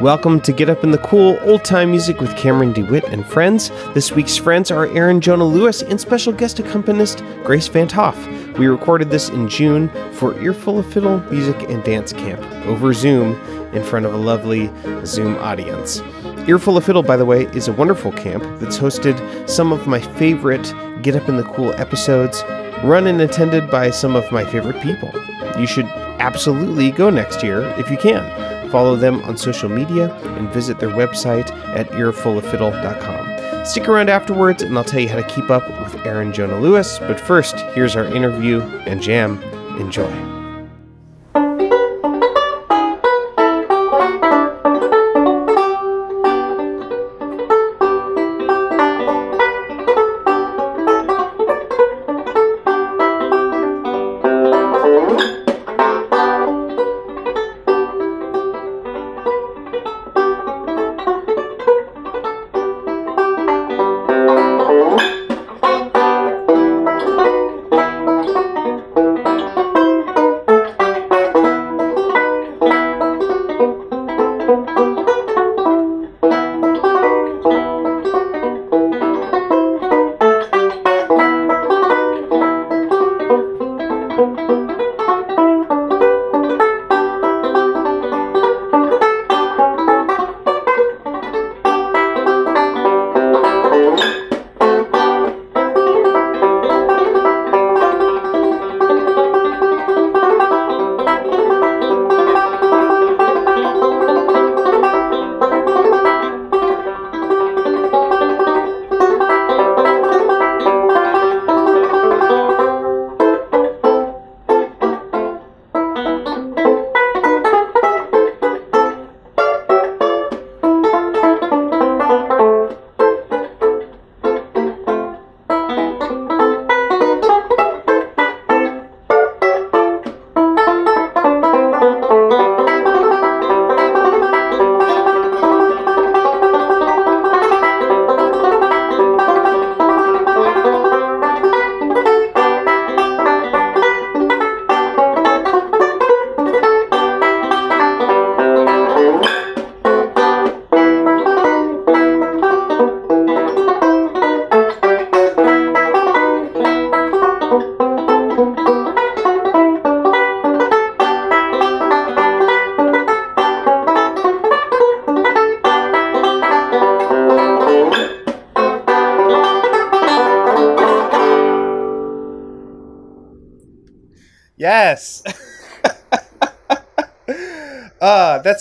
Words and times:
Welcome 0.00 0.40
to 0.40 0.52
Get 0.52 0.68
Up 0.68 0.82
in 0.82 0.90
the 0.90 0.98
Cool 0.98 1.38
Old 1.42 1.64
Time 1.64 1.92
Music 1.92 2.20
with 2.20 2.36
Cameron 2.36 2.72
DeWitt 2.72 3.04
and 3.04 3.24
friends. 3.24 3.70
This 3.94 4.10
week's 4.10 4.36
friends 4.36 4.70
are 4.70 4.86
Aaron 4.96 5.20
Jonah 5.20 5.44
Lewis 5.44 5.82
and 5.82 6.00
special 6.00 6.32
guest 6.32 6.58
accompanist 6.58 7.22
Grace 7.44 7.68
Van't 7.68 7.92
Hof. 7.92 8.26
We 8.58 8.66
recorded 8.66 9.10
this 9.10 9.28
in 9.28 9.48
June 9.48 9.88
for 10.14 10.36
Earful 10.40 10.80
of 10.80 10.92
Fiddle 10.92 11.20
Music 11.30 11.56
and 11.70 11.84
Dance 11.84 12.12
Camp 12.12 12.42
over 12.66 12.92
Zoom 12.92 13.40
in 13.72 13.84
front 13.84 14.06
of 14.06 14.12
a 14.12 14.16
lovely 14.16 14.70
Zoom 15.06 15.36
audience. 15.36 16.00
Earful 16.48 16.76
of 16.76 16.84
Fiddle, 16.84 17.04
by 17.04 17.16
the 17.16 17.24
way, 17.24 17.44
is 17.54 17.68
a 17.68 17.72
wonderful 17.72 18.10
camp 18.10 18.42
that's 18.58 18.78
hosted 18.78 19.48
some 19.48 19.72
of 19.72 19.86
my 19.86 20.00
favorite 20.00 20.74
Get 21.02 21.14
Up 21.14 21.28
in 21.28 21.36
the 21.36 21.44
Cool 21.44 21.72
episodes, 21.74 22.42
run 22.82 23.06
and 23.06 23.20
attended 23.20 23.70
by 23.70 23.90
some 23.90 24.16
of 24.16 24.30
my 24.32 24.44
favorite 24.44 24.80
people. 24.82 25.12
You 25.58 25.66
should 25.66 25.86
absolutely 26.20 26.90
go 26.90 27.10
next 27.10 27.42
year 27.42 27.62
if 27.78 27.90
you 27.90 27.96
can. 27.96 28.70
Follow 28.70 28.96
them 28.96 29.22
on 29.22 29.36
social 29.36 29.68
media 29.68 30.12
and 30.36 30.48
visit 30.50 30.78
their 30.78 30.88
website 30.88 31.50
at 31.76 31.88
earfuloffiddle.com. 31.90 33.66
Stick 33.66 33.88
around 33.88 34.10
afterwards 34.10 34.62
and 34.62 34.76
I'll 34.76 34.84
tell 34.84 35.00
you 35.00 35.08
how 35.08 35.16
to 35.16 35.28
keep 35.28 35.50
up 35.50 35.68
with 35.80 36.04
Aaron 36.06 36.32
Jonah 36.32 36.58
Lewis. 36.58 36.98
But 36.98 37.20
first, 37.20 37.56
here's 37.74 37.94
our 37.96 38.04
interview 38.04 38.60
and 38.86 39.00
jam. 39.00 39.42
Enjoy. 39.78 40.41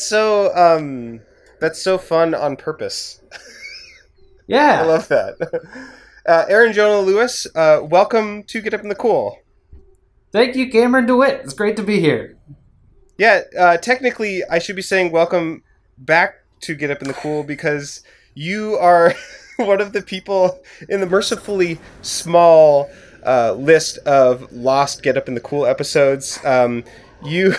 That's 0.02 0.10
so 0.10 0.56
um 0.56 1.22
that's 1.60 1.80
so 1.80 1.98
fun 1.98 2.34
on 2.34 2.56
purpose. 2.56 3.22
Yeah. 4.48 4.82
I 4.82 4.86
love 4.86 5.08
that. 5.08 5.36
Uh, 6.24 6.46
Aaron 6.50 6.72
Jonah 6.72 7.00
Lewis, 7.00 7.48
uh, 7.56 7.80
welcome 7.82 8.44
to 8.44 8.62
Get 8.62 8.76
Up 8.76 8.82
in 8.82 8.90
the 8.90 8.96
Cool. 8.96 9.40
Thank 10.32 10.56
you, 10.56 10.70
Cameron 10.70 11.08
DeWitt. 11.08 11.42
It's 11.44 11.56
great 11.56 11.76
to 11.78 11.84
be 11.84 12.00
here. 12.00 12.38
Yeah, 13.18 13.42
uh, 13.58 13.78
technically, 13.78 14.44
I 14.52 14.60
should 14.60 14.76
be 14.76 14.84
saying 14.84 15.12
welcome 15.12 15.64
back 15.98 16.44
to 16.62 16.76
Get 16.76 16.92
Up 16.92 17.02
in 17.02 17.08
the 17.08 17.16
Cool 17.16 17.42
because 17.44 18.04
you 18.36 18.76
are 18.76 19.16
one 19.58 19.82
of 19.82 19.94
the 19.94 20.04
people 20.04 20.62
in 20.90 21.00
the 21.00 21.08
mercifully 21.08 21.80
small 22.04 22.92
uh, 23.26 23.54
list 23.54 23.98
of 24.00 24.54
lost 24.54 25.02
Get 25.02 25.18
Up 25.18 25.28
in 25.28 25.34
the 25.34 25.42
Cool 25.42 25.66
episodes. 25.66 26.40
Um, 26.46 26.84
you. 27.24 27.56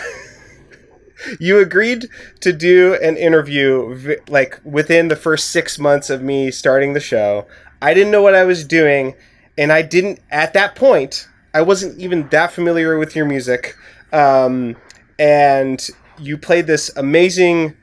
You 1.39 1.59
agreed 1.59 2.07
to 2.41 2.53
do 2.53 2.95
an 3.01 3.17
interview 3.17 4.17
like 4.27 4.59
within 4.63 5.07
the 5.07 5.15
first 5.15 5.51
six 5.51 5.79
months 5.79 6.09
of 6.09 6.21
me 6.21 6.51
starting 6.51 6.93
the 6.93 6.99
show. 6.99 7.47
I 7.81 7.93
didn't 7.93 8.11
know 8.11 8.21
what 8.21 8.35
I 8.35 8.43
was 8.45 8.65
doing, 8.65 9.15
and 9.57 9.71
I 9.71 9.81
didn't 9.81 10.19
at 10.31 10.53
that 10.53 10.75
point. 10.75 11.27
I 11.53 11.61
wasn't 11.61 11.99
even 11.99 12.29
that 12.29 12.51
familiar 12.51 12.97
with 12.97 13.15
your 13.15 13.25
music, 13.25 13.75
um, 14.11 14.75
and 15.19 15.87
you 16.17 16.37
played 16.37 16.67
this 16.67 16.89
amazing, 16.95 17.75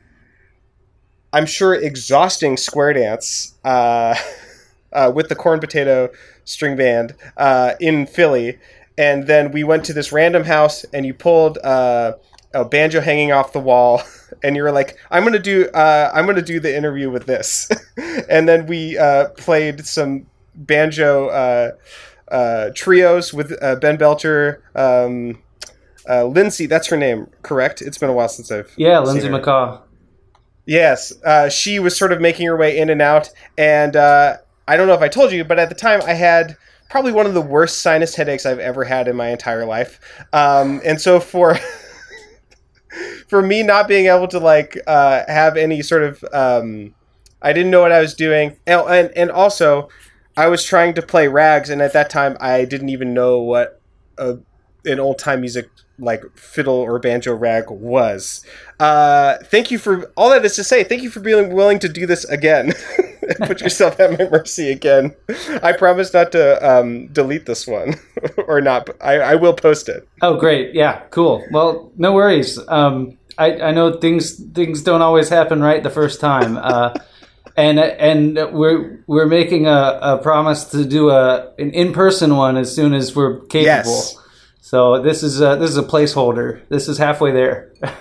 I'm 1.32 1.46
sure 1.46 1.74
exhausting 1.74 2.56
square 2.56 2.92
dance 2.92 3.54
uh, 3.64 4.16
uh, 4.92 5.12
with 5.14 5.28
the 5.28 5.36
corn 5.36 5.60
potato 5.60 6.10
string 6.44 6.76
band 6.76 7.14
uh, 7.36 7.74
in 7.80 8.06
Philly, 8.06 8.58
and 8.98 9.26
then 9.26 9.52
we 9.52 9.64
went 9.64 9.84
to 9.84 9.92
this 9.92 10.12
random 10.12 10.44
house, 10.44 10.84
and 10.92 11.06
you 11.06 11.14
pulled 11.14 11.58
uh, 11.58 12.14
a 12.54 12.64
banjo 12.64 13.00
hanging 13.00 13.32
off 13.32 13.52
the 13.52 13.60
wall, 13.60 14.02
and 14.42 14.56
you 14.56 14.62
were 14.62 14.72
like, 14.72 14.96
"I'm 15.10 15.24
gonna 15.24 15.38
do, 15.38 15.68
uh, 15.68 16.10
I'm 16.14 16.26
gonna 16.26 16.42
do 16.42 16.60
the 16.60 16.74
interview 16.74 17.10
with 17.10 17.26
this," 17.26 17.70
and 18.28 18.48
then 18.48 18.66
we 18.66 18.98
uh, 18.98 19.28
played 19.30 19.86
some 19.86 20.26
banjo 20.54 21.28
uh, 21.28 21.72
uh, 22.30 22.70
trios 22.74 23.32
with 23.32 23.56
uh, 23.62 23.76
Ben 23.76 23.96
Belcher. 23.96 24.62
Um, 24.74 25.42
uh, 26.08 26.24
Lindsay, 26.24 26.66
that's 26.66 26.88
her 26.88 26.96
name, 26.96 27.28
correct? 27.42 27.82
It's 27.82 27.98
been 27.98 28.10
a 28.10 28.12
while 28.12 28.28
since 28.28 28.50
I've 28.50 28.72
Yeah, 28.76 28.98
Lindsay 29.00 29.28
her. 29.28 29.38
McCaw. 29.38 29.80
Yes, 30.66 31.12
uh, 31.24 31.48
she 31.48 31.78
was 31.78 31.96
sort 31.96 32.12
of 32.12 32.20
making 32.20 32.46
her 32.46 32.56
way 32.56 32.78
in 32.78 32.90
and 32.90 33.02
out, 33.02 33.30
and 33.58 33.96
uh, 33.96 34.38
I 34.68 34.76
don't 34.76 34.86
know 34.86 34.94
if 34.94 35.02
I 35.02 35.08
told 35.08 35.32
you, 35.32 35.44
but 35.44 35.58
at 35.58 35.68
the 35.68 35.74
time 35.74 36.00
I 36.04 36.12
had 36.14 36.56
probably 36.88 37.12
one 37.12 37.26
of 37.26 37.34
the 37.34 37.40
worst 37.40 37.82
sinus 37.82 38.14
headaches 38.14 38.46
I've 38.46 38.58
ever 38.58 38.84
had 38.84 39.08
in 39.08 39.16
my 39.16 39.28
entire 39.30 39.64
life, 39.64 40.00
um, 40.32 40.80
and 40.84 41.00
so 41.00 41.18
for 41.20 41.58
for 43.30 43.40
me 43.40 43.62
not 43.62 43.86
being 43.86 44.06
able 44.06 44.26
to 44.26 44.40
like 44.40 44.76
uh, 44.88 45.22
have 45.28 45.56
any 45.56 45.82
sort 45.82 46.02
of 46.02 46.24
um, 46.32 46.92
I 47.40 47.52
didn't 47.52 47.70
know 47.70 47.80
what 47.80 47.92
I 47.92 48.00
was 48.00 48.12
doing, 48.12 48.56
and, 48.66 48.80
and 48.88 49.10
and 49.16 49.30
also 49.30 49.88
I 50.36 50.48
was 50.48 50.64
trying 50.64 50.94
to 50.94 51.02
play 51.02 51.28
rags, 51.28 51.70
and 51.70 51.80
at 51.80 51.92
that 51.92 52.10
time 52.10 52.36
I 52.40 52.64
didn't 52.64 52.88
even 52.88 53.14
know 53.14 53.38
what 53.38 53.80
a, 54.18 54.38
an 54.84 54.98
old 54.98 55.18
time 55.20 55.42
music 55.42 55.68
like 56.00 56.24
fiddle 56.36 56.74
or 56.74 56.98
banjo 56.98 57.32
rag 57.32 57.70
was. 57.70 58.44
Uh, 58.80 59.36
thank 59.44 59.70
you 59.70 59.78
for 59.78 60.10
all 60.16 60.30
that 60.30 60.44
is 60.44 60.56
to 60.56 60.64
say. 60.64 60.82
Thank 60.82 61.02
you 61.02 61.10
for 61.10 61.20
being 61.20 61.54
willing 61.54 61.78
to 61.80 61.88
do 61.88 62.06
this 62.06 62.24
again. 62.24 62.72
Put 63.44 63.60
yourself 63.60 64.00
at 64.00 64.18
my 64.18 64.28
mercy 64.28 64.72
again. 64.72 65.14
I 65.62 65.72
promise 65.72 66.12
not 66.12 66.32
to 66.32 66.68
um, 66.68 67.06
delete 67.08 67.46
this 67.46 67.66
one 67.66 67.94
or 68.48 68.60
not. 68.60 68.90
I, 69.00 69.20
I 69.20 69.34
will 69.36 69.52
post 69.52 69.88
it. 69.88 70.08
Oh, 70.20 70.36
great. 70.36 70.74
Yeah, 70.74 71.00
cool. 71.10 71.44
Well, 71.52 71.92
no 71.96 72.12
worries. 72.12 72.58
Um, 72.66 73.18
I, 73.38 73.60
I 73.60 73.70
know 73.72 73.98
things 73.98 74.34
things 74.52 74.82
don't 74.82 75.02
always 75.02 75.28
happen 75.28 75.60
right 75.60 75.82
the 75.82 75.90
first 75.90 76.20
time. 76.20 76.56
Uh, 76.56 76.94
and 77.56 77.78
and 77.78 78.36
we're 78.52 79.02
we're 79.06 79.26
making 79.26 79.66
a, 79.66 79.98
a 80.02 80.18
promise 80.18 80.64
to 80.66 80.84
do 80.84 81.10
a 81.10 81.52
an 81.58 81.70
in 81.72 81.92
person 81.92 82.36
one 82.36 82.56
as 82.56 82.74
soon 82.74 82.94
as 82.94 83.14
we're 83.14 83.40
capable. 83.46 83.64
Yes. 83.64 84.16
So 84.60 85.02
this 85.02 85.22
is 85.22 85.40
a, 85.40 85.56
this 85.56 85.70
is 85.70 85.76
a 85.76 85.82
placeholder. 85.82 86.60
This 86.68 86.88
is 86.88 86.98
halfway 86.98 87.32
there. 87.32 87.72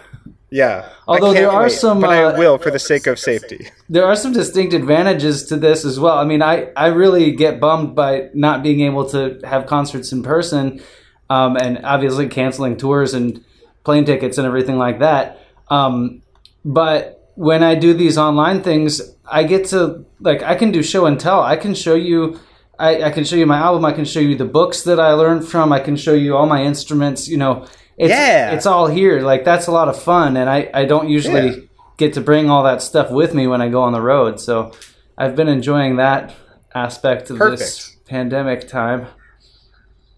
Yeah. 0.52 0.90
Although 1.08 1.34
there 1.34 1.52
are 1.52 1.64
wait, 1.64 1.72
some, 1.72 2.02
but 2.02 2.10
uh, 2.10 2.32
I 2.36 2.38
will 2.38 2.58
for 2.58 2.72
the 2.72 2.80
sake 2.80 3.08
of 3.08 3.20
safety. 3.20 3.70
there 3.90 4.06
are 4.06 4.16
some 4.16 4.34
distinct 4.34 4.74
advantages 4.74 5.44
to 5.46 5.58
this 5.58 5.86
as 5.86 6.00
well. 6.00 6.18
I 6.18 6.26
mean, 6.26 6.42
I, 6.42 6.72
I 6.76 6.88
really 6.88 7.32
get 7.32 7.60
bummed 7.60 7.96
by 7.96 8.30
not 8.34 8.64
being 8.64 8.82
able 8.82 9.08
to 9.10 9.40
have 9.44 9.68
concerts 9.68 10.12
in 10.12 10.24
person, 10.24 10.82
um, 11.30 11.56
and 11.56 11.86
obviously 11.86 12.28
canceling 12.28 12.78
tours 12.78 13.14
and 13.14 13.44
plane 13.90 14.06
tickets 14.06 14.38
and 14.38 14.46
everything 14.46 14.78
like 14.78 15.00
that. 15.00 15.24
Um, 15.70 16.22
but 16.64 17.32
when 17.36 17.64
I 17.64 17.74
do 17.76 17.94
these 17.94 18.18
online 18.18 18.62
things, 18.62 18.92
I 19.26 19.44
get 19.44 19.66
to 19.74 20.06
like 20.20 20.42
I 20.44 20.56
can 20.56 20.72
do 20.72 20.82
show 20.84 21.06
and 21.08 21.20
tell. 21.20 21.42
I 21.42 21.56
can 21.56 21.74
show 21.74 21.96
you. 21.96 22.40
I, 22.78 23.04
I 23.08 23.12
can 23.12 23.24
show 23.26 23.36
you 23.36 23.46
my 23.46 23.58
album. 23.58 23.84
I 23.86 23.92
can 23.92 24.06
show 24.06 24.20
you 24.22 24.36
the 24.36 24.46
books 24.60 24.84
that 24.84 25.00
I 25.00 25.12
learned 25.14 25.44
from. 25.48 25.74
I 25.74 25.80
can 25.80 25.96
show 25.98 26.14
you 26.14 26.36
all 26.38 26.46
my 26.46 26.62
instruments. 26.64 27.28
You 27.28 27.38
know, 27.38 27.54
it's, 27.98 28.12
Yeah. 28.12 28.52
it's 28.56 28.66
all 28.66 28.88
here. 28.88 29.22
Like 29.32 29.44
that's 29.44 29.68
a 29.68 29.72
lot 29.72 29.88
of 29.90 30.02
fun, 30.12 30.38
and 30.38 30.50
I, 30.50 30.70
I 30.82 30.86
don't 30.86 31.10
usually 31.10 31.48
Yeah. 31.50 31.66
get 31.98 32.14
to 32.14 32.22
bring 32.22 32.50
all 32.50 32.64
that 32.64 32.82
stuff 32.82 33.10
with 33.12 33.34
me 33.34 33.48
when 33.48 33.62
I 33.62 33.70
go 33.70 33.82
on 33.82 33.94
the 33.94 34.02
road. 34.02 34.40
So 34.40 34.72
I've 35.18 35.36
been 35.36 35.50
enjoying 35.50 35.98
that 35.98 36.34
aspect 36.74 37.30
of 37.32 37.38
this 37.40 37.98
pandemic 38.06 38.68
time. 38.68 39.08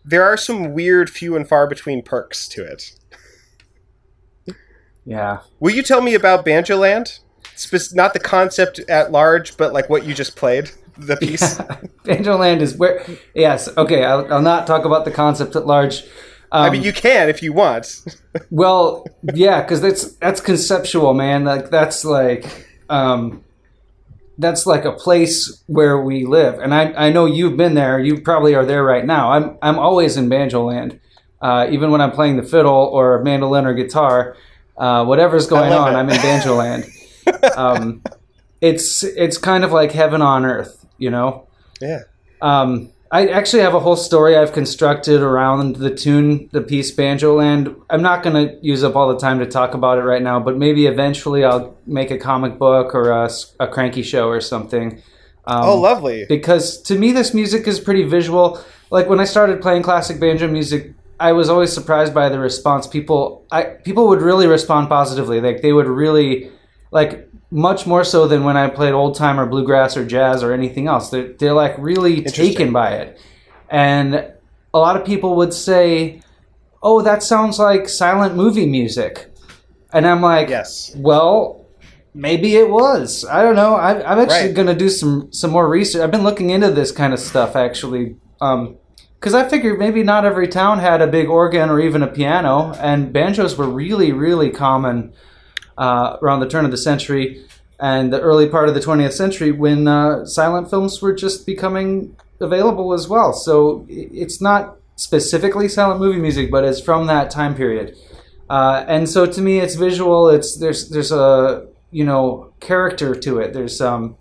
There 0.04 0.24
are 0.24 0.38
some 0.38 0.74
weird, 0.74 1.10
few 1.10 1.36
and 1.36 1.48
far 1.48 1.68
between 1.68 2.02
perks 2.04 2.48
to 2.50 2.64
it. 2.74 2.82
Yeah. 5.06 5.40
Will 5.60 5.74
you 5.74 5.84
tell 5.84 6.02
me 6.02 6.14
about 6.14 6.46
Banjo 6.46 6.78
Land? 6.78 7.20
Spe- 7.56 7.94
not 7.94 8.14
the 8.14 8.20
concept 8.20 8.80
at 8.90 9.12
large, 9.12 9.58
but 9.58 9.74
like 9.74 9.90
what 9.90 10.06
you 10.06 10.14
just 10.14 10.36
played, 10.36 10.72
the 10.98 11.18
piece. 11.18 11.60
Banjo 12.04 12.38
Land 12.38 12.62
is 12.62 12.76
where. 12.76 13.06
Yes. 13.34 13.70
Okay. 13.78 14.04
I'll, 14.04 14.32
I'll 14.34 14.42
not 14.42 14.68
talk 14.68 14.86
about 14.86 15.06
the 15.06 15.12
concept 15.12 15.56
at 15.56 15.66
large. 15.66 16.04
Um, 16.54 16.66
I 16.66 16.70
mean, 16.70 16.84
you 16.84 16.92
can 16.92 17.30
if 17.30 17.42
you 17.42 17.54
want. 17.54 18.04
Well, 18.50 19.06
yeah, 19.34 19.62
because 19.62 19.82
that's 19.82 20.14
that's 20.16 20.40
conceptual, 20.40 21.14
man. 21.14 21.44
Like 21.44 21.70
that's 21.70 22.06
like 22.06 22.68
um, 22.90 23.44
that's 24.38 24.66
like 24.66 24.86
a 24.86 24.94
place 24.94 25.64
where 25.68 26.00
we 26.00 26.26
live, 26.26 26.60
and 26.60 26.74
I 26.74 26.94
I 26.94 27.12
know 27.12 27.26
you've 27.26 27.58
been 27.58 27.74
there. 27.74 28.00
You 28.00 28.22
probably 28.22 28.56
are 28.56 28.66
there 28.66 28.86
right 28.86 29.06
now. 29.06 29.32
I'm 29.32 29.58
I'm 29.62 29.78
always 29.78 30.16
in 30.16 30.30
Banjo 30.30 30.64
Land, 30.64 30.98
uh, 31.42 31.68
even 31.72 31.92
when 31.92 32.00
I'm 32.00 32.12
playing 32.12 32.38
the 32.38 32.44
fiddle 32.44 32.90
or 32.94 33.22
mandolin 33.22 33.66
or 33.66 33.74
guitar, 33.74 34.38
uh, 34.78 35.06
whatever's 35.06 35.48
going 35.48 35.74
on. 35.74 35.94
it. 35.94 35.98
I'm 35.98 36.10
in 36.10 36.18
Banjo 36.22 36.56
Land. 36.56 36.86
um, 37.56 38.02
it's 38.62 39.04
it's 39.04 39.38
kind 39.38 39.64
of 39.64 39.72
like 39.72 39.92
heaven 39.92 40.22
on 40.22 40.46
earth, 40.46 40.86
you 40.98 41.10
know. 41.10 41.48
Yeah. 41.82 42.02
Um, 42.42 42.90
I 43.14 43.28
actually 43.28 43.64
have 43.64 43.74
a 43.74 43.80
whole 43.80 43.98
story 43.98 44.38
I've 44.38 44.54
constructed 44.54 45.22
around 45.22 45.76
the 45.76 45.94
tune, 45.94 46.48
the 46.54 46.62
piece 46.62 46.92
Banjo 46.92 47.36
Land. 47.36 47.76
I'm 47.90 48.02
not 48.02 48.24
going 48.24 48.36
to 48.48 48.56
use 48.66 48.84
up 48.86 48.96
all 48.96 49.10
the 49.10 49.20
time 49.20 49.40
to 49.40 49.46
talk 49.46 49.74
about 49.74 49.98
it 49.98 50.04
right 50.04 50.22
now, 50.22 50.40
but 50.40 50.58
maybe 50.58 50.86
eventually 50.88 51.44
I'll 51.44 51.76
make 51.86 52.10
a 52.10 52.18
comic 52.18 52.58
book 52.58 52.96
or 52.96 53.12
a 53.12 53.68
cranky 53.68 54.02
show 54.04 54.30
or 54.30 54.40
something. 54.40 55.02
Um, 55.46 55.64
Oh, 55.66 55.78
lovely. 55.82 56.26
because 56.30 56.82
to 56.84 56.98
me 56.98 57.12
this 57.12 57.34
music 57.34 57.68
is 57.68 57.80
pretty 57.80 58.04
visual 58.04 58.64
like 58.92 59.10
when 59.10 59.20
i 59.20 59.24
started 59.24 59.60
playing 59.60 59.82
classic 59.82 60.20
banjo 60.20 60.48
music 60.48 60.94
i 61.28 61.32
was 61.32 61.48
always 61.50 61.72
surprised 61.74 62.14
by 62.14 62.28
the 62.30 62.40
response 62.40 62.88
people 62.88 63.46
i 63.52 63.62
people 63.88 64.08
would 64.10 64.22
really 64.22 64.48
respond 64.48 64.90
positively 64.90 65.40
like 65.42 65.62
they 65.62 65.74
would 65.74 65.88
really 65.88 66.50
like 66.92 67.28
much 67.52 67.86
more 67.86 68.04
so 68.04 68.28
than 68.28 68.44
when 68.44 68.58
i 68.58 68.68
played 68.68 68.94
old 68.94 69.16
time 69.16 69.40
or 69.40 69.46
bluegrass 69.46 69.96
or 69.98 70.06
jazz 70.06 70.44
or 70.44 70.52
anything 70.54 70.88
else 70.88 71.10
they're, 71.10 71.34
they're 71.40 71.54
like 71.54 71.76
really 71.78 72.22
taken 72.24 72.72
by 72.74 72.90
it 73.02 73.20
and 73.70 74.16
a 74.74 74.80
lot 74.86 74.96
of 74.98 75.06
people 75.06 75.36
would 75.36 75.54
say 75.54 76.22
oh 76.84 77.02
that 77.02 77.22
sounds 77.24 77.60
like 77.60 77.88
silent 77.90 78.36
movie 78.36 78.66
music 78.66 79.14
and 79.94 80.06
i'm 80.08 80.22
like 80.22 80.50
Yes. 80.50 80.94
well, 80.98 81.66
maybe 82.14 82.56
it 82.58 82.70
was. 82.70 83.24
I 83.26 83.42
don't 83.44 83.56
know. 83.56 83.76
I, 83.76 83.92
I'm 84.10 84.20
actually 84.20 84.48
Right. 84.48 84.54
going 84.60 84.68
to 84.68 84.76
do 84.86 84.90
some 84.90 85.32
some 85.32 85.52
more 85.52 85.68
research. 85.68 86.02
I've 86.02 86.12
been 86.12 86.24
looking 86.30 86.50
into 86.50 86.70
this 86.72 86.92
kind 86.92 87.14
of 87.14 87.20
stuff 87.20 87.56
actually, 87.56 88.16
um, 88.42 88.76
because 89.22 89.36
I 89.36 89.48
figured 89.48 89.78
maybe 89.78 90.02
not 90.02 90.26
every 90.26 90.48
town 90.48 90.80
had 90.80 91.00
a 91.00 91.06
big 91.06 91.30
organ 91.30 91.70
or 91.70 91.80
even 91.80 92.02
a 92.02 92.08
piano, 92.08 92.74
and 92.80 93.14
banjos 93.14 93.56
were 93.56 93.70
really 93.70 94.12
really 94.12 94.50
common 94.50 95.14
uh, 95.78 96.18
around 96.24 96.40
the 96.40 96.50
turn 96.50 96.66
of 96.66 96.72
the 96.72 96.78
century 96.78 97.46
and 97.80 98.12
the 98.12 98.20
early 98.20 98.50
part 98.50 98.68
of 98.68 98.76
the 98.76 98.80
20th 98.80 99.14
century 99.14 99.52
when 99.52 99.88
uh, 99.88 100.26
silent 100.26 100.70
films 100.70 101.02
were 101.02 101.14
just 101.14 101.46
becoming 101.46 102.16
available 102.40 102.94
as 102.94 103.08
well. 103.08 103.34
So 103.34 103.86
it's 103.90 104.42
not 104.42 104.78
specifically 104.96 105.68
silent 105.68 106.00
movie 106.00 106.20
music, 106.20 106.52
but 106.52 106.64
it's 106.64 106.80
from 106.80 107.08
that 107.08 107.32
time 107.32 107.56
period. 107.56 107.96
Uh, 108.50 108.84
and 108.88 109.08
so 109.08 109.26
to 109.26 109.42
me, 109.42 109.60
it's 109.60 109.76
visual. 109.76 110.30
It's 110.30 110.58
there's 110.58 110.90
there's 110.90 111.12
a 111.12 111.68
you 111.92 112.04
know 112.04 112.54
character 112.60 113.14
to 113.16 113.40
it. 113.40 113.54
There's 113.54 113.80
um 113.82 114.18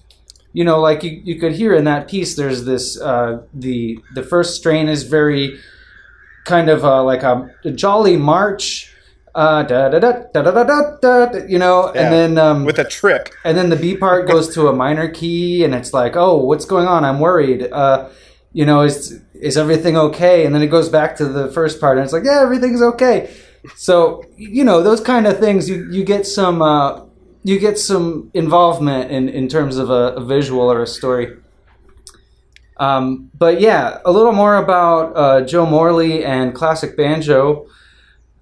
you 0.53 0.65
know 0.65 0.81
like 0.81 1.03
you, 1.03 1.21
you 1.25 1.39
could 1.41 1.53
hear 1.53 1.75
in 1.75 1.85
that 1.85 2.09
piece. 2.09 2.37
There's 2.37 2.65
this 2.65 3.01
uh, 3.01 3.43
the 3.55 3.99
the 4.15 4.23
first 4.23 4.57
strain 4.57 4.89
is 4.89 5.05
very 5.05 5.59
kind 6.45 6.69
of 6.69 6.85
uh, 6.85 7.03
like 7.05 7.23
a, 7.23 7.51
a 7.65 7.71
jolly 7.71 8.17
march. 8.17 8.87
Uh, 9.33 9.63
da, 9.63 9.89
da, 9.89 10.01
da, 10.01 10.11
da, 10.33 10.43
da, 10.43 10.51
da, 10.51 10.65
da, 10.65 11.27
da, 11.27 11.39
you 11.47 11.57
know, 11.57 11.93
Yeah. 11.95 12.01
and 12.03 12.13
then 12.13 12.39
um, 12.39 12.65
With 12.65 12.81
a 12.81 12.85
trip. 12.85 13.29
and 13.45 13.57
then 13.57 13.71
the 13.71 13.77
B 13.77 13.97
part 13.97 14.27
goes 14.27 14.53
to 14.55 14.67
a 14.67 14.73
minor 14.73 15.09
key, 15.09 15.63
and 15.63 15.73
it's 15.73 15.93
like, 15.95 16.17
oh, 16.17 16.37
what's 16.45 16.65
going 16.65 16.89
on? 16.89 17.05
I'm 17.05 17.21
worried. 17.21 17.69
Uh, 17.71 18.09
you 18.53 18.67
know, 18.67 18.81
is 18.83 19.21
is 19.35 19.57
everything 19.57 19.97
okay? 19.97 20.45
And 20.45 20.53
then 20.53 20.63
it 20.63 20.67
goes 20.67 20.89
back 20.89 21.15
to 21.19 21.27
the 21.27 21.47
first 21.53 21.81
part, 21.81 21.97
and 21.97 22.05
it's 22.05 22.13
like, 22.13 22.25
yeah, 22.25 22.41
everything's 22.43 22.83
okay. 22.83 23.31
So 23.77 24.25
you 24.37 24.65
know, 24.65 24.83
those 24.83 25.01
kind 25.01 25.29
of 25.29 25.39
things, 25.39 25.69
you 25.71 25.89
you 25.93 26.03
get 26.03 26.27
some 26.27 26.61
uh, 26.61 27.03
you 27.43 27.59
get 27.59 27.79
some 27.79 28.31
involvement 28.35 29.11
in 29.11 29.29
in 29.29 29.49
terms 29.49 29.77
of 29.77 29.91
a, 29.91 30.15
a 30.15 30.25
visual 30.25 30.71
or 30.71 30.83
a 30.83 30.87
story. 30.87 31.37
Um, 32.77 33.31
but 33.37 33.61
yeah, 33.61 33.99
a 34.05 34.13
little 34.13 34.33
more 34.33 34.57
about 34.57 35.17
uh, 35.17 35.41
Joe 35.43 35.67
Morley 35.67 36.25
and 36.25 36.55
classic 36.55 36.97
banjo. 36.97 37.67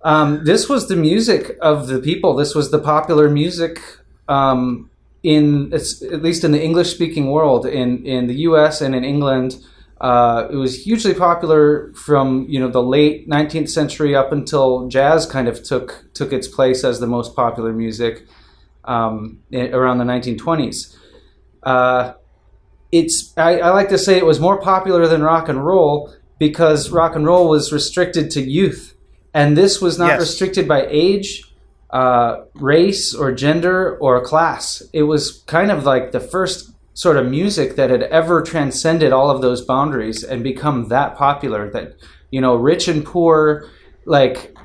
Um, 0.03 0.45
this 0.45 0.69
was 0.69 0.87
the 0.87 0.95
music 0.95 1.59
of 1.61 1.89
the 1.89 1.99
people. 1.99 2.37
This 2.37 2.55
was 2.55 2.71
the 2.71 2.79
popular 2.79 3.29
music 3.29 3.81
um, 4.29 4.91
in 5.22 5.72
at 5.72 6.22
least 6.22 6.44
in 6.44 6.53
the 6.53 6.63
English 6.63 6.94
speaking 6.94 7.31
world 7.31 7.67
in 7.67 8.06
in 8.06 8.27
the 8.29 8.34
U.S. 8.49 8.81
and 8.81 8.94
in 8.94 9.05
England. 9.05 9.56
Uh, 10.01 10.46
it 10.49 10.55
was 10.55 10.84
hugely 10.84 11.15
popular 11.15 11.93
from 11.94 12.46
you 12.49 12.61
know 12.61 12.69
the 12.69 12.82
late 12.82 13.29
19th 13.29 13.69
century 13.69 14.15
up 14.15 14.31
until 14.31 14.87
jazz 14.87 15.27
kind 15.27 15.49
of 15.49 15.65
took 15.65 16.05
took 16.15 16.32
its 16.32 16.46
place 16.46 16.84
as 16.84 17.01
the 17.01 17.06
most 17.08 17.34
popular 17.34 17.72
music 17.72 18.25
um, 18.85 19.41
around 19.53 19.99
the 19.99 20.05
1920s. 20.05 20.97
Uh, 21.63 22.15
it's 22.91 23.35
I, 23.37 23.58
I 23.61 23.70
like 23.70 23.91
to 23.91 23.99
say 23.99 24.17
it 24.17 24.25
was 24.25 24.41
more 24.41 24.61
popular 24.61 25.06
than 25.06 25.23
rock 25.23 25.49
and 25.49 25.65
roll 25.65 26.15
because 26.39 26.91
rock 26.91 27.15
and 27.17 27.27
roll 27.27 27.49
was 27.49 27.73
restricted 27.73 28.31
to 28.32 28.41
youth, 28.41 28.94
and 29.35 29.56
this 29.56 29.81
was 29.81 29.99
not 29.99 30.08
Yes. 30.08 30.20
restricted 30.20 30.67
by 30.67 30.87
age, 30.89 31.43
uh, 31.91 32.44
race, 32.55 33.15
or 33.15 33.32
gender 33.32 33.99
or 33.99 34.25
class. 34.25 34.82
It 34.93 35.03
was 35.03 35.43
kind 35.47 35.70
of 35.70 35.85
like 35.85 36.13
the 36.13 36.20
first 36.20 36.73
sort 36.94 37.17
of 37.17 37.27
music 37.27 37.77
that 37.77 37.91
had 37.91 38.03
ever 38.05 38.43
transcended 38.43 39.13
all 39.13 39.31
of 39.31 39.43
those 39.43 39.61
boundaries 39.65 40.25
and 40.25 40.43
become 40.43 40.89
that 40.89 41.17
popular 41.17 41.70
that 41.70 41.94
you 42.31 42.41
know 42.41 42.55
rich 42.56 42.89
and 42.89 43.05
poor 43.05 43.69
like 44.05 44.56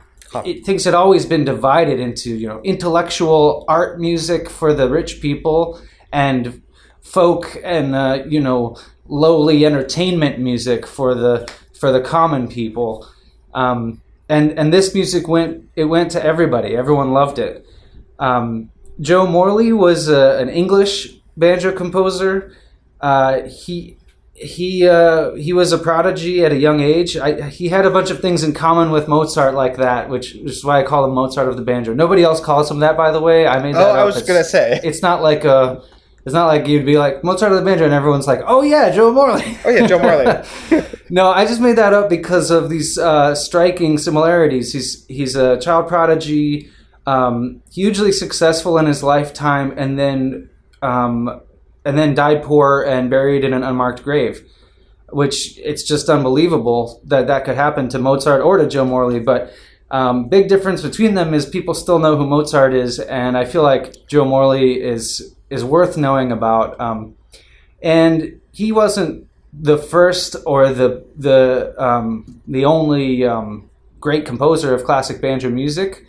it, 0.45 0.65
things 0.65 0.83
had 0.83 0.93
always 0.93 1.25
been 1.25 1.43
divided 1.43 1.99
into 1.99 2.35
you 2.35 2.47
know 2.47 2.61
intellectual 2.63 3.65
art 3.67 3.99
music 3.99 4.49
for 4.49 4.73
the 4.73 4.89
rich 4.89 5.21
people 5.21 5.79
and 6.11 6.61
folk 7.01 7.57
and 7.63 7.95
uh, 7.95 8.23
you 8.27 8.39
know 8.39 8.77
lowly 9.07 9.65
entertainment 9.65 10.39
music 10.39 10.85
for 10.87 11.13
the 11.13 11.51
for 11.79 11.91
the 11.91 12.01
common 12.01 12.47
people. 12.47 13.07
Um, 13.53 14.01
and 14.29 14.57
and 14.57 14.73
this 14.73 14.93
music 14.93 15.27
went 15.27 15.69
it 15.75 15.85
went 15.85 16.11
to 16.11 16.23
everybody. 16.23 16.75
Everyone 16.75 17.11
loved 17.11 17.39
it. 17.39 17.65
Um, 18.19 18.69
Joe 19.01 19.25
Morley 19.27 19.73
was 19.73 20.09
uh, 20.09 20.37
an 20.39 20.49
English 20.49 21.09
banjo 21.35 21.71
composer. 21.71 22.55
Uh, 23.01 23.41
he 23.43 23.97
he 24.43 24.88
uh, 24.88 25.33
he 25.35 25.53
was 25.53 25.71
a 25.71 25.77
prodigy 25.77 26.43
at 26.45 26.51
a 26.51 26.57
young 26.57 26.79
age. 26.81 27.17
I, 27.17 27.50
he 27.50 27.69
had 27.69 27.85
a 27.85 27.89
bunch 27.89 28.09
of 28.12 28.19
things 28.19 28.43
in 28.43 28.53
common 28.53 28.91
with 28.91 29.07
Mozart 29.07 29.53
like 29.55 29.77
that, 29.77 30.09
which 30.09 30.35
is 30.35 30.63
why 30.63 30.79
I 30.79 30.83
call 30.83 31.05
him 31.05 31.13
Mozart 31.15 31.47
of 31.47 31.55
the 31.57 31.63
banjo. 31.63 31.93
Nobody 31.93 32.23
else 32.23 32.39
calls 32.39 32.69
him 32.69 32.79
that, 32.79 32.95
by 32.97 33.12
the 33.12 33.21
way. 33.21 33.47
I 33.47 33.62
made 33.62 33.75
that 33.75 33.81
up. 33.81 33.88
Oh, 33.88 33.91
up. 33.91 33.97
I 33.97 34.03
was 34.05 34.15
It's- 34.17 34.27
gonna 34.27 34.43
say. 34.43 34.79
it's 34.83 35.01
not 35.01 35.21
like 35.21 35.45
a. 35.45 35.81
It's 36.25 36.33
not 36.33 36.47
like 36.47 36.67
you'd 36.67 36.85
be 36.85 36.97
like 36.97 37.21
Mozart 37.23 37.51
of 37.51 37.57
the 37.57 37.65
banjo, 37.65 37.83
and 37.83 37.93
everyone's 37.93 38.27
like, 38.27 38.41
"Oh 38.47 38.62
yeah, 38.62 38.89
Joe 38.91 39.12
Morley." 39.12 39.57
Oh 39.65 39.69
yeah, 39.69 39.85
Joe 39.88 40.00
Morley. 40.00 40.85
no, 41.09 41.29
I 41.31 41.45
just 41.45 41.59
made 41.59 41.75
that 41.75 41.93
up 41.93 42.09
because 42.09 42.50
of 42.50 42.69
these 42.69 42.97
uh, 42.97 43.35
striking 43.35 43.97
similarities. 43.97 44.71
He's 44.71 45.05
he's 45.07 45.35
a 45.35 45.59
child 45.59 45.88
prodigy. 45.89 46.69
um, 47.05 47.62
hugely 47.73 48.13
successful 48.13 48.77
in 48.77 48.85
his 48.85 49.03
lifetime, 49.03 49.73
and 49.75 50.00
then 50.00 50.50
um, 50.81 51.41
and 51.85 51.97
then 51.97 52.15
died 52.15 52.43
poor 52.43 52.83
and 52.83 53.09
buried 53.09 53.43
in 53.43 53.53
an 53.53 53.63
unmarked 53.63 54.03
grave. 54.03 54.49
Which 55.09 55.57
it's 55.59 55.83
just 55.83 56.09
unbelievable 56.09 57.01
that 57.05 57.27
that 57.27 57.45
could 57.45 57.55
happen 57.55 57.87
to 57.89 57.99
Mozart 57.99 58.41
or 58.41 58.57
to 58.57 58.67
Joe 58.67 58.85
Morley. 58.85 59.19
But 59.19 59.53
um, 59.91 60.27
big 60.27 60.49
difference 60.49 60.81
between 60.81 61.13
them 61.13 61.35
is 61.35 61.45
people 61.45 61.75
still 61.75 61.99
know 61.99 62.17
who 62.17 62.25
Mozart 62.25 62.73
is, 62.73 62.99
and 62.99 63.37
I 63.37 63.45
feel 63.45 63.61
like 63.61 64.07
Joe 64.07 64.25
Morley 64.25 64.81
is 64.81 65.35
is 65.51 65.63
worth 65.63 65.97
knowing 65.97 66.31
about. 66.31 66.79
Um, 66.81 67.15
and 67.83 68.41
he 68.51 68.71
wasn't 68.71 69.27
the 69.53 69.77
first 69.77 70.35
or 70.47 70.69
the 70.69 71.05
the 71.15 71.75
um, 71.77 72.41
the 72.47 72.65
only 72.65 73.23
um, 73.23 73.69
great 73.99 74.25
composer 74.25 74.73
of 74.73 74.83
classic 74.83 75.21
banjo 75.21 75.49
music, 75.49 76.05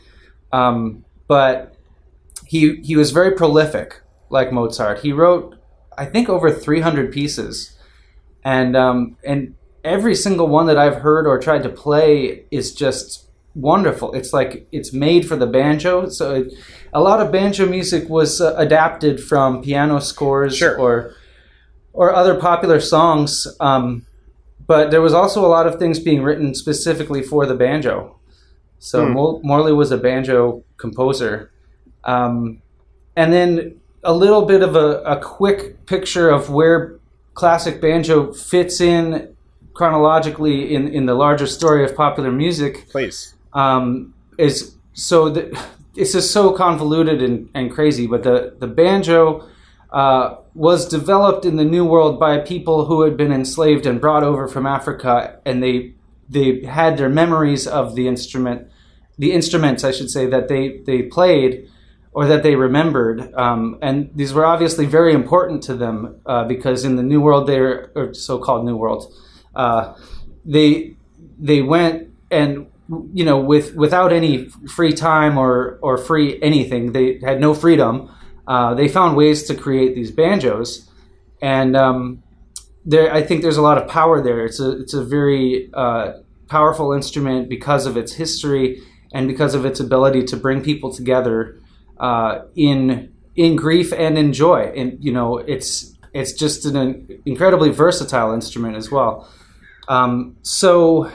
um, 0.53 1.05
but 1.27 1.75
he 2.47 2.77
he 2.77 2.97
was 2.97 3.11
very 3.11 3.33
prolific, 3.33 4.01
like 4.31 4.51
Mozart. 4.51 5.01
He 5.01 5.13
wrote, 5.13 5.57
I 5.99 6.05
think, 6.07 6.29
over 6.29 6.51
300 6.51 7.13
pieces, 7.13 7.77
and 8.45 8.77
um, 8.77 9.17
and 9.25 9.55
every 9.85 10.15
single 10.15 10.49
one 10.49 10.67
that 10.67 10.79
I've 10.79 10.97
heard 10.97 11.27
or 11.27 11.39
tried 11.39 11.63
to 11.65 11.69
play 11.69 12.45
is 12.51 12.75
just 12.75 13.27
wonderful. 13.55 14.13
It's 14.15 14.33
like 14.33 14.67
it's 14.73 14.93
made 14.93 15.27
for 15.29 15.37
the 15.37 15.47
banjo. 15.47 16.09
So 16.09 16.35
it, 16.37 16.53
a 16.93 17.01
lot 17.01 17.21
of 17.21 17.31
banjo 17.31 17.67
music 17.67 18.09
was 18.09 18.41
uh, 18.41 18.55
adapted 18.57 19.23
from 19.23 19.63
piano 19.63 20.01
scores 20.01 20.57
Sure. 20.57 20.77
or 20.79 21.15
or 21.93 22.13
other 22.15 22.35
popular 22.35 22.81
songs. 22.81 23.47
Um, 23.61 24.05
but 24.67 24.91
there 24.91 25.03
was 25.03 25.13
also 25.13 25.45
a 25.45 25.49
lot 25.49 25.67
of 25.67 25.79
things 25.79 25.99
being 26.01 26.23
written 26.23 26.55
specifically 26.55 27.23
for 27.23 27.45
the 27.47 27.55
banjo. 27.55 28.17
So 28.79 29.05
Hmm. 29.07 29.13
Mor- 29.13 29.41
Morley 29.45 29.73
was 29.73 29.91
a 29.93 29.99
banjo 29.99 30.65
composer. 30.79 31.51
Um, 32.05 32.63
and 33.17 33.33
then 33.33 33.77
a 34.05 34.13
little 34.13 34.45
bit 34.45 34.63
of 34.63 34.77
a, 34.77 35.03
a 35.03 35.21
quick 35.21 35.87
picture 35.87 36.29
of 36.29 36.51
where 36.51 36.99
classic 37.35 37.81
banjo 37.81 38.33
fits 38.33 38.81
in 38.81 39.35
chronologically 39.75 40.75
in, 40.75 40.89
in 40.89 41.07
the 41.07 41.15
larger 41.15 41.47
story 41.47 41.85
of 41.85 41.97
popular 41.97 42.31
music 42.31 42.89
Please. 42.91 43.35
um, 43.53 44.15
is 44.39 44.77
so 44.93 45.29
the, 45.31 45.59
it's 45.97 46.13
just 46.13 46.33
so 46.33 46.53
convoluted 46.53 47.23
and, 47.23 47.49
and 47.55 47.71
crazy. 47.73 48.07
But 48.07 48.23
the 48.23 48.55
the 48.59 48.67
banjo 48.67 49.49
uh, 49.91 50.37
was 50.55 50.89
developed 50.89 51.45
in 51.45 51.57
the 51.57 51.65
New 51.65 51.85
World 51.85 52.19
by 52.19 52.39
people 52.39 52.87
who 52.87 53.03
had 53.03 53.17
been 53.17 53.33
enslaved 53.33 53.87
and 53.87 54.01
brought 54.01 54.23
over 54.23 54.49
from 54.49 54.67
Africa, 54.67 55.39
and 55.45 55.63
they 55.63 55.95
they 56.29 56.65
had 56.65 56.97
their 56.97 57.09
memories 57.09 57.67
of 57.67 57.95
the 57.95 58.09
instrument, 58.09 58.69
the 59.19 59.33
instruments, 59.33 59.85
I 59.85 59.91
should 59.91 60.11
say, 60.11 60.27
that 60.27 60.49
they 60.49 60.79
they 60.79 61.03
played 61.03 61.69
or 62.15 62.27
that 62.27 62.45
they 62.45 62.55
remembered, 62.55 63.35
um, 63.35 63.77
and 63.83 64.09
these 64.15 64.33
were 64.33 64.47
obviously 64.47 64.87
very 64.87 65.13
important 65.13 65.65
to 65.65 65.75
them 65.75 66.21
uh, 66.27 66.45
because 66.45 66.85
in 66.85 66.95
the 66.95 67.03
New 67.03 67.21
World, 67.21 67.49
they're 67.49 67.91
or 67.97 68.15
so-called 68.15 68.65
New 68.65 68.77
World, 68.77 69.13
uh, 69.55 69.95
they 70.45 70.97
they 71.39 71.61
went 71.61 72.09
and 72.31 72.67
you 73.13 73.25
know 73.25 73.39
with 73.39 73.75
without 73.75 74.13
any 74.13 74.49
free 74.77 74.93
time 74.93 75.37
or 75.37 75.79
or 75.83 75.99
free 75.99 76.41
anything, 76.41 76.93
they 76.93 77.19
had 77.19 77.41
no 77.41 77.53
freedom. 77.53 78.11
Uh, 78.47 78.75
they 78.75 78.89
found 78.89 79.17
ways 79.17 79.43
to 79.45 79.55
create 79.55 79.95
these 79.95 80.11
banjos, 80.13 80.89
and 81.43 81.77
um, 81.77 82.23
there 82.85 83.13
I 83.13 83.23
think 83.23 83.43
there's 83.43 83.57
a 83.57 83.63
lot 83.63 83.77
of 83.77 83.89
power 83.89 84.23
there. 84.23 84.45
It's 84.45 84.61
a 84.61 84.83
it's 84.83 84.95
a 84.95 85.03
very 85.03 85.71
uh, 85.75 86.13
powerful 86.49 86.93
instrument 86.93 87.49
because 87.49 87.87
of 87.87 87.97
its 87.97 88.13
history 88.13 88.81
and 89.13 89.27
because 89.27 89.55
of 89.55 89.65
its 89.65 89.81
ability 89.81 90.25
to 90.25 90.37
bring 90.37 90.63
people 90.63 90.93
together 90.93 91.59
uh, 91.99 92.43
in 92.55 93.13
in 93.37 93.57
grief 93.57 93.93
and 93.93 94.17
in 94.17 94.33
joy. 94.33 94.73
And 94.77 94.97
you 95.01 95.13
know, 95.13 95.39
it's 95.39 95.97
it's 96.13 96.33
just 96.33 96.65
an 96.65 97.21
incredibly 97.27 97.71
versatile 97.71 98.33
instrument 98.33 98.77
as 98.77 98.91
well. 98.91 99.29
Um, 99.89 100.37
so 100.43 101.11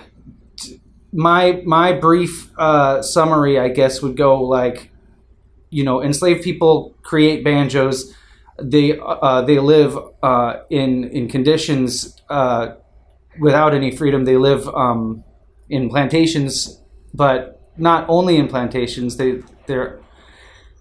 my 1.11 1.61
my 1.65 1.93
brief 1.93 2.51
uh, 2.57 3.01
summary, 3.01 3.59
I 3.59 3.69
guess, 3.69 4.01
would 4.01 4.17
go 4.17 4.41
like, 4.43 4.91
you 5.69 5.83
know, 5.83 6.03
enslaved 6.03 6.43
people 6.43 6.95
create 7.01 7.43
banjos. 7.43 8.13
They 8.61 8.99
uh, 8.99 9.41
they 9.43 9.59
live 9.59 9.97
uh, 10.21 10.57
in 10.69 11.05
in 11.05 11.29
conditions 11.29 12.21
uh, 12.29 12.75
without 13.39 13.73
any 13.73 13.95
freedom. 13.95 14.25
They 14.25 14.37
live 14.37 14.67
um, 14.69 15.23
in 15.69 15.89
plantations, 15.89 16.81
but 17.13 17.61
not 17.77 18.05
only 18.09 18.35
in 18.35 18.47
plantations. 18.47 19.15
They 19.15 19.41
they're 19.65 20.01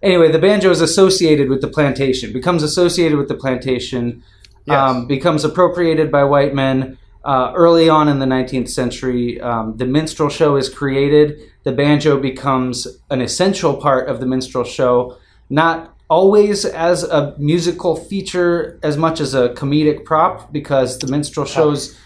anyway. 0.02 0.30
The 0.30 0.38
banjo 0.38 0.70
is 0.70 0.80
associated 0.80 1.48
with 1.48 1.60
the 1.60 1.68
plantation, 1.68 2.32
becomes 2.32 2.62
associated 2.62 3.18
with 3.18 3.28
the 3.28 3.34
plantation, 3.34 4.22
Yes. 4.66 4.76
um, 4.78 5.06
becomes 5.06 5.44
appropriated 5.44 6.12
by 6.12 6.24
white 6.24 6.54
men. 6.54 6.98
Uh, 7.24 7.52
early 7.56 7.88
on 7.88 8.08
in 8.08 8.18
the 8.20 8.26
19th 8.26 8.68
century, 8.68 9.40
um, 9.40 9.76
the 9.76 9.84
minstrel 9.86 10.28
show 10.28 10.56
is 10.56 10.68
created. 10.68 11.38
The 11.64 11.72
banjo 11.72 12.18
becomes 12.20 12.86
an 13.10 13.20
essential 13.20 13.74
part 13.76 14.08
of 14.08 14.20
the 14.20 14.26
minstrel 14.26 14.64
show, 14.64 15.16
not 15.50 15.94
always 16.08 16.64
as 16.64 17.02
a 17.02 17.34
musical 17.38 17.96
feature 17.96 18.78
as 18.82 18.96
much 18.96 19.20
as 19.20 19.34
a 19.34 19.50
comedic 19.50 20.04
prop, 20.04 20.52
because 20.52 20.98
the 20.98 21.06
minstrel 21.06 21.44
shows 21.44 21.98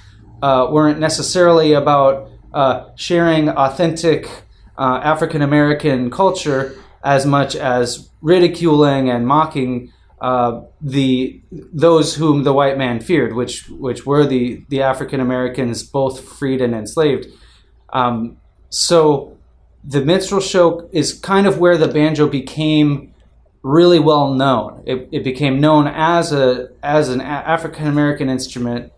uh, 0.42 0.68
weren't 0.70 0.99
necessarily 0.99 1.72
about 1.72 2.28
uh, 2.52 2.88
sharing 2.96 3.49
authentic 3.49 4.28
uh, 4.78 5.00
African 5.02 5.42
American 5.42 6.11
culture 6.11 6.75
as 7.04 7.26
much 7.26 7.56
as 7.56 8.11
ridiculing 8.21 9.11
and 9.11 9.26
mocking 9.26 9.92
uh, 10.21 10.62
the 10.80 11.40
those 11.50 12.14
whom 12.14 12.44
the 12.44 12.52
white 12.52 12.78
man 12.78 13.00
feared, 13.00 13.35
which 13.35 13.68
which 13.68 14.06
were 14.06 14.25
the 14.25 14.64
the 14.68 14.80
African 14.82 15.21
Americans, 15.21 15.82
both 15.82 16.21
freed 16.21 16.61
and 16.61 16.75
enslaved. 16.75 17.26
Um, 17.92 18.37
so 18.68 19.37
the 19.85 20.00
minstrel 20.00 20.40
show 20.40 20.88
is 20.92 21.12
kind 21.12 21.47
of 21.47 21.59
where 21.59 21.76
the 21.76 21.88
banjo 21.88 22.28
became 22.28 23.12
really 23.62 23.99
well 23.99 24.32
known. 24.35 24.82
It, 24.87 25.09
it 25.11 25.25
became 25.25 25.61
known 25.61 25.88
as 25.88 26.32
a 26.32 26.68
as 26.85 27.09
an 27.09 27.21
African 27.21 27.88
American 27.88 28.28
instrument, 28.28 28.92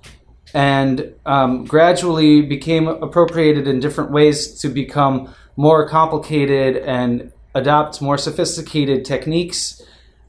and 0.52 1.14
um, 1.24 1.64
gradually 1.64 2.42
became 2.42 2.86
appropriated 2.86 3.66
in 3.66 3.80
different 3.80 4.10
ways 4.10 4.60
to 4.60 4.68
become 4.68 5.34
more 5.56 5.88
complicated 5.88 6.76
and 6.76 7.32
adopt 7.54 8.02
more 8.02 8.18
sophisticated 8.18 9.04
techniques, 9.04 9.82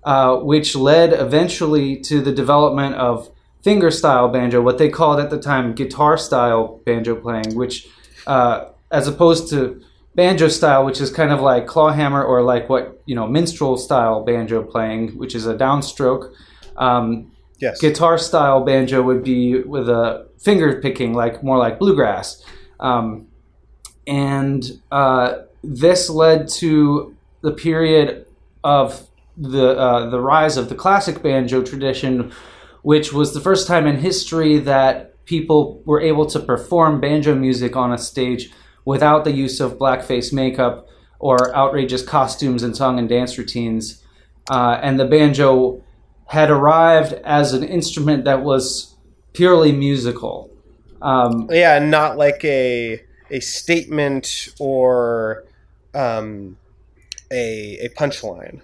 uh, 0.03 0.37
which 0.37 0.75
led 0.75 1.13
eventually 1.13 1.97
to 2.01 2.21
the 2.21 2.31
development 2.31 2.95
of 2.95 3.29
finger 3.63 3.89
style 3.89 4.27
banjo, 4.29 4.61
what 4.61 4.77
they 4.77 4.89
called 4.89 5.19
at 5.19 5.29
the 5.31 5.39
time 5.39 5.73
guitar 5.73 6.17
style 6.17 6.79
banjo 6.85 7.15
playing, 7.15 7.55
which 7.55 7.87
uh, 8.27 8.65
as 8.91 9.07
opposed 9.07 9.49
to 9.49 9.81
banjo 10.13 10.47
style, 10.47 10.85
which 10.85 11.01
is 11.01 11.09
kind 11.11 11.31
of 11.31 11.41
like 11.41 11.65
clawhammer 11.65 12.23
or 12.23 12.41
like 12.43 12.69
what 12.69 13.01
you 13.05 13.15
know 13.15 13.27
minstrel 13.27 13.75
style 13.77 14.23
banjo 14.23 14.63
playing, 14.63 15.09
which 15.17 15.33
is 15.35 15.45
a 15.47 15.55
downstroke. 15.55 16.33
Um, 16.77 17.31
Yes. 17.57 17.79
guitar 17.79 18.17
style 18.17 18.65
banjo 18.65 19.01
would 19.01 19.23
be 19.23 19.61
with 19.61 19.87
a 19.87 20.27
finger 20.37 20.81
picking, 20.81 21.13
like 21.13 21.41
more 21.41 21.57
like 21.57 21.79
bluegrass. 21.79 22.43
Um, 22.81 23.27
and 24.05 24.63
uh, 24.91 25.43
this 25.63 26.09
led 26.09 26.49
to 26.49 27.14
the 27.45 27.51
period 27.51 28.25
of 28.63 29.07
the 29.37 29.77
uh, 29.77 30.09
the 30.09 30.19
rise 30.19 30.57
of 30.57 30.67
the 30.67 30.75
classic 30.75 31.21
banjo 31.21 31.63
tradition, 31.63 32.31
which 32.81 33.13
was 33.13 33.33
the 33.33 33.39
first 33.39 33.67
time 33.67 33.85
in 33.85 33.99
history 33.99 34.57
that 34.57 35.23
people 35.25 35.81
were 35.85 36.01
able 36.01 36.25
to 36.25 36.39
perform 36.39 36.99
banjo 36.99 37.35
music 37.35 37.75
on 37.75 37.93
a 37.93 37.97
stage 37.97 38.51
without 38.83 39.23
the 39.23 39.31
use 39.31 39.59
of 39.59 39.77
blackface 39.77 40.33
makeup 40.33 40.87
or 41.19 41.55
outrageous 41.55 42.03
costumes 42.03 42.63
and 42.63 42.75
song 42.75 42.99
and 42.99 43.09
dance 43.09 43.37
routines. 43.37 44.03
Uh, 44.49 44.79
and 44.81 44.99
the 44.99 45.05
banjo 45.05 45.81
had 46.27 46.49
arrived 46.49 47.13
as 47.23 47.53
an 47.53 47.63
instrument 47.63 48.25
that 48.25 48.43
was 48.43 48.95
purely 49.33 49.71
musical. 49.71 50.49
Um, 51.01 51.47
Yeah, 51.51 51.79
not 51.79 52.17
like 52.17 52.43
a 52.43 53.01
a 53.29 53.39
statement 53.39 54.53
or 54.59 55.45
um, 55.93 56.57
a 57.31 57.77
a 57.85 57.89
punchline. 57.89 58.61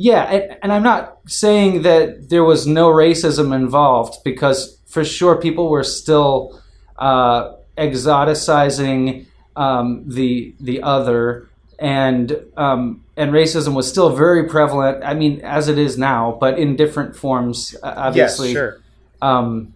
Yeah, 0.00 0.22
and, 0.22 0.58
and 0.62 0.72
I'm 0.72 0.84
not 0.84 1.18
saying 1.26 1.82
that 1.82 2.28
there 2.30 2.44
was 2.44 2.66
no 2.66 2.88
racism 2.88 3.52
involved 3.54 4.22
because 4.24 4.78
for 4.86 5.04
sure 5.04 5.36
people 5.40 5.68
were 5.70 5.82
still 5.82 6.62
uh, 6.98 7.54
exoticizing 7.76 9.26
um, 9.56 10.04
the 10.06 10.54
the 10.60 10.82
other, 10.82 11.48
and 11.78 12.40
um, 12.56 13.04
and 13.16 13.32
racism 13.32 13.74
was 13.74 13.88
still 13.88 14.14
very 14.14 14.48
prevalent. 14.48 15.02
I 15.04 15.14
mean, 15.14 15.40
as 15.42 15.68
it 15.68 15.78
is 15.78 15.98
now, 15.98 16.36
but 16.40 16.58
in 16.58 16.76
different 16.76 17.16
forms. 17.16 17.74
uh, 17.82 17.94
Obviously, 17.96 18.48
Yes, 18.48 18.56
sure. 18.56 18.80
um, 19.20 19.74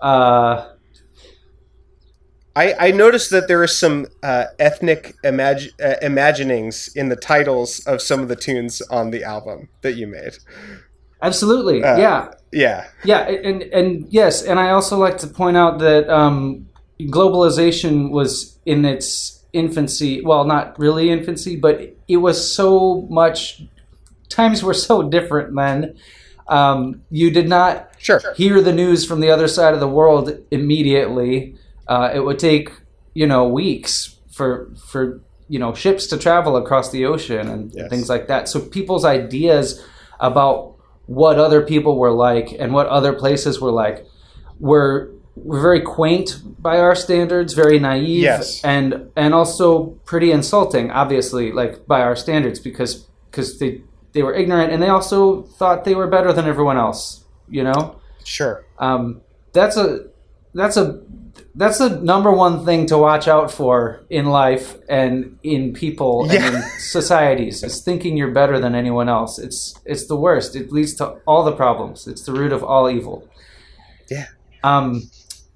uh, 0.00 0.68
I, 2.56 2.74
I 2.78 2.90
noticed 2.92 3.30
that 3.30 3.48
there 3.48 3.62
are 3.62 3.68
some 3.68 4.06
uh, 4.22 4.46
ethnic 4.58 5.16
imag- 5.24 5.72
uh, 5.82 5.96
imaginings 6.00 6.88
in 6.94 7.08
the 7.08 7.16
titles 7.16 7.80
of 7.86 8.00
some 8.00 8.20
of 8.20 8.28
the 8.28 8.36
tunes 8.36 8.80
on 8.82 9.10
the 9.10 9.24
album 9.24 9.68
that 9.82 9.94
you 9.94 10.06
made. 10.06 10.36
Absolutely, 11.20 11.82
Uh, 11.82 11.96
yeah, 11.96 12.30
Yeah, 12.52 12.86
yeah, 13.02 13.20
and 13.28 13.62
and 13.62 14.06
yes, 14.10 14.42
and 14.42 14.60
I 14.60 14.70
also 14.70 14.98
like 14.98 15.18
to 15.18 15.26
point 15.26 15.56
out 15.56 15.78
that 15.78 16.08
um, 16.08 16.68
globalization 17.00 18.10
was 18.10 18.58
in 18.66 18.84
its 18.84 19.42
infancy. 19.52 20.20
Well, 20.20 20.44
not 20.44 20.78
really 20.78 21.10
infancy, 21.10 21.56
but 21.56 21.96
it 22.06 22.18
was 22.18 22.54
so 22.54 23.06
much. 23.10 23.62
Times 24.28 24.62
were 24.62 24.74
so 24.74 25.08
different 25.08 25.54
then. 25.56 25.96
Um, 26.46 27.02
you 27.10 27.30
did 27.30 27.48
not 27.48 27.90
sure. 27.98 28.20
hear 28.36 28.60
the 28.60 28.72
news 28.72 29.06
from 29.06 29.20
the 29.20 29.30
other 29.30 29.48
side 29.48 29.72
of 29.74 29.80
the 29.80 29.88
world 29.88 30.38
immediately. 30.50 31.56
Uh, 31.88 32.10
it 32.14 32.20
would 32.20 32.38
take 32.38 32.70
you 33.14 33.26
know 33.26 33.46
weeks 33.48 34.16
for 34.32 34.70
for 34.90 35.20
you 35.48 35.58
know 35.58 35.74
ships 35.74 36.06
to 36.08 36.16
travel 36.16 36.56
across 36.56 36.90
the 36.90 37.04
ocean 37.04 37.48
and 37.48 37.72
Yes. 37.74 37.88
things 37.90 38.08
like 38.08 38.26
that. 38.28 38.48
So 38.48 38.60
people's 38.60 39.04
ideas 39.04 39.82
about 40.20 40.74
what 41.06 41.38
other 41.38 41.60
people 41.62 41.98
were 41.98 42.10
like 42.12 42.56
and 42.58 42.72
what 42.72 42.86
other 42.86 43.12
places 43.12 43.60
were 43.60 43.70
like 43.70 44.06
were 44.58 45.10
were 45.36 45.60
very 45.60 45.80
quaint 45.82 46.40
by 46.60 46.78
our 46.78 46.94
standards, 46.94 47.54
very 47.54 47.78
naive, 47.78 48.22
Yes. 48.22 48.62
and 48.64 49.10
and 49.16 49.34
also 49.34 49.86
pretty 50.06 50.30
insulting, 50.32 50.90
obviously, 50.92 51.52
like 51.52 51.86
by 51.86 52.00
our 52.02 52.16
standards, 52.16 52.58
because 52.60 53.06
because 53.30 53.58
they 53.58 53.82
they 54.12 54.22
were 54.22 54.32
ignorant 54.32 54.72
and 54.72 54.80
they 54.82 54.88
also 54.88 55.42
thought 55.58 55.84
they 55.84 55.94
were 55.96 56.06
better 56.06 56.32
than 56.32 56.46
everyone 56.46 56.78
else. 56.78 57.24
You 57.48 57.64
know, 57.64 57.96
Sure. 58.24 58.64
um, 58.78 59.20
that's 59.52 59.76
a 59.76 60.06
that's 60.54 60.76
a 60.76 61.00
that's 61.56 61.78
the 61.78 61.88
number 62.00 62.32
one 62.32 62.64
thing 62.64 62.86
to 62.86 62.98
watch 62.98 63.28
out 63.28 63.50
for 63.50 64.04
in 64.10 64.26
life 64.26 64.76
and 64.88 65.38
in 65.42 65.72
people 65.72 66.26
Yeah. 66.28 66.46
and 66.46 66.56
in 66.56 66.62
societies 66.78 67.62
is 67.62 67.80
thinking 67.82 68.16
you're 68.16 68.32
better 68.32 68.58
than 68.58 68.74
anyone 68.74 69.08
else. 69.08 69.38
It's 69.38 69.74
it's 69.84 70.06
the 70.06 70.16
worst. 70.16 70.56
It 70.56 70.72
leads 70.72 70.94
to 70.94 71.06
all 71.26 71.44
the 71.44 71.52
problems. 71.52 72.06
It's 72.06 72.22
the 72.22 72.32
root 72.32 72.52
of 72.52 72.64
all 72.64 72.90
evil. 72.90 73.28
Yeah. 74.10 74.26
Um, 74.64 75.02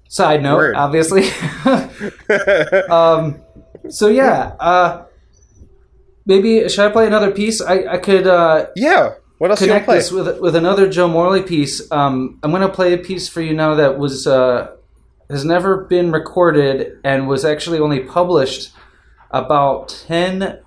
side 0.07 0.41
note, 0.43 0.57
Word. 0.57 0.75
obviously. 0.75 1.23
um, 2.89 3.41
so 3.89 4.07
yeah, 4.07 4.55
uh, 4.59 5.05
maybe 6.25 6.67
should 6.69 6.85
I 6.85 6.91
play 6.91 7.07
another 7.07 7.31
piece? 7.31 7.61
I 7.61 7.85
I 7.93 7.97
could 7.97 8.27
uh, 8.27 8.67
yeah. 8.75 9.13
What 9.37 9.51
else 9.51 9.59
do 9.59 9.65
you 9.65 9.71
connect 9.71 9.85
play? 9.85 9.97
this 9.97 10.11
with 10.11 10.39
with 10.39 10.55
another 10.55 10.89
Joe 10.89 11.07
Morley 11.07 11.41
piece. 11.43 11.89
Um, 11.91 12.39
I'm 12.43 12.51
going 12.51 12.61
to 12.61 12.69
play 12.69 12.93
a 12.93 12.97
piece 12.97 13.29
for 13.29 13.41
you 13.41 13.53
now 13.53 13.75
that 13.75 13.97
was 13.97 14.27
uh, 14.27 14.75
has 15.29 15.45
never 15.45 15.83
been 15.85 16.11
recorded 16.11 16.99
and 17.03 17.27
was 17.27 17.45
actually 17.45 17.79
only 17.79 17.99
published 17.99 18.71
about 19.31 19.89
10, 20.07 20.59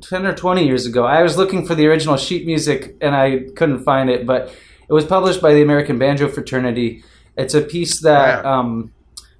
10 0.00 0.26
or 0.26 0.34
20 0.34 0.66
years 0.66 0.86
ago. 0.86 1.04
I 1.04 1.22
was 1.22 1.36
looking 1.36 1.64
for 1.64 1.74
the 1.74 1.86
original 1.86 2.16
sheet 2.16 2.44
music 2.46 2.96
and 3.00 3.14
I 3.14 3.44
couldn't 3.54 3.84
find 3.84 4.10
it, 4.10 4.26
but 4.26 4.52
it 4.88 4.92
was 4.92 5.04
published 5.04 5.40
by 5.40 5.54
the 5.54 5.62
American 5.62 5.98
Banjo 5.98 6.28
Fraternity. 6.28 7.04
It's 7.36 7.54
a 7.54 7.62
piece 7.62 8.00
that 8.00 8.44
Wow. 8.44 8.60
um, 8.60 8.92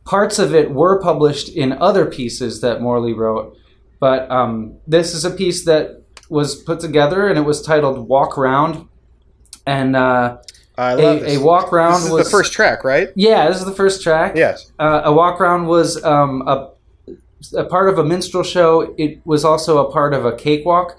parts 0.05 0.39
of 0.39 0.55
it 0.55 0.71
were 0.71 1.01
published 1.01 1.49
in 1.49 1.73
other 1.73 2.07
pieces 2.07 2.61
that 2.61 2.81
Morley 2.81 3.13
wrote, 3.13 3.57
but 4.01 4.31
um, 4.31 4.75
this 4.87 5.15
is 5.15 5.25
a 5.25 5.31
piece 5.31 5.65
that 5.65 6.03
was 6.31 6.55
put 6.55 6.81
together 6.81 7.29
and 7.29 7.37
it 7.39 7.43
was 7.43 7.61
titled 7.63 8.09
"Walk 8.09 8.37
Round," 8.37 8.89
and 9.67 9.95
uh, 9.95 10.39
I 10.79 10.95
love 10.95 11.19
a, 11.19 11.21
this. 11.21 11.39
a 11.39 11.43
walk 11.45 11.71
round 11.73 11.97
This 11.97 12.05
is 12.07 12.11
was 12.13 12.25
the 12.27 12.31
first 12.31 12.53
track, 12.53 12.85
right? 12.85 13.09
Yeah, 13.15 13.49
this 13.49 13.59
is 13.59 13.65
the 13.65 13.75
first 13.75 14.03
track. 14.03 14.37
Yes. 14.37 14.73
Uh, 14.79 15.03
a 15.05 15.13
walk 15.13 15.39
round 15.41 15.69
was 15.69 16.03
um, 16.05 16.43
a, 16.49 16.71
a 17.57 17.65
part 17.65 17.89
of 17.89 17.99
a 17.99 18.05
minstrel 18.05 18.43
show. 18.43 18.95
It 18.97 19.21
was 19.27 19.45
also 19.45 19.87
a 19.87 19.93
part 19.93 20.15
of 20.15 20.25
a 20.25 20.35
cakewalk. 20.35 20.97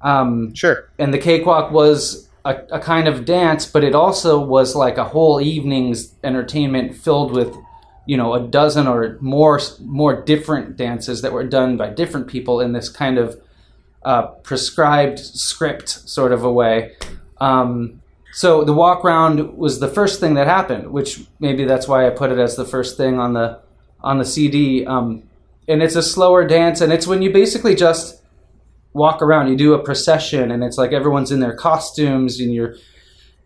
Um, 0.00 0.52
Sure. 0.54 0.88
and 0.98 1.14
the 1.14 1.18
cakewalk 1.18 1.70
was 1.70 2.28
a, 2.44 2.56
a 2.72 2.80
kind 2.80 3.06
of 3.06 3.24
dance, 3.24 3.66
but 3.66 3.84
it 3.84 3.94
also 3.94 4.40
was 4.44 4.74
like 4.74 4.98
a 4.98 5.04
whole 5.04 5.40
evening's 5.40 6.14
entertainment 6.24 6.96
filled 6.96 7.30
with, 7.30 7.54
you 8.04 8.16
know, 8.16 8.34
a 8.34 8.40
dozen 8.40 8.88
or 8.88 9.16
more 9.20 9.60
more 9.80 10.20
different 10.20 10.76
dances 10.76 11.22
that 11.22 11.32
were 11.32 11.44
done 11.44 11.76
by 11.76 11.88
different 11.90 12.26
people 12.26 12.60
in 12.60 12.72
this 12.72 12.88
kind 12.88 13.16
of 13.16 13.40
uh, 14.04 14.26
prescribed 14.42 15.20
script 15.20 15.88
sort 15.88 16.32
of 16.32 16.42
a 16.42 16.52
way. 16.52 16.96
Um, 17.40 18.01
so 18.32 18.64
the 18.64 18.72
walk 18.72 19.04
round 19.04 19.58
was 19.58 19.78
the 19.78 19.88
first 19.88 20.18
thing 20.18 20.34
that 20.34 20.46
happened, 20.46 20.90
which 20.90 21.20
maybe 21.38 21.64
that's 21.64 21.86
why 21.86 22.06
I 22.06 22.10
put 22.10 22.32
it 22.32 22.38
as 22.38 22.56
the 22.56 22.64
first 22.64 22.96
thing 22.96 23.18
on 23.18 23.34
the 23.34 23.60
on 24.00 24.18
the 24.18 24.24
CD. 24.24 24.86
Um, 24.86 25.24
and 25.68 25.82
it's 25.82 25.96
a 25.96 26.02
slower 26.02 26.46
dance, 26.46 26.80
and 26.80 26.92
it's 26.92 27.06
when 27.06 27.20
you 27.20 27.30
basically 27.30 27.74
just 27.74 28.22
walk 28.94 29.20
around. 29.20 29.48
You 29.48 29.56
do 29.56 29.74
a 29.74 29.82
procession, 29.82 30.50
and 30.50 30.64
it's 30.64 30.78
like 30.78 30.92
everyone's 30.92 31.30
in 31.30 31.40
their 31.40 31.54
costumes, 31.54 32.40
and 32.40 32.52
you're. 32.52 32.76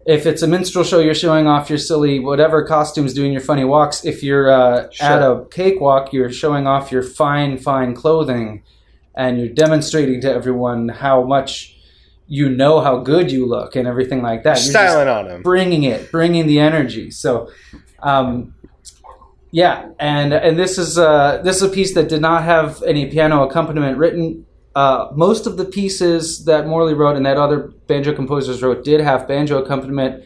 If 0.06 0.24
it's 0.24 0.42
a 0.42 0.46
minstrel 0.46 0.84
show, 0.84 1.00
you're 1.00 1.16
showing 1.16 1.48
off 1.48 1.68
your 1.68 1.80
silly 1.80 2.20
whatever 2.20 2.64
costumes, 2.64 3.12
doing 3.12 3.32
your 3.32 3.40
funny 3.40 3.64
walks. 3.64 4.04
If 4.04 4.22
you're 4.22 4.48
uh, 4.48 4.88
at 5.00 5.20
a 5.20 5.46
cakewalk, 5.50 6.12
you're 6.12 6.30
showing 6.30 6.68
off 6.68 6.92
your 6.92 7.02
fine, 7.02 7.58
fine 7.58 7.92
clothing, 7.92 8.62
and 9.16 9.40
you're 9.40 9.48
demonstrating 9.52 10.20
to 10.20 10.32
everyone 10.32 10.90
how 10.90 11.24
much 11.24 11.75
you 12.28 12.48
know 12.48 12.80
how 12.80 12.98
good 12.98 13.30
you 13.30 13.46
look 13.46 13.76
and 13.76 13.86
everything 13.86 14.22
like 14.22 14.42
that. 14.42 14.56
You're 14.58 14.70
Styling 14.72 15.08
on 15.08 15.26
him. 15.28 15.42
bringing 15.42 15.84
it, 15.84 16.10
bringing 16.10 16.46
the 16.46 16.58
energy. 16.58 17.10
So, 17.10 17.50
um, 18.02 18.54
yeah, 19.52 19.90
and 19.98 20.32
and 20.32 20.58
this 20.58 20.78
is 20.78 20.98
uh, 20.98 21.40
this 21.42 21.56
is 21.56 21.62
a 21.62 21.68
piece 21.68 21.94
that 21.94 22.08
did 22.08 22.20
not 22.20 22.42
have 22.42 22.82
any 22.82 23.06
piano 23.10 23.42
accompaniment 23.48 23.98
written. 23.98 24.46
Uh, 24.74 25.08
most 25.14 25.46
of 25.46 25.56
the 25.56 25.64
pieces 25.64 26.44
that 26.44 26.66
Morley 26.66 26.92
wrote 26.92 27.16
and 27.16 27.24
that 27.24 27.38
other 27.38 27.68
banjo 27.86 28.12
composers 28.12 28.62
wrote 28.62 28.84
did 28.84 29.00
have 29.00 29.26
banjo 29.26 29.62
accompaniment 29.62 30.24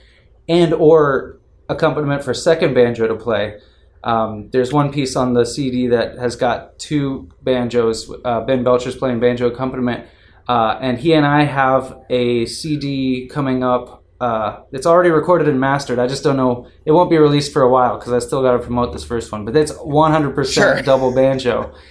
and 0.48 0.74
or 0.74 1.38
accompaniment 1.68 2.24
for 2.24 2.34
second 2.34 2.74
banjo 2.74 3.06
to 3.06 3.14
play. 3.14 3.60
Um, 4.02 4.48
there's 4.50 4.72
one 4.72 4.90
piece 4.92 5.14
on 5.14 5.34
the 5.34 5.44
CD 5.44 5.86
that 5.88 6.16
has 6.18 6.34
got 6.34 6.78
two 6.78 7.28
banjos. 7.42 8.10
Uh, 8.24 8.40
ben 8.40 8.64
Belcher's 8.64 8.96
playing 8.96 9.20
banjo 9.20 9.46
accompaniment, 9.46 10.06
uh, 10.52 10.72
and 10.86 10.94
he 10.98 11.10
and 11.18 11.26
I 11.26 11.40
have 11.44 11.82
a 12.10 12.46
CD 12.46 13.28
coming 13.36 13.62
up. 13.74 13.84
Uh, 14.20 14.48
it's 14.76 14.86
already 14.86 15.10
recorded 15.10 15.48
and 15.48 15.58
mastered. 15.60 15.98
I 16.04 16.06
just 16.14 16.22
don't 16.24 16.36
know. 16.36 16.66
It 16.84 16.92
won't 16.92 17.08
be 17.14 17.18
released 17.18 17.52
for 17.54 17.62
a 17.62 17.70
while 17.76 17.94
because 17.98 18.12
I 18.12 18.18
still 18.28 18.42
got 18.42 18.52
to 18.52 18.58
promote 18.58 18.92
this 18.92 19.04
first 19.04 19.32
one. 19.32 19.44
But 19.46 19.54
it's 19.56 19.72
100% 19.72 20.52
Sure. 20.52 20.82
double 20.82 21.14
banjo. 21.14 21.56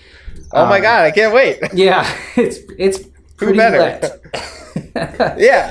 Oh 0.52 0.66
my 0.66 0.78
Um, 0.78 0.82
god, 0.90 1.02
I 1.10 1.12
can't 1.12 1.34
wait. 1.34 1.58
Yeah, 1.86 2.02
it's 2.36 2.58
it's 2.86 2.98
Who 3.38 3.46
pretty 3.46 3.58
better? 3.58 3.80
lit. 3.80 4.02
yeah. 5.50 5.62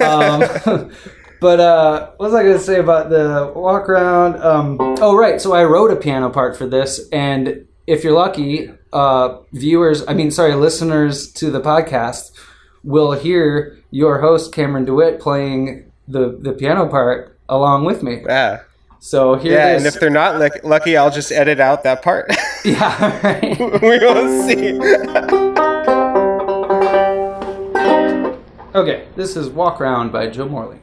um, 0.00 0.90
but 1.40 1.60
uh, 1.60 2.10
what 2.16 2.26
was 2.30 2.34
I 2.34 2.42
going 2.42 2.58
to 2.58 2.64
say 2.70 2.78
about 2.80 3.10
the 3.10 3.52
walk 3.54 3.88
around? 3.88 4.42
Um, 4.42 4.76
oh, 4.80 5.16
right. 5.16 5.40
So 5.40 5.52
I 5.52 5.64
wrote 5.64 5.90
a 5.92 5.96
piano 5.96 6.30
part 6.30 6.56
for 6.56 6.66
this, 6.66 7.08
and 7.12 7.66
if 7.86 8.02
you're 8.02 8.14
lucky, 8.14 8.70
uh, 8.92 9.38
viewers, 9.52 10.02
I 10.08 10.14
mean, 10.14 10.30
sorry, 10.30 10.54
listeners 10.54 11.30
to 11.34 11.50
the 11.50 11.60
podcast 11.60 12.30
will 12.84 13.12
hear 13.12 13.78
your 13.90 14.20
host 14.20 14.52
Cameron 14.52 14.84
DeWitt 14.84 15.18
playing 15.20 15.90
the 16.06 16.36
the 16.40 16.52
piano 16.52 16.86
part 16.86 17.38
along 17.48 17.84
with 17.84 18.02
me. 18.02 18.22
yeah. 18.26 18.60
So 19.00 19.34
here 19.34 19.52
Yeah, 19.52 19.76
and 19.76 19.84
if 19.86 20.00
they're 20.00 20.08
not 20.08 20.38
luck- 20.38 20.64
lucky, 20.64 20.96
I'll 20.96 21.10
just 21.10 21.30
edit 21.30 21.60
out 21.60 21.82
that 21.82 22.00
part. 22.02 22.30
yeah, 22.64 23.20
right. 23.22 23.58
we 23.82 23.98
will 23.98 24.42
see. 24.44 24.78
Okay, 28.74 29.06
this 29.14 29.36
is 29.36 29.48
Walk 29.50 29.80
Around 29.80 30.10
by 30.10 30.26
Joe 30.28 30.48
Morley. 30.48 30.80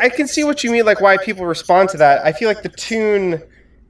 I, 0.00 0.08
can 0.08 0.28
see 0.28 0.44
what 0.44 0.64
you 0.64 0.70
mean. 0.70 0.84
Like 0.84 1.00
why 1.00 1.16
people 1.16 1.46
respond 1.46 1.88
to 1.90 1.96
that. 1.98 2.24
I 2.24 2.32
feel 2.32 2.48
like 2.48 2.62
the 2.62 2.68
tune 2.68 3.42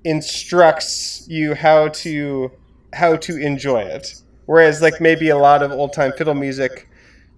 instructs 0.04 1.26
you 1.28 1.54
how 1.54 1.88
to 1.88 2.50
how 2.92 3.16
to 3.16 3.36
enjoy 3.36 3.82
it, 3.82 4.14
whereas 4.46 4.80
like 4.80 5.00
maybe 5.00 5.28
a 5.28 5.36
lot 5.36 5.62
of 5.62 5.70
old 5.72 5.92
time 5.92 6.12
fiddle 6.12 6.34
music, 6.34 6.88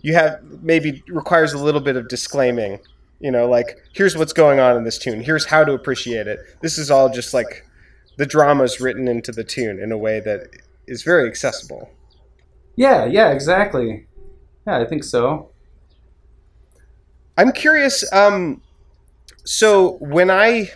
you 0.02 0.14
have 0.14 0.40
maybe 0.62 1.02
requires 1.08 1.52
a 1.52 1.58
little 1.58 1.80
bit 1.80 1.96
of 1.96 2.08
disclaiming. 2.08 2.78
You 3.20 3.30
know, 3.30 3.48
like 3.48 3.78
here's 3.92 4.16
what's 4.16 4.32
going 4.32 4.60
on 4.60 4.76
in 4.76 4.84
this 4.84 4.98
tune. 4.98 5.22
Here's 5.22 5.44
how 5.44 5.64
to 5.64 5.72
appreciate 5.72 6.26
it. 6.26 6.38
This 6.60 6.78
is 6.78 6.90
all 6.90 7.10
just 7.10 7.34
like 7.34 7.66
the 8.16 8.26
drama's 8.26 8.80
written 8.80 9.08
into 9.08 9.32
the 9.32 9.44
tune 9.44 9.78
in 9.78 9.92
a 9.92 9.98
way 9.98 10.20
that 10.20 10.48
is 10.86 11.02
very 11.02 11.28
accessible. 11.28 11.90
Yeah, 12.76 13.04
yeah, 13.04 13.30
exactly. 13.30 14.06
Yeah, 14.66 14.78
I 14.78 14.84
think 14.86 15.04
so. 15.04 15.50
I'm 17.40 17.52
curious. 17.52 18.04
Um, 18.12 18.60
so 19.46 19.92
when 19.92 20.30
I 20.30 20.72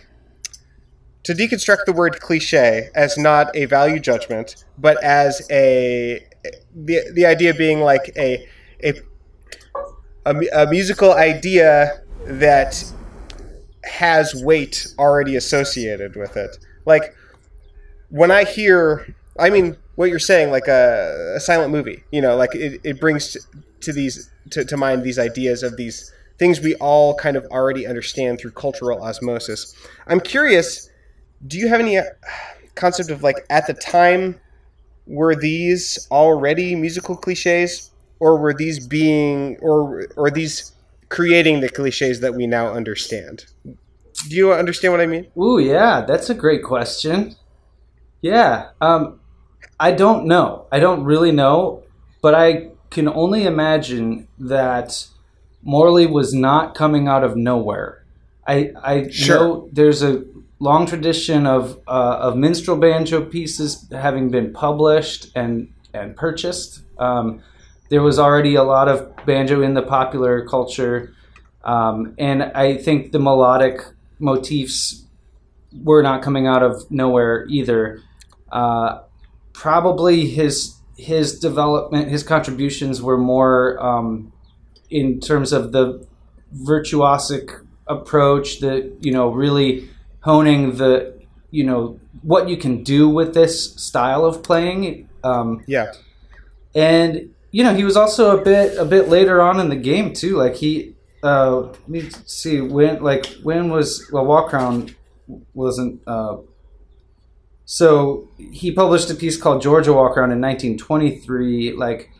to 1.21 1.33
deconstruct 1.33 1.85
the 1.85 1.93
word 1.93 2.19
cliche 2.19 2.89
as 2.95 3.19
not 3.19 3.55
a 3.55 3.65
value 3.65 3.99
judgment, 3.99 4.65
but 4.75 5.01
as 5.03 5.47
a 5.51 6.25
the 6.73 7.01
the 7.13 7.23
idea 7.27 7.53
being 7.53 7.81
like 7.81 8.11
a 8.17 8.47
a 8.83 8.93
a, 10.25 10.35
a 10.55 10.65
musical 10.65 11.13
idea 11.13 12.01
that 12.25 12.83
has 13.83 14.33
weight 14.33 14.87
already 14.97 15.35
associated 15.35 16.15
with 16.15 16.35
it. 16.35 16.57
Like 16.87 17.13
when 18.09 18.31
I 18.31 18.43
hear, 18.43 19.13
I 19.37 19.51
mean, 19.51 19.77
what 19.97 20.09
you're 20.09 20.17
saying, 20.17 20.49
like 20.49 20.67
a, 20.67 21.35
a 21.35 21.39
silent 21.39 21.71
movie, 21.71 22.03
you 22.11 22.21
know, 22.21 22.35
like 22.35 22.55
it, 22.55 22.81
it 22.83 22.99
brings 22.99 23.33
to, 23.33 23.39
to 23.81 23.93
these 23.93 24.31
to, 24.49 24.65
to 24.65 24.75
mind 24.75 25.03
these 25.03 25.19
ideas 25.19 25.61
of 25.61 25.77
these 25.77 26.11
things 26.37 26.59
we 26.59 26.75
all 26.75 27.15
kind 27.15 27.37
of 27.37 27.45
already 27.45 27.87
understand 27.87 28.39
through 28.39 28.51
cultural 28.51 29.01
osmosis. 29.01 29.75
I'm 30.07 30.19
curious, 30.19 30.89
do 31.47 31.57
you 31.57 31.67
have 31.67 31.79
any 31.79 31.97
uh, 31.97 32.03
concept 32.75 33.09
of 33.09 33.23
like 33.23 33.45
at 33.49 33.67
the 33.67 33.73
time 33.73 34.39
were 35.07 35.35
these 35.35 36.07
already 36.11 36.75
musical 36.75 37.15
cliches 37.15 37.91
or 38.19 38.37
were 38.37 38.53
these 38.53 38.85
being 38.85 39.57
or 39.61 40.07
or 40.15 40.31
these 40.31 40.73
creating 41.09 41.61
the 41.61 41.69
cliches 41.69 42.19
that 42.21 42.33
we 42.33 42.47
now 42.47 42.73
understand? 42.73 43.45
Do 43.63 44.35
you 44.35 44.53
understand 44.53 44.93
what 44.93 45.01
I 45.01 45.05
mean? 45.05 45.27
Ooh, 45.37 45.59
yeah, 45.59 46.01
that's 46.01 46.29
a 46.29 46.33
great 46.33 46.63
question. 46.63 47.35
Yeah, 48.21 48.69
um, 48.81 49.19
I 49.79 49.91
don't 49.91 50.25
know. 50.25 50.67
I 50.71 50.79
don't 50.79 51.03
really 51.03 51.31
know, 51.31 51.83
but 52.21 52.33
I 52.33 52.69
can 52.89 53.07
only 53.07 53.45
imagine 53.45 54.27
that 54.39 55.07
Morley 55.65 56.05
was 56.05 56.33
not 56.33 56.75
coming 56.75 57.07
out 57.09 57.23
of 57.23 57.35
nowhere. 57.35 58.03
I 58.47 58.71
I 58.83 59.09
Sure. 59.09 59.35
know 59.35 59.69
there's 59.73 60.01
a 60.03 60.23
long 60.59 60.85
tradition 60.85 61.45
of 61.45 61.79
uh, 61.87 62.17
of 62.21 62.37
minstrel 62.37 62.77
banjo 62.77 63.21
pieces 63.25 63.87
having 63.91 64.29
been 64.29 64.53
published 64.53 65.27
and 65.35 65.67
and 65.93 66.15
purchased. 66.15 66.81
Um, 66.99 67.41
there 67.89 68.01
was 68.01 68.17
already 68.19 68.55
a 68.55 68.63
lot 68.63 68.87
of 68.87 69.13
banjo 69.25 69.61
in 69.61 69.73
the 69.73 69.81
popular 69.81 70.45
culture, 70.47 71.11
um, 71.63 72.13
and 72.17 72.43
I 72.43 72.77
think 72.77 73.11
the 73.11 73.19
melodic 73.19 73.81
motifs 74.19 75.03
were 75.83 76.01
not 76.01 76.21
coming 76.21 76.47
out 76.47 76.63
of 76.63 76.89
nowhere 76.89 77.45
either. 77.49 78.01
Uh, 78.51 78.99
probably 79.53 80.27
his 80.27 80.75
his 80.97 81.39
development, 81.39 82.09
his 82.09 82.23
contributions 82.23 83.01
were 83.01 83.17
more 83.17 83.77
um, 83.83 84.31
in 84.89 85.19
terms 85.19 85.51
of 85.51 85.71
the 85.71 86.05
virtuosic 86.63 87.61
approach, 87.87 88.59
the 88.59 88.91
you 89.01 89.11
know 89.11 89.29
really 89.29 89.89
honing 90.21 90.77
the 90.77 91.13
you 91.51 91.63
know 91.63 91.99
what 92.21 92.49
you 92.49 92.57
can 92.57 92.83
do 92.83 93.07
with 93.09 93.33
this 93.33 93.75
style 93.75 94.25
of 94.25 94.41
playing. 94.43 95.07
Um, 95.23 95.63
Yeah. 95.67 95.91
and 96.75 97.29
you 97.51 97.63
know 97.63 97.73
he 97.73 97.83
was 97.83 97.95
also 97.97 98.37
a 98.37 98.43
bit 98.43 98.77
a 98.77 98.85
bit 98.85 99.09
later 99.09 99.41
on 99.41 99.59
in 99.59 99.69
the 99.69 99.75
game 99.75 100.13
too. 100.13 100.35
Like 100.37 100.55
he, 100.55 100.95
uh, 101.23 101.61
let 101.61 101.89
me 101.89 102.09
see 102.25 102.61
when 102.61 103.01
like 103.01 103.25
when 103.43 103.69
was 103.69 104.07
well 104.11 104.25
walk 104.25 104.53
around 104.53 104.95
wasn't. 105.53 106.01
Uh, 106.07 106.37
so 107.65 108.29
he 108.37 108.71
published 108.71 109.09
a 109.09 109.15
piece 109.15 109.37
called 109.37 109.61
Georgia 109.61 109.91
Walk 109.91 110.17
Around 110.17 110.31
in 110.33 110.41
1923. 110.41 111.73
Like 111.73 112.11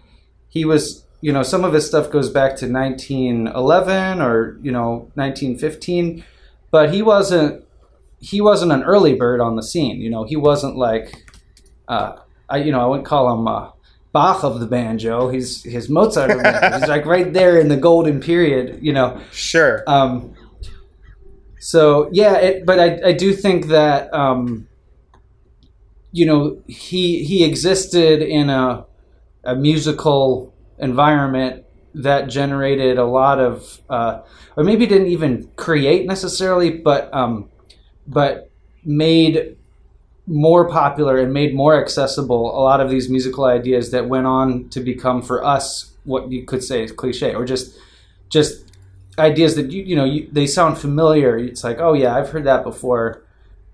he 0.50 0.66
was, 0.66 1.05
you 1.26 1.34
know, 1.34 1.42
some 1.42 1.64
of 1.64 1.74
his 1.74 1.88
stuff 1.88 2.12
goes 2.12 2.30
back 2.30 2.56
to 2.58 2.72
1911 2.72 4.22
or 4.22 4.60
you 4.62 4.72
know 4.72 5.10
1915, 5.16 6.24
but 6.70 6.94
he 6.94 7.02
wasn't 7.02 7.66
he 8.20 8.42
wasn't 8.42 8.72
an 8.72 8.84
early 8.84 9.16
bird 9.16 9.42
on 9.42 9.56
the 9.56 9.64
scene. 9.64 10.02
You 10.02 10.12
know, 10.12 10.24
he 10.24 10.36
wasn't 10.36 10.76
like, 10.78 11.24
uh, 11.88 12.18
I 12.48 12.58
you 12.58 12.72
know 12.72 12.80
I 12.80 12.86
wouldn't 12.86 13.08
call 13.08 13.34
him 13.34 13.48
uh, 13.48 13.72
Bach 14.12 14.44
of 14.44 14.60
the 14.60 14.68
banjo. 14.68 15.30
He's 15.30 15.64
his 15.64 15.90
Mozart 15.90 16.30
of 16.30 16.38
the 16.38 16.44
banjo. 16.44 16.78
He's 16.78 16.88
like 16.88 17.08
right 17.08 17.34
there 17.34 17.60
in 17.60 17.70
the 17.70 17.78
golden 17.78 18.20
period. 18.20 18.78
You 18.84 18.94
know. 18.94 19.20
Sure. 19.32 19.84
Um, 19.88 20.36
so 21.60 22.08
yeah, 22.12 22.36
it, 22.36 22.68
but 22.68 22.80
I, 22.80 23.00
I 23.04 23.14
do 23.14 23.34
think 23.34 23.70
that 23.70 24.14
um, 24.14 24.68
you 26.12 26.28
know 26.28 26.62
he 26.68 27.24
he 27.24 27.44
existed 27.44 28.22
in 28.22 28.52
a 28.52 28.86
a 29.44 29.56
musical 29.56 30.55
environment 30.80 31.66
that 31.94 32.28
generated 32.28 32.98
a 32.98 33.06
lot 33.06 33.40
of 33.40 33.82
uh, 33.90 34.22
or 34.56 34.64
maybe 34.64 34.86
didn't 34.86 35.08
even 35.08 35.50
create 35.56 36.06
necessarily, 36.06 36.70
but 36.70 37.14
um, 37.14 37.50
but 38.08 38.50
made 38.84 39.58
more 40.28 40.68
popular 40.68 41.20
and 41.20 41.34
made 41.34 41.54
more 41.54 41.80
accessible 41.80 42.58
a 42.58 42.62
lot 42.62 42.82
of 42.82 42.90
these 42.90 43.10
musical 43.10 43.46
ideas 43.46 43.92
that 43.92 44.08
went 44.08 44.26
on 44.26 44.68
to 44.70 44.80
become 44.80 45.22
for 45.22 45.44
us 45.44 45.94
what 46.04 46.32
you 46.32 46.44
could 46.44 46.64
say 46.64 46.84
is 46.84 46.92
cliche 46.92 47.36
or 47.36 47.46
just 47.46 47.78
just 48.30 48.66
ideas 49.18 49.56
that 49.56 49.72
you 49.72 49.84
you 49.84 49.96
know 49.96 50.06
you, 50.06 50.28
they 50.32 50.48
sound 50.48 50.78
familiar. 50.78 51.38
It's 51.38 51.64
like, 51.64 51.80
oh 51.80 51.94
yeah, 51.94 52.16
I've 52.16 52.30
heard 52.30 52.46
that 52.46 52.64
before. 52.64 53.24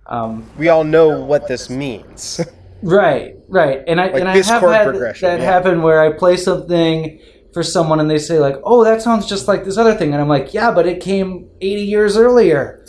Um, 0.06 0.50
we 0.58 0.70
all 0.70 0.84
know 0.84 1.22
what 1.22 1.48
this 1.48 1.70
means. 1.70 2.42
right, 2.82 3.36
right, 3.52 3.84
and 3.88 4.02
I 4.02 4.06
Like 4.06 4.16
and 4.22 4.30
I 4.30 4.38
have 4.38 4.62
had 4.64 4.96
that 4.96 5.22
yeah. 5.22 5.38
happen 5.40 5.82
where 5.84 6.02
I 6.02 6.12
play 6.12 6.38
something 6.38 7.20
for 7.54 7.62
someone 7.64 8.00
and 8.00 8.10
they 8.10 8.18
say 8.18 8.40
like, 8.40 8.56
oh, 8.64 8.84
that 8.84 9.02
sounds 9.02 9.28
just 9.28 9.48
like 9.48 9.66
this 9.66 9.78
other 9.78 9.94
thing, 9.94 10.14
and 10.14 10.22
I'm 10.22 10.28
like, 10.30 10.54
yeah, 10.54 10.72
but 10.72 10.88
it 10.88 11.02
came 11.02 11.50
80 11.62 11.82
years 11.84 12.18
earlier. 12.18 12.86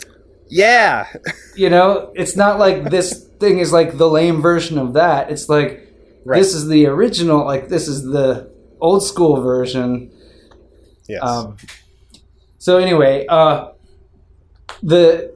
yeah. 0.49 1.07
You 1.55 1.69
know, 1.69 2.11
it's 2.15 2.35
not 2.35 2.57
like 2.57 2.89
this 2.89 3.27
thing 3.39 3.59
is 3.59 3.71
like 3.71 3.97
the 3.99 4.09
lame 4.09 4.41
version 4.41 4.79
of 4.79 4.93
that. 4.93 5.29
It's 5.29 5.47
like 5.47 5.87
Right. 6.25 6.39
this 6.39 6.55
is 6.55 6.67
the 6.67 6.87
original. 6.87 7.45
Like 7.45 7.67
this 7.69 7.87
is 7.87 8.01
the 8.03 8.49
old 8.79 9.03
school 9.03 9.39
version. 9.41 10.09
Yes. 11.07 11.21
Um, 11.21 11.57
so 12.57 12.77
anyway, 12.79 13.27
uh, 13.27 13.73
the 14.81 15.32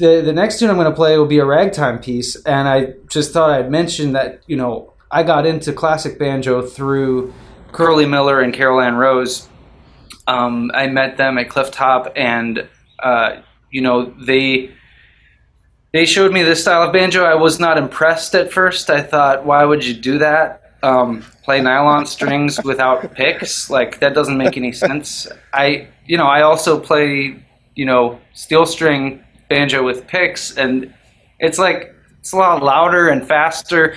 the 0.00 0.22
the 0.24 0.32
next 0.32 0.58
tune 0.58 0.70
I'm 0.70 0.76
going 0.76 0.90
to 0.90 0.94
play 0.94 1.16
will 1.16 1.26
be 1.26 1.38
a 1.38 1.44
ragtime 1.44 2.00
piece, 2.00 2.34
and 2.44 2.68
I 2.68 2.94
just 3.08 3.32
thought 3.32 3.50
I'd 3.50 3.70
mention 3.70 4.12
that 4.12 4.42
you 4.46 4.56
know 4.56 4.92
I 5.10 5.22
got 5.22 5.46
into 5.46 5.72
classic 5.72 6.18
banjo 6.18 6.62
through 6.62 7.32
Curly 7.70 8.06
Miller 8.06 8.40
and 8.40 8.52
Carol 8.52 8.80
Ann 8.80 8.96
Rose. 8.96 9.48
Um, 10.26 10.70
I 10.74 10.88
met 10.88 11.16
them 11.16 11.38
at 11.38 11.48
Cliff 11.48 11.70
Top, 11.70 12.12
and 12.16 12.68
uh, 12.98 13.42
you 13.70 13.82
know 13.82 14.12
they 14.18 14.74
they 15.92 16.06
showed 16.06 16.32
me 16.32 16.42
this 16.42 16.62
style 16.62 16.82
of 16.82 16.92
banjo. 16.92 17.24
I 17.24 17.34
was 17.34 17.60
not 17.60 17.78
impressed 17.78 18.34
at 18.34 18.52
first. 18.52 18.90
I 18.90 19.02
thought, 19.02 19.44
why 19.44 19.64
would 19.64 19.84
you 19.84 19.94
do 19.94 20.18
that? 20.18 20.76
Um, 20.82 21.22
play 21.44 21.60
nylon 21.60 22.06
strings 22.06 22.62
without 22.64 23.12
picks? 23.14 23.68
Like 23.68 24.00
that 24.00 24.14
doesn't 24.14 24.38
make 24.38 24.56
any 24.56 24.72
sense. 24.72 25.26
I, 25.52 25.88
you 26.06 26.16
know, 26.16 26.26
I 26.26 26.42
also 26.42 26.80
play, 26.80 27.44
you 27.74 27.84
know, 27.84 28.18
steel 28.32 28.64
string 28.64 29.22
banjo 29.50 29.82
with 29.84 30.06
picks, 30.06 30.56
and 30.56 30.94
it's 31.40 31.58
like 31.58 31.94
it's 32.20 32.32
a 32.32 32.36
lot 32.36 32.62
louder 32.62 33.08
and 33.10 33.26
faster. 33.28 33.96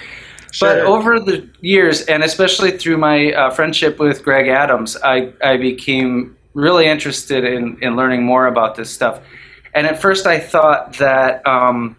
But 0.59 0.79
over 0.81 1.19
the 1.19 1.49
years, 1.61 2.01
and 2.03 2.23
especially 2.23 2.71
through 2.77 2.97
my 2.97 3.31
uh, 3.33 3.49
friendship 3.51 3.97
with 3.97 4.23
Greg 4.23 4.47
Adams, 4.49 4.95
I, 5.03 5.33
I 5.43 5.57
became 5.57 6.37
really 6.53 6.85
interested 6.85 7.43
in, 7.43 7.77
in 7.81 7.95
learning 7.95 8.23
more 8.23 8.45
about 8.45 8.75
this 8.75 8.91
stuff. 8.91 9.19
And 9.73 9.87
at 9.87 9.99
first, 9.99 10.27
I 10.27 10.39
thought 10.39 10.97
that 10.97 11.45
um, 11.47 11.95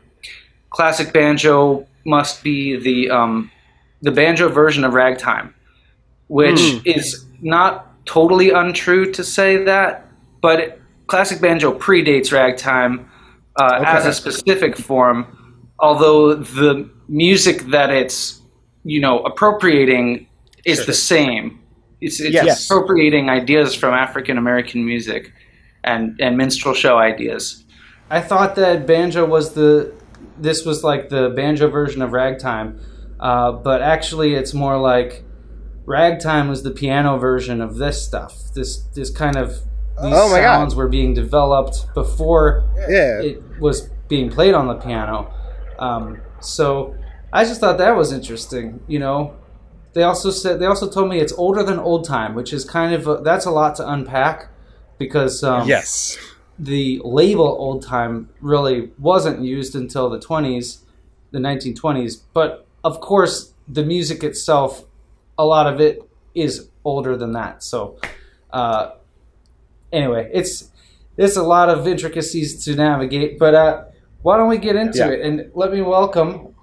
classic 0.70 1.12
banjo 1.12 1.84
must 2.04 2.44
be 2.44 2.76
the 2.76 3.10
um, 3.10 3.50
the 4.02 4.12
banjo 4.12 4.48
version 4.48 4.84
of 4.84 4.94
ragtime, 4.94 5.52
which 6.28 6.60
Hmm. 6.60 6.78
is 6.84 7.24
not 7.42 7.90
totally 8.06 8.50
untrue 8.50 9.10
to 9.12 9.24
say 9.24 9.64
that, 9.64 10.06
but 10.40 10.60
it, 10.60 10.82
classic 11.08 11.40
banjo 11.40 11.76
predates 11.76 12.30
ragtime 12.32 13.10
uh, 13.56 13.82
as 13.84 14.06
a 14.06 14.12
specific 14.12 14.76
form. 14.76 15.26
Although 15.78 16.34
the 16.34 16.88
music 17.08 17.62
that 17.70 17.90
it's 17.90 18.40
you 18.84 19.00
know 19.00 19.20
appropriating 19.20 20.26
is 20.64 20.78
Sure. 20.78 20.86
the 20.86 20.92
same. 20.94 21.60
It's, 22.00 22.20
it's 22.20 22.34
Yes. 22.34 22.64
appropriating 22.70 23.28
ideas 23.30 23.74
from 23.74 23.94
African 23.94 24.38
American 24.38 24.84
music. 24.84 25.32
and 25.86 26.18
and 26.18 26.38
minstrel 26.38 26.72
show 26.74 26.96
ideas. 26.96 27.62
I 28.10 28.20
thought 28.22 28.54
that 28.56 28.86
banjo 28.86 29.26
was 29.26 29.52
the 29.52 29.92
this 30.40 30.64
was 30.64 30.82
like 30.82 31.10
the 31.10 31.28
banjo 31.36 31.68
version 31.68 32.00
of 32.00 32.12
ragtime, 32.12 32.80
uh, 33.20 33.52
but 33.52 33.82
actually 33.82 34.34
it's 34.34 34.54
more 34.54 34.78
like 34.78 35.22
ragtime 35.84 36.48
was 36.48 36.62
the 36.62 36.70
piano 36.70 37.18
version 37.18 37.60
of 37.60 37.76
this 37.76 38.02
stuff. 38.02 38.32
This 38.54 38.78
this 38.94 39.10
kind 39.10 39.36
of 39.36 39.58
these 40.02 40.12
Oh 40.14 40.28
my 40.30 40.40
God. 40.40 40.58
sounds 40.58 40.74
were 40.74 40.88
being 40.88 41.14
developed 41.14 41.86
before 41.94 42.64
Yeah. 42.88 43.20
it 43.20 43.42
was 43.60 43.90
being 44.08 44.30
played 44.30 44.54
on 44.54 44.66
the 44.66 44.74
piano. 44.74 45.32
Um, 45.78 46.20
so 46.40 46.94
I 47.32 47.44
just 47.44 47.60
thought 47.60 47.78
that 47.78 47.96
was 47.96 48.12
interesting. 48.12 48.80
You 48.86 48.98
know, 48.98 49.34
they 49.92 50.02
also 50.02 50.30
said 50.30 50.60
they 50.60 50.66
also 50.66 50.88
told 50.88 51.08
me 51.08 51.20
it's 51.20 51.32
older 51.32 51.62
than 51.62 51.78
old 51.78 52.04
time, 52.04 52.34
which 52.34 52.52
is 52.52 52.64
kind 52.64 52.94
of 52.94 53.06
a, 53.06 53.16
that's 53.22 53.46
a 53.46 53.50
lot 53.50 53.76
to 53.76 53.88
unpack 53.88 54.48
because 54.98 55.42
um, 55.42 55.66
yes. 55.68 56.16
the 56.58 57.00
label 57.04 57.46
old 57.46 57.82
time 57.82 58.28
really 58.40 58.90
wasn't 58.98 59.40
used 59.40 59.74
until 59.74 60.08
the 60.10 60.18
20s, 60.18 60.78
the 61.32 61.38
1920s. 61.38 62.22
But 62.32 62.66
of 62.84 63.00
course, 63.00 63.52
the 63.66 63.84
music 63.84 64.22
itself, 64.22 64.84
a 65.38 65.44
lot 65.44 65.72
of 65.72 65.80
it 65.80 66.02
is 66.34 66.68
older 66.84 67.16
than 67.16 67.32
that. 67.32 67.62
So, 67.62 67.96
uh, 68.52 68.90
anyway, 69.94 70.28
it's 70.32 70.70
it's 71.16 71.36
a 71.36 71.42
lot 71.42 71.68
of 71.68 71.86
intricacies 71.86 72.64
to 72.64 72.74
navigate. 72.74 73.38
But 73.38 73.54
uh, 73.54 73.84
why 74.22 74.36
don't 74.36 74.48
we 74.48 74.58
get 74.58 74.76
into 74.76 74.98
Yeah. 74.98 75.10
it 75.10 75.20
and 75.20 75.50
let 75.54 75.72
me 75.72 75.80
welcome 75.82 76.54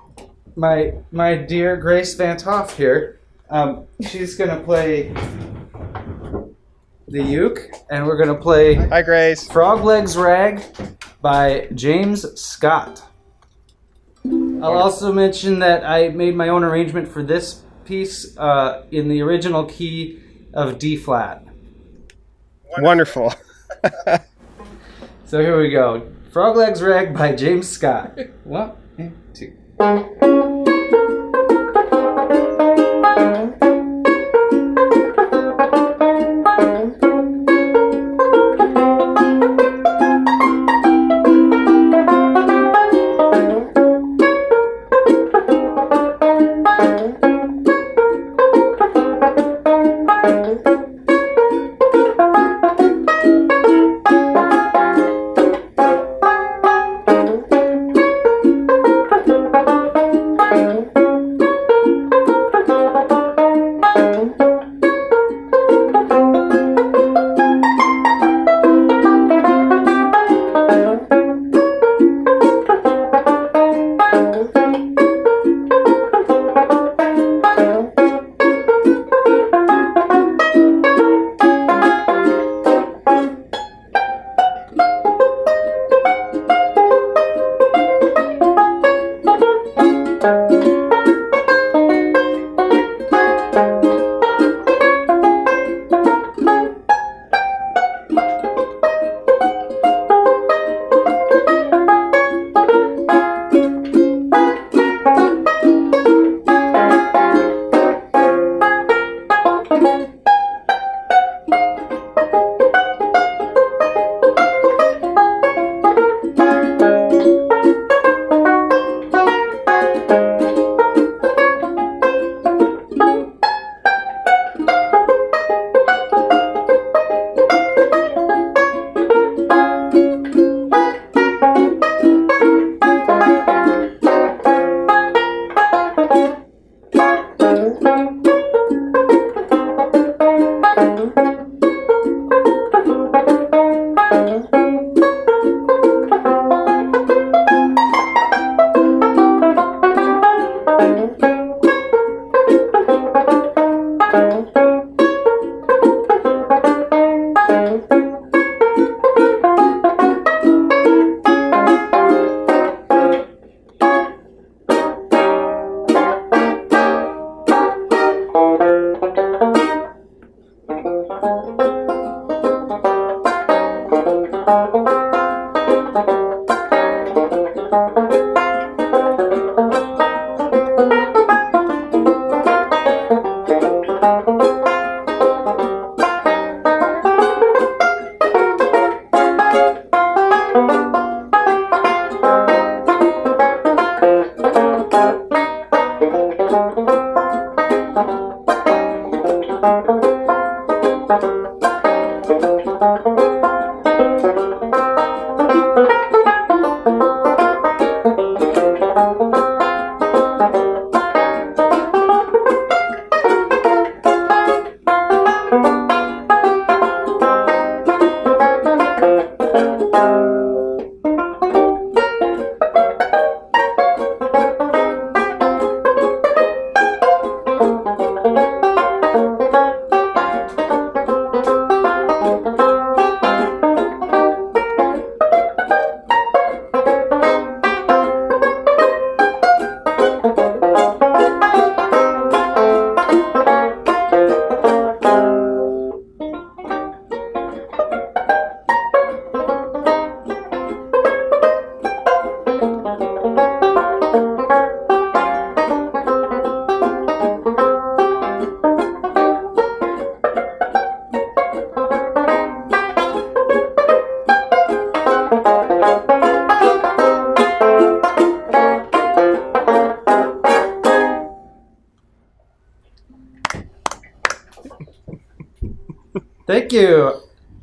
my 0.56 0.94
my 1.12 1.36
dear 1.36 1.78
Grace 1.78 2.13
Van't 2.15 2.41
Hof 2.41 2.78
here. 2.78 3.20
Um, 3.50 3.86
she's 4.08 4.36
gonna 4.36 4.60
play 4.62 5.13
the 7.08 7.22
uke, 7.24 7.70
and 7.89 8.06
we're 8.06 8.17
gonna 8.17 8.39
play. 8.39 8.76
Hi, 8.76 9.02
Grace. 9.02 9.48
Frog 9.50 9.84
Legs 9.84 10.15
Rag 10.17 10.62
by 11.22 11.67
James 11.76 12.39
Scott. 12.39 13.04
I'll 14.26 14.78
also 14.78 15.12
mention 15.12 15.60
that 15.60 15.84
I 15.84 16.10
made 16.10 16.36
my 16.36 16.50
own 16.50 16.63
arrangement 16.63 17.08
for 17.08 17.24
this 17.24 17.63
piece 17.86 18.38
uh, 18.38 18.84
in 18.91 19.10
the 19.10 19.22
original 19.22 19.65
key 19.65 20.20
of 20.54 20.78
D 20.80 20.96
flat. 20.96 21.44
Wonderful. 22.79 23.34
So 25.31 25.39
here 25.39 25.57
we 25.57 25.69
go. 25.69 26.12
Frog 26.34 26.57
Legs 26.57 26.81
Rag 26.81 27.13
by 27.13 27.34
James 27.34 27.65
Scott. 27.65 28.19
One, 28.43 28.73
two. 29.34 29.53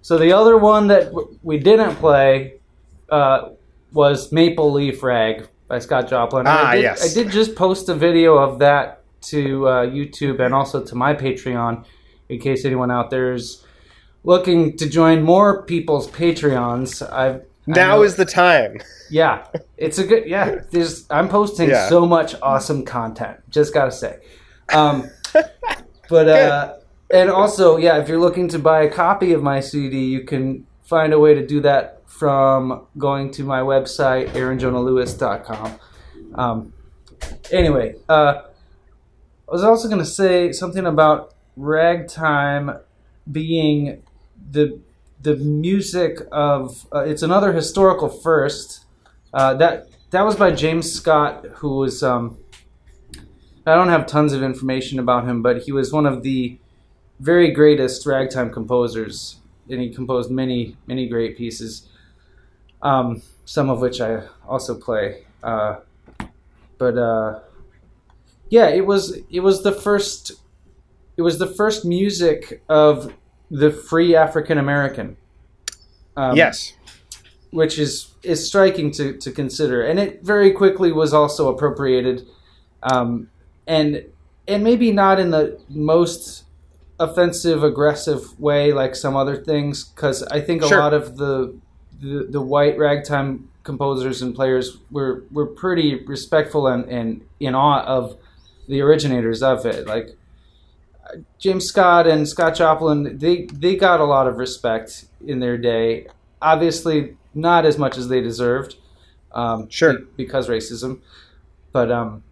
So 0.09 0.17
the 0.17 0.33
other 0.33 0.57
one 0.57 0.87
that 0.87 1.05
w- 1.13 1.39
we 1.43 1.59
didn't 1.59 1.97
play 1.97 2.55
uh, 3.11 3.51
was 3.93 4.33
Maple 4.33 4.73
Leaf 4.73 5.03
Rag 5.03 5.47
by 5.69 5.81
Scott 5.81 6.09
Joplin. 6.09 6.47
And 6.47 6.49
Ah, 6.49 6.69
I 6.69 6.77
did, 6.77 6.83
yes. 6.83 7.11
I 7.11 7.13
did 7.23 7.31
just 7.31 7.55
post 7.55 7.91
a 7.91 7.95
video 7.95 8.39
of 8.39 8.59
that 8.61 9.03
to 9.33 9.69
uh, 9.69 9.87
YouTube 9.87 10.41
and 10.41 10.55
also 10.55 10.83
to 10.83 10.95
my 10.95 11.13
Patreon 11.13 11.85
in 12.31 12.41
case 12.41 12.65
anyone 12.65 12.91
out 12.91 13.11
there 13.11 13.35
is 13.35 13.63
looking 14.25 14.79
to 14.79 14.89
join 14.89 15.23
more 15.23 15.63
people's 15.65 16.09
Patreons. 16.11 17.03
I've 17.13 17.43
Now 17.67 18.01
is 18.01 18.17
the 18.17 18.25
time. 18.25 18.81
yeah, 19.11 19.45
it's 19.77 19.99
a 19.99 20.07
good 20.07 20.27
yeah. 20.27 20.63
There's 20.71 21.05
I'm 21.11 21.29
posting 21.29 21.69
Yeah. 21.69 21.87
so 21.91 22.07
much 22.07 22.35
awesome 22.41 22.83
content. 22.87 23.41
Just 23.51 23.75
gotta 23.75 23.93
say, 23.93 24.21
um, 24.73 25.11
but 26.09 26.29
uh, 26.31 26.77
and 27.11 27.31
also 27.31 27.77
yeah, 27.77 27.99
if 27.99 28.09
you're 28.09 28.21
looking 28.21 28.49
to 28.49 28.59
buy 28.59 28.83
a 28.83 28.91
copy 28.91 29.33
of 29.33 29.43
my 29.43 29.61
CD, 29.61 30.05
you 30.05 30.25
can 30.25 30.67
find 30.83 31.13
a 31.13 31.19
way 31.19 31.35
to 31.35 31.47
do 31.47 31.61
that 31.61 32.03
from 32.07 32.87
going 32.97 33.31
to 33.31 33.45
my 33.45 33.61
website 33.61 34.29
aaronjonahlewis.com. 34.31 35.79
Um, 36.35 36.73
anyway, 37.53 37.95
uh, 38.09 38.43
I 39.49 39.53
was 39.53 39.65
also 39.65 39.89
gonna 39.89 40.05
say 40.05 40.53
something 40.53 40.87
about 40.87 41.35
ragtime 41.57 42.79
being 43.31 44.03
the 44.51 44.81
the 45.21 45.37
music 45.37 46.21
of 46.31 46.87
uh, 46.95 47.01
it's 47.01 47.23
another 47.23 47.53
historical 47.53 48.09
first 48.09 48.85
uh, 49.35 49.55
that 49.55 49.89
that 50.11 50.23
was 50.23 50.37
by 50.37 50.51
James 50.51 50.91
Scott 50.93 51.45
who 51.57 51.77
was 51.77 52.03
um, 52.03 52.39
I 53.67 53.75
don't 53.75 53.89
have 53.89 54.07
tons 54.07 54.33
of 54.33 54.43
information 54.43 54.99
about 54.99 55.25
him 55.25 55.43
but 55.43 55.63
he 55.63 55.73
was 55.73 55.93
one 55.93 56.07
of 56.07 56.23
the 56.23 56.59
very 57.21 57.51
greatest 57.51 58.07
ragtime 58.07 58.51
composers 58.51 59.41
and 59.69 59.81
he 59.81 59.93
composed 59.93 60.31
many 60.31 60.77
many 60.87 61.09
great 61.09 61.37
pieces 61.37 61.89
um, 62.83 63.23
some 63.45 63.71
of 63.71 63.81
which 63.81 64.01
I 64.01 64.23
also 64.47 64.75
play 64.79 65.25
uh, 65.43 65.77
but 66.79 66.97
uh, 66.97 67.41
yeah 68.51 68.69
it 68.69 68.87
was 68.87 69.19
it 69.31 69.41
was 69.41 69.63
the 69.63 69.73
first 69.73 70.33
it 71.17 71.23
was 71.23 71.39
the 71.39 71.47
first 71.47 71.85
music 71.85 72.63
of 72.69 73.13
the 73.51 73.71
free 73.71 74.15
African 74.15 74.57
American. 74.57 75.17
Um, 76.17 76.37
yes. 76.37 76.73
which 77.51 77.79
is 77.79 78.13
is 78.25 78.45
striking 78.45 78.91
to, 78.93 79.17
to 79.19 79.31
consider, 79.31 79.83
and 79.83 80.01
it 80.01 80.23
very 80.25 80.51
quickly 80.51 80.91
was 80.91 81.15
also 81.15 81.53
appropriated, 81.53 82.27
um, 82.83 83.31
and 83.67 84.05
and 84.49 84.65
maybe 84.65 84.91
not 84.91 85.21
in 85.21 85.31
the 85.31 85.61
most 85.69 86.45
offensive, 87.01 87.63
aggressive 87.63 88.39
way 88.41 88.73
like 88.73 88.95
some 88.97 89.17
other 89.17 89.37
things, 89.37 89.85
because 89.85 90.23
I 90.25 90.41
think 90.41 90.63
a 90.63 90.69
Sure. 90.69 90.79
lot 90.81 90.95
of 90.95 91.17
the, 91.17 91.55
the 92.01 92.27
the 92.31 92.41
white 92.41 92.77
ragtime 92.79 93.49
composers 93.63 94.23
and 94.23 94.35
players 94.35 94.79
were 94.91 95.25
were 95.31 95.47
pretty 95.47 96.05
respectful 96.07 96.67
and, 96.67 96.85
and 96.89 97.23
in 97.41 97.55
awe 97.55 97.83
of 97.85 98.17
the 98.69 98.81
originators 98.81 99.43
of 99.43 99.65
it, 99.67 99.87
like. 99.87 100.17
James 101.39 101.65
Scott 101.65 102.07
and 102.07 102.29
Scott 102.29 102.55
Joplin, 102.55 103.17
they 103.17 103.47
they 103.47 103.77
got 103.77 103.99
a 104.01 104.05
lot 104.05 104.27
of 104.27 104.37
respect 104.37 105.07
in 105.27 105.41
their 105.41 105.57
day. 105.57 106.07
Obviously, 106.43 107.17
not 107.35 107.65
as 107.65 107.79
much 107.79 107.97
as 107.97 108.09
they 108.09 108.21
deserved, 108.21 108.77
um, 109.33 109.69
Sure. 109.71 109.95
be- 110.01 110.05
because 110.19 110.49
racism. 110.49 111.01
But 111.73 111.91
um, 111.91 112.25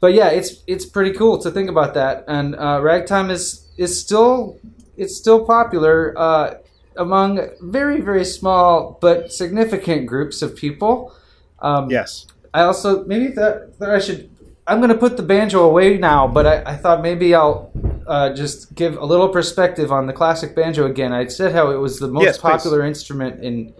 but 0.00 0.12
yeah, 0.12 0.28
it's 0.30 0.64
it's 0.66 0.84
pretty 0.84 1.12
cool 1.12 1.38
to 1.38 1.52
think 1.52 1.70
about 1.70 1.94
that. 1.94 2.24
And 2.26 2.56
uh, 2.56 2.80
ragtime 2.82 3.30
is 3.30 3.68
is 3.80 3.98
still 3.98 4.60
it's 4.96 5.16
still 5.16 5.44
popular 5.46 5.96
uh, 6.16 6.54
among 6.96 7.40
very 7.62 8.00
very 8.02 8.24
small 8.26 8.98
but 9.00 9.32
significant 9.32 10.06
groups 10.06 10.42
of 10.42 10.54
people. 10.54 11.12
Um, 11.60 11.90
Yes. 11.90 12.26
I 12.52 12.62
also 12.62 13.04
maybe 13.06 13.28
that 13.40 13.78
that 13.78 13.90
I 13.90 13.98
should. 13.98 14.28
I'm 14.66 14.78
going 14.78 14.90
to 14.90 14.98
put 15.06 15.16
the 15.16 15.22
banjo 15.22 15.64
away 15.64 15.98
now, 15.98 16.28
but 16.28 16.46
I, 16.46 16.72
I 16.72 16.76
thought 16.76 17.00
maybe 17.02 17.34
I'll 17.34 17.72
uh, 18.06 18.34
just 18.34 18.74
give 18.74 18.96
a 18.96 19.04
little 19.04 19.28
perspective 19.28 19.90
on 19.90 20.06
the 20.06 20.12
classic 20.12 20.54
banjo 20.54 20.84
again. 20.86 21.12
I 21.12 21.26
said 21.28 21.52
how 21.52 21.70
it 21.70 21.76
was 21.76 21.98
the 21.98 22.08
most 22.08 22.24
Yes, 22.24 22.38
please. 22.38 22.50
popular 22.52 22.84
instrument 22.84 23.42
in 23.42 23.72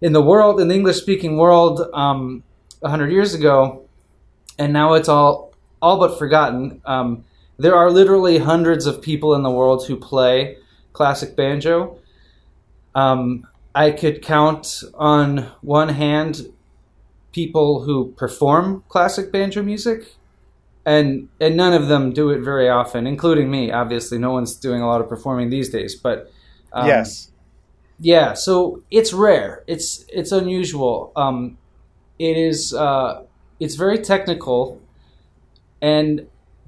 in 0.00 0.12
the 0.12 0.22
world, 0.22 0.60
in 0.60 0.68
the 0.68 0.74
English 0.74 0.98
speaking 1.04 1.36
world, 1.36 1.80
um, 1.94 2.42
hundred 2.84 3.10
years 3.10 3.34
ago, 3.34 3.56
and 4.58 4.72
now 4.72 4.94
it's 4.94 5.08
all 5.08 5.52
all 5.82 5.98
but 5.98 6.18
forgotten. 6.18 6.80
Um, 6.84 7.24
there 7.58 7.74
are 7.74 7.90
literally 7.90 8.38
hundreds 8.38 8.86
of 8.86 9.00
people 9.00 9.34
in 9.34 9.42
the 9.42 9.50
world 9.50 9.86
who 9.86 9.96
play 9.96 10.58
classic 10.92 11.36
banjo. 11.36 11.98
Um, 12.94 13.46
I 13.74 13.90
could 13.90 14.22
count 14.22 14.82
on 14.94 15.50
one 15.60 15.90
hand 15.90 16.52
people 17.32 17.82
who 17.82 18.12
perform 18.12 18.82
classic 18.88 19.30
banjo 19.30 19.62
music 19.62 20.16
and 20.86 21.28
and 21.38 21.54
none 21.54 21.74
of 21.74 21.88
them 21.88 22.12
do 22.12 22.30
it 22.30 22.40
very 22.40 22.66
often 22.66 23.06
including 23.06 23.50
me 23.50 23.70
obviously 23.70 24.16
no 24.16 24.30
one's 24.30 24.54
doing 24.54 24.80
a 24.80 24.86
lot 24.86 25.02
of 25.02 25.08
performing 25.08 25.50
these 25.50 25.68
days 25.68 25.94
but 25.94 26.32
um, 26.72 26.86
yes. 26.86 27.30
yeah 28.00 28.32
so 28.32 28.82
it's 28.90 29.12
rare 29.12 29.62
it's 29.66 30.06
it's 30.08 30.32
unusual 30.32 31.12
um 31.16 31.58
it 32.18 32.38
is 32.38 32.72
uh 32.72 33.22
it's 33.60 33.74
very 33.74 33.98
technical 33.98 34.80
and 35.82 36.26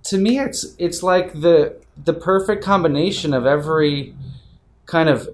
to 0.08 0.18
me 0.18 0.38
it's 0.38 0.74
it's 0.78 1.02
like 1.02 1.40
the 1.40 1.76
the 2.04 2.12
perfect 2.12 2.64
combination 2.64 3.32
of 3.34 3.46
every 3.46 4.14
kind 4.86 5.08
of 5.08 5.28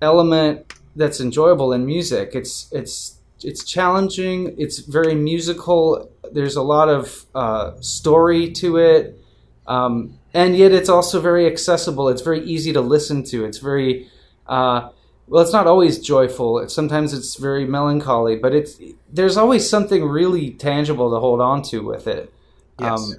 element 0.00 0.72
that's 0.96 1.20
enjoyable 1.20 1.72
in 1.72 1.86
music. 1.86 2.32
It's 2.34 2.70
it's 2.72 3.18
it's 3.42 3.64
challenging. 3.64 4.54
It's 4.58 4.78
very 4.80 5.14
musical. 5.14 6.10
There's 6.32 6.56
a 6.56 6.62
lot 6.62 6.88
of 6.88 7.24
uh, 7.34 7.80
story 7.80 8.50
to 8.52 8.76
it. 8.78 9.18
Um, 9.66 10.18
and 10.34 10.56
yet 10.56 10.72
it's 10.72 10.88
also 10.88 11.20
very 11.20 11.46
accessible. 11.46 12.08
It's 12.08 12.22
very 12.22 12.40
easy 12.40 12.72
to 12.72 12.80
listen 12.80 13.22
to. 13.24 13.44
It's 13.44 13.58
very 13.58 14.08
uh, 14.46 14.90
well 15.28 15.42
it's 15.42 15.52
not 15.52 15.66
always 15.66 15.98
joyful. 15.98 16.58
It's, 16.58 16.74
sometimes 16.74 17.14
it's 17.14 17.36
very 17.36 17.64
melancholy 17.64 18.36
but 18.36 18.54
it's 18.54 18.80
there's 19.12 19.36
always 19.36 19.68
something 19.68 20.04
really 20.04 20.50
tangible 20.50 21.10
to 21.12 21.20
hold 21.20 21.40
on 21.40 21.62
to 21.70 21.80
with 21.80 22.06
it. 22.06 22.32
Yes. 22.80 22.90
um, 22.90 23.14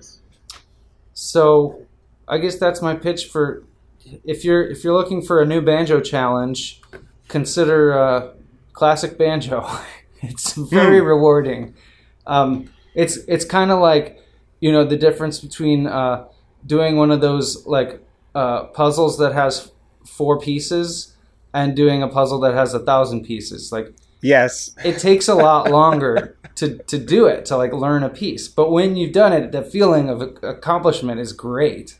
so 1.13 1.85
I 2.27 2.37
guess 2.37 2.57
that's 2.57 2.81
my 2.81 2.95
pitch 2.95 3.25
for 3.25 3.63
if 4.23 4.43
you're 4.43 4.63
if 4.63 4.83
you're 4.83 4.93
looking 4.93 5.21
for 5.21 5.41
a 5.41 5.45
new 5.45 5.61
banjo 5.61 5.99
challenge, 6.01 6.81
consider 7.27 7.97
uh, 7.97 8.31
classic 8.73 9.17
banjo. 9.17 9.67
it's 10.21 10.53
very 10.53 11.01
rewarding. 11.01 11.75
Um, 12.25 12.69
it's 12.95 13.17
it's 13.27 13.45
kind 13.45 13.71
of 13.71 13.79
like 13.79 14.19
you 14.59 14.71
know 14.71 14.83
the 14.83 14.97
difference 14.97 15.39
between 15.39 15.87
uh, 15.87 16.27
doing 16.65 16.97
one 16.97 17.11
of 17.11 17.21
those 17.21 17.65
like 17.65 18.01
uh, 18.35 18.65
puzzles 18.65 19.17
that 19.17 19.33
has 19.33 19.71
four 20.05 20.39
pieces 20.39 21.15
and 21.53 21.75
doing 21.75 22.01
a 22.01 22.07
puzzle 22.07 22.39
that 22.41 22.53
has 22.53 22.73
a 22.73 22.79
thousand 22.79 23.25
pieces. 23.25 23.71
Like 23.71 23.93
yes. 24.21 24.71
it 24.83 24.99
takes 24.99 25.27
a 25.27 25.35
lot 25.35 25.69
longer 25.69 26.32
to, 26.55 26.77
to 26.83 26.97
do 26.97 27.25
it 27.25 27.45
to 27.45 27.57
like 27.57 27.73
learn 27.73 28.03
a 28.03 28.09
piece 28.09 28.47
but 28.47 28.71
when 28.71 28.95
you've 28.95 29.13
done 29.13 29.33
it 29.33 29.51
the 29.51 29.61
feeling 29.63 30.09
of 30.09 30.21
accomplishment 30.43 31.19
is 31.19 31.33
great 31.33 31.99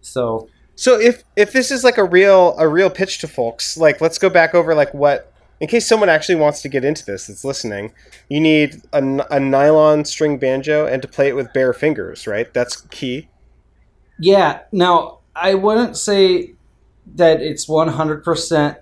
so 0.00 0.48
So 0.76 1.00
if 1.00 1.24
if 1.36 1.52
this 1.52 1.70
is 1.70 1.82
like 1.84 1.98
a 1.98 2.04
real 2.04 2.54
a 2.58 2.68
real 2.68 2.90
pitch 2.90 3.18
to 3.20 3.28
folks, 3.28 3.76
like 3.76 4.00
let's 4.00 4.18
go 4.18 4.28
back 4.30 4.54
over 4.54 4.74
like 4.74 4.92
what 4.94 5.32
in 5.60 5.68
case 5.68 5.86
someone 5.88 6.10
actually 6.10 6.34
wants 6.34 6.60
to 6.62 6.68
get 6.68 6.84
into 6.84 7.04
this 7.04 7.26
that's 7.26 7.44
listening, 7.44 7.92
you 8.28 8.40
need 8.40 8.82
a, 8.92 8.98
a 9.30 9.40
nylon 9.40 10.04
string 10.04 10.38
banjo 10.38 10.86
and 10.86 11.00
to 11.02 11.08
play 11.08 11.28
it 11.28 11.34
with 11.34 11.52
bare 11.54 11.72
fingers, 11.72 12.26
right? 12.26 12.52
That's 12.52 12.82
key. 12.90 13.28
yeah 14.18 14.60
now 14.72 15.18
i 15.34 15.54
wouldn't 15.54 15.96
say 15.96 16.54
that 17.14 17.40
it's 17.42 17.66
100% 17.66 18.76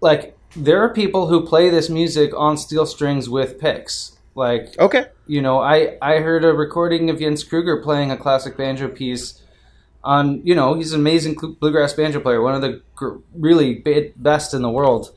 like 0.00 0.36
there 0.56 0.80
are 0.82 0.92
people 0.92 1.28
who 1.28 1.46
play 1.46 1.70
this 1.70 1.88
music 1.88 2.32
on 2.36 2.56
steel 2.56 2.86
strings 2.86 3.28
with 3.28 3.58
picks 3.58 4.18
like 4.34 4.78
Okay. 4.78 5.06
you 5.26 5.42
know, 5.42 5.60
I 5.60 5.96
I 6.00 6.18
heard 6.18 6.44
a 6.44 6.52
recording 6.52 7.10
of 7.10 7.18
Jens 7.18 7.44
Kruger 7.44 7.82
playing 7.82 8.10
a 8.10 8.16
classic 8.16 8.56
banjo 8.56 8.88
piece 8.88 9.42
on, 10.02 10.40
you 10.44 10.54
know, 10.54 10.74
he's 10.74 10.92
an 10.92 11.00
amazing 11.00 11.34
bluegrass 11.34 11.92
banjo 11.92 12.20
player, 12.20 12.40
one 12.40 12.54
of 12.54 12.62
the 12.62 12.80
gr- 12.94 13.18
really 13.34 13.74
be- 13.74 14.12
best 14.16 14.54
in 14.54 14.62
the 14.62 14.70
world. 14.70 15.12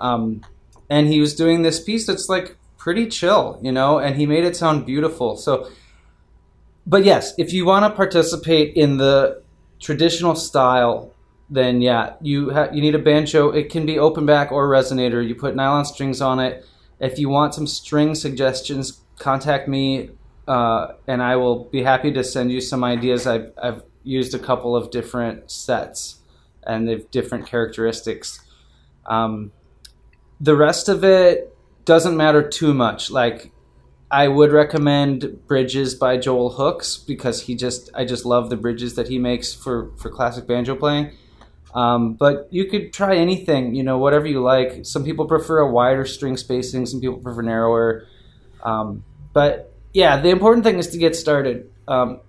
Um, 0.00 0.42
and 0.88 1.06
he 1.08 1.20
was 1.20 1.34
doing 1.34 1.62
this 1.62 1.82
piece 1.82 2.06
that's 2.06 2.28
like 2.28 2.56
pretty 2.78 3.06
chill, 3.08 3.58
you 3.62 3.72
know, 3.72 3.98
and 3.98 4.16
he 4.16 4.24
made 4.26 4.44
it 4.44 4.56
sound 4.56 4.86
beautiful. 4.86 5.36
So, 5.36 5.68
but 6.86 7.04
yes, 7.04 7.34
if 7.36 7.52
you 7.52 7.66
want 7.66 7.84
to 7.84 7.94
participate 7.94 8.74
in 8.74 8.96
the 8.96 9.42
traditional 9.80 10.34
style, 10.34 11.11
then 11.52 11.80
yeah, 11.82 12.14
you 12.22 12.50
ha- 12.50 12.70
you 12.72 12.80
need 12.80 12.94
a 12.94 12.98
banjo. 12.98 13.50
It 13.50 13.70
can 13.70 13.86
be 13.86 13.98
open 13.98 14.26
back 14.26 14.50
or 14.52 14.68
resonator. 14.68 15.26
You 15.26 15.34
put 15.34 15.54
nylon 15.54 15.84
strings 15.84 16.20
on 16.20 16.40
it. 16.40 16.64
If 16.98 17.18
you 17.18 17.28
want 17.28 17.54
some 17.54 17.66
string 17.66 18.14
suggestions, 18.14 19.00
contact 19.18 19.68
me, 19.68 20.10
uh, 20.48 20.92
and 21.06 21.22
I 21.22 21.36
will 21.36 21.64
be 21.64 21.82
happy 21.82 22.12
to 22.12 22.24
send 22.24 22.50
you 22.52 22.60
some 22.60 22.82
ideas. 22.84 23.26
I've, 23.26 23.52
I've 23.62 23.82
used 24.02 24.34
a 24.34 24.38
couple 24.38 24.74
of 24.74 24.90
different 24.90 25.50
sets. 25.50 26.16
and 26.66 26.86
they 26.88 26.92
have 26.92 27.10
different 27.10 27.46
characteristics. 27.46 28.40
Um, 29.06 29.52
the 30.40 30.56
rest 30.56 30.88
of 30.88 31.04
it 31.04 31.54
doesn't 31.84 32.16
matter 32.16 32.48
too 32.48 32.72
much. 32.74 33.10
Like 33.10 33.52
I 34.10 34.28
would 34.28 34.52
recommend 34.52 35.46
Bridges 35.46 35.94
by 35.94 36.16
Joel 36.18 36.50
Hooks 36.50 36.96
because 36.96 37.42
he 37.42 37.54
just 37.54 37.90
I 37.94 38.04
just 38.04 38.24
love 38.24 38.50
the 38.50 38.56
bridges 38.56 38.94
that 38.94 39.08
he 39.08 39.18
makes 39.18 39.54
for 39.54 39.90
for 39.96 40.10
classic 40.10 40.46
banjo 40.46 40.76
playing. 40.76 41.12
Um, 41.74 42.14
but 42.14 42.48
you 42.50 42.66
could 42.66 42.92
try 42.92 43.16
anything, 43.16 43.74
you 43.74 43.82
know, 43.82 43.96
whatever 43.98 44.26
you 44.26 44.42
like. 44.42 44.84
Some 44.84 45.04
people 45.04 45.26
prefer 45.26 45.58
a 45.60 45.70
wider 45.70 46.04
string 46.04 46.36
spacing, 46.36 46.84
some 46.86 47.00
people 47.00 47.16
prefer 47.18 47.42
narrower. 47.42 48.06
Um, 48.62 49.04
but 49.32 49.72
yeah, 49.94 50.20
the 50.20 50.28
important 50.28 50.64
thing 50.64 50.78
is 50.78 50.88
to 50.88 50.98
get 50.98 51.16
started. 51.16 51.70
Um, 51.88 52.20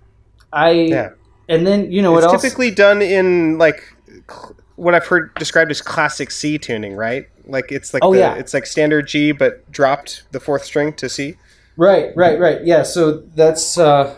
I 0.51 0.71
Yeah. 0.71 1.09
and 1.49 1.67
then 1.67 1.91
you 1.91 2.01
know 2.01 2.15
it's 2.17 2.25
what 2.25 2.33
else? 2.35 2.41
typically 2.41 2.71
done 2.71 3.01
in 3.01 3.57
like 3.57 3.83
cl- 4.29 4.55
what 4.75 4.95
I've 4.95 5.05
heard 5.05 5.33
described 5.35 5.71
as 5.71 5.81
classic 5.81 6.31
C 6.31 6.57
tuning, 6.57 6.95
right? 6.95 7.27
Like 7.45 7.71
it's 7.71 7.93
like 7.93 8.03
Oh, 8.03 8.13
the, 8.13 8.19
yeah. 8.19 8.35
it's 8.35 8.53
like 8.53 8.65
standard 8.65 9.07
G, 9.07 9.31
but 9.33 9.69
dropped 9.71 10.23
the 10.31 10.39
fourth 10.39 10.63
string 10.63 10.93
to 10.93 11.09
C. 11.09 11.35
Right, 11.75 12.15
right, 12.15 12.39
right. 12.39 12.63
Yeah, 12.63 12.83
so 12.83 13.23
that's 13.35 13.77
uh, 13.77 14.15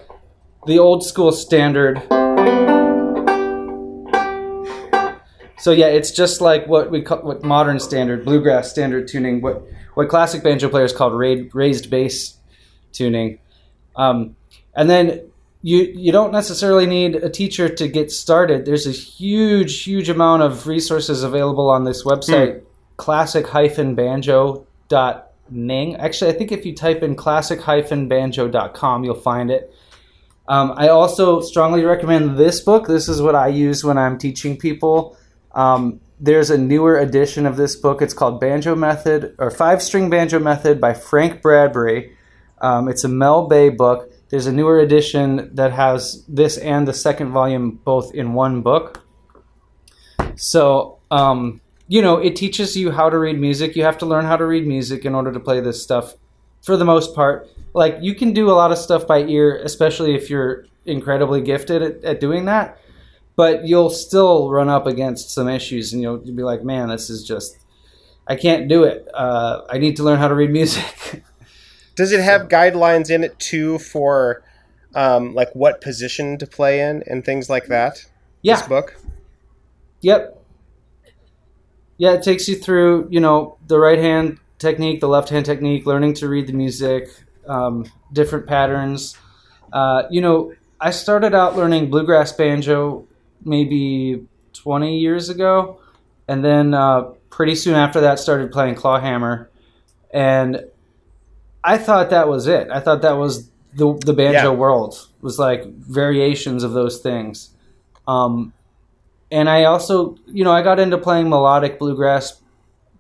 the 0.68 0.78
old 0.78 1.04
school 1.06 1.32
standard. 1.32 2.02
So 5.58 5.72
yeah, 5.72 5.88
it's 5.88 6.12
just 6.12 6.42
like 6.42 6.68
what 6.68 6.92
we 6.92 7.02
call 7.02 7.20
what 7.20 7.44
modern 7.44 7.80
standard 7.80 8.26
bluegrass 8.26 8.70
standard 8.70 9.08
tuning, 9.08 9.42
what 9.42 9.64
what 9.94 10.10
classic 10.10 10.44
banjo 10.44 10.70
players 10.70 10.92
called 10.92 11.14
ra- 11.14 11.48
raised 11.54 11.90
bass 11.90 12.38
tuning, 12.92 13.40
um, 13.96 14.36
and 14.76 14.90
then 14.90 15.22
you 15.62 15.84
you 15.96 16.12
don't 16.12 16.32
necessarily 16.32 16.86
need 16.86 17.16
a 17.16 17.30
teacher 17.30 17.70
to 17.70 17.88
get 17.88 18.12
started. 18.12 18.66
There's 18.66 18.86
a 18.86 18.92
huge 18.92 19.84
huge 19.84 20.10
amount 20.10 20.44
of 20.44 20.68
resources 20.68 21.24
available 21.24 21.70
on 21.70 21.86
this 21.86 22.04
website, 22.04 22.62
classic-banjo.ning. 22.98 25.96
Actually, 25.96 26.32
I 26.32 26.34
think 26.34 26.52
if 26.52 26.66
you 26.66 26.76
type 26.76 27.02
in 27.02 27.16
classic-banjo.com, 27.16 29.04
you'll 29.04 29.16
find 29.16 29.50
it. 29.50 29.74
Um, 30.48 30.74
I 30.78 30.90
also 30.90 31.42
strongly 31.42 31.84
recommend 31.84 32.38
this 32.38 32.62
book. 32.62 32.88
This 32.88 33.10
is 33.10 33.22
what 33.22 33.34
I 33.34 33.48
use 33.48 33.84
when 33.84 33.98
I'm 33.98 34.18
teaching 34.18 34.58
people. 34.58 35.18
Um, 35.56 36.02
there's 36.20 36.50
a 36.50 36.58
newer 36.58 36.98
edition 36.98 37.46
of 37.46 37.58
this 37.58 37.76
book. 37.76 38.02
It's 38.02 38.14
called 38.14 38.40
Banjo 38.40 38.76
Method 38.76 39.36
or 39.38 39.50
Five 39.52 39.82
String 39.82 40.10
Banjo 40.10 40.40
Method 40.40 40.80
by 40.80 40.94
Frank 40.94 41.42
Bradbury. 41.42 42.16
Um, 42.62 42.88
it's 42.88 43.04
a 43.04 43.10
Mel 43.10 43.48
Bay 43.48 43.70
book. 43.70 44.12
There's 44.30 44.48
a 44.48 44.52
newer 44.52 44.80
edition 44.80 45.50
that 45.54 45.72
has 45.74 46.26
this 46.28 46.58
and 46.58 46.88
the 46.88 46.94
second 46.94 47.32
volume 47.32 47.80
both 47.84 48.14
in 48.14 48.34
one 48.34 48.62
book. 48.62 49.06
So, 50.36 51.00
um, 51.12 51.62
you 51.88 52.02
know, 52.02 52.18
it 52.18 52.36
teaches 52.36 52.76
you 52.76 52.92
how 52.92 53.10
to 53.10 53.18
read 53.18 53.40
music. 53.40 53.76
You 53.76 53.84
have 53.84 53.98
to 54.00 54.06
learn 54.06 54.26
how 54.26 54.36
to 54.38 54.46
read 54.46 54.66
music 54.66 55.06
in 55.06 55.16
order 55.16 55.32
to 55.32 55.40
play 55.40 55.60
this 55.60 55.82
stuff 55.82 56.16
for 56.64 56.76
the 56.76 56.86
most 56.86 57.14
part. 57.14 57.48
Like, 57.74 57.98
you 58.02 58.16
can 58.16 58.34
do 58.34 58.50
a 58.50 58.54
lot 58.54 58.72
of 58.72 58.78
stuff 58.78 59.06
by 59.06 59.20
ear, 59.20 59.58
especially 59.58 60.16
if 60.16 60.30
you're 60.30 60.66
incredibly 60.86 61.42
gifted 61.42 61.82
at, 61.82 62.04
at 62.04 62.20
doing 62.20 62.46
that. 62.46 62.80
But 63.36 63.68
you'll 63.68 63.90
still 63.90 64.50
run 64.50 64.70
up 64.70 64.88
against 64.88 65.30
some 65.30 65.50
issues 65.50 65.92
and 65.92 66.02
you'll, 66.02 66.22
you'll 66.24 66.36
be 66.36 66.44
like, 66.44 66.64
man, 66.64 66.90
this 66.90 67.10
is 67.10 67.24
just, 67.24 67.58
I 68.28 68.36
can't 68.36 68.68
do 68.70 68.84
it. 68.84 69.08
Uh, 69.14 69.62
I 69.70 69.78
need 69.78 69.98
to 69.98 70.04
learn 70.04 70.20
how 70.20 70.30
to 70.30 70.36
read 70.36 70.52
music. 70.52 71.24
Does 71.96 72.12
it 72.12 72.22
have 72.22 72.48
guidelines 72.48 73.10
in 73.10 73.24
it 73.24 73.38
too 73.40 73.80
for 73.80 74.44
um, 74.94 75.34
like 75.34 75.54
what 75.54 75.82
position 75.82 76.38
to 76.38 76.48
play 76.48 76.82
in 76.82 77.04
and 77.08 77.26
things 77.26 77.50
like 77.50 77.68
that? 77.68 78.06
yeah. 78.46 78.58
This 78.58 78.68
book. 78.68 78.96
Yep. 80.02 80.40
Yeah, 81.98 82.14
it 82.14 82.22
takes 82.24 82.48
you 82.48 82.56
through, 82.56 83.08
you 83.10 83.20
know, 83.20 83.58
the 83.66 83.80
right 83.80 83.98
hand 83.98 84.38
technique, 84.60 85.00
the 85.00 85.08
left 85.08 85.30
hand 85.30 85.46
technique, 85.46 85.88
learning 85.88 86.14
to 86.16 86.30
read 86.30 86.46
the 86.46 86.54
music, 86.54 87.10
um, 87.48 87.86
different 88.14 88.46
patterns. 88.46 89.18
Uh, 89.74 90.04
you 90.12 90.22
know, 90.22 90.54
I 90.80 90.92
started 90.92 91.34
out 91.34 91.56
learning 91.56 91.90
bluegrass 91.90 92.34
banjo 92.34 93.08
maybe 93.44 94.26
20 94.54 94.98
years 95.00 95.30
ago, 95.30 95.80
and 96.28 96.44
then 96.44 96.74
uh, 96.74 97.02
pretty 97.30 97.56
soon 97.56 97.76
after 97.76 98.02
that 98.02 98.20
started 98.20 98.52
playing 98.52 98.76
clawhammer, 98.76 99.50
and 100.14 100.64
I 101.64 101.78
thought 101.78 102.10
that 102.12 102.28
was 102.28 102.48
it. 102.48 102.70
I 102.72 102.80
thought 102.80 103.02
that 103.02 103.18
was 103.18 103.50
the 103.74 103.94
the 104.06 104.14
banjo 104.14 104.52
Yeah. 104.52 104.58
world 104.58 105.08
was 105.22 105.38
like 105.40 105.66
variations 105.66 106.64
of 106.64 106.74
those 106.74 107.00
things. 107.00 107.50
Um, 108.08 108.54
and 109.32 109.50
I 109.50 109.64
also, 109.66 110.16
you 110.28 110.44
know, 110.44 110.52
I 110.52 110.62
got 110.62 110.80
into 110.80 110.98
playing 110.98 111.30
melodic 111.30 111.80
bluegrass 111.80 112.40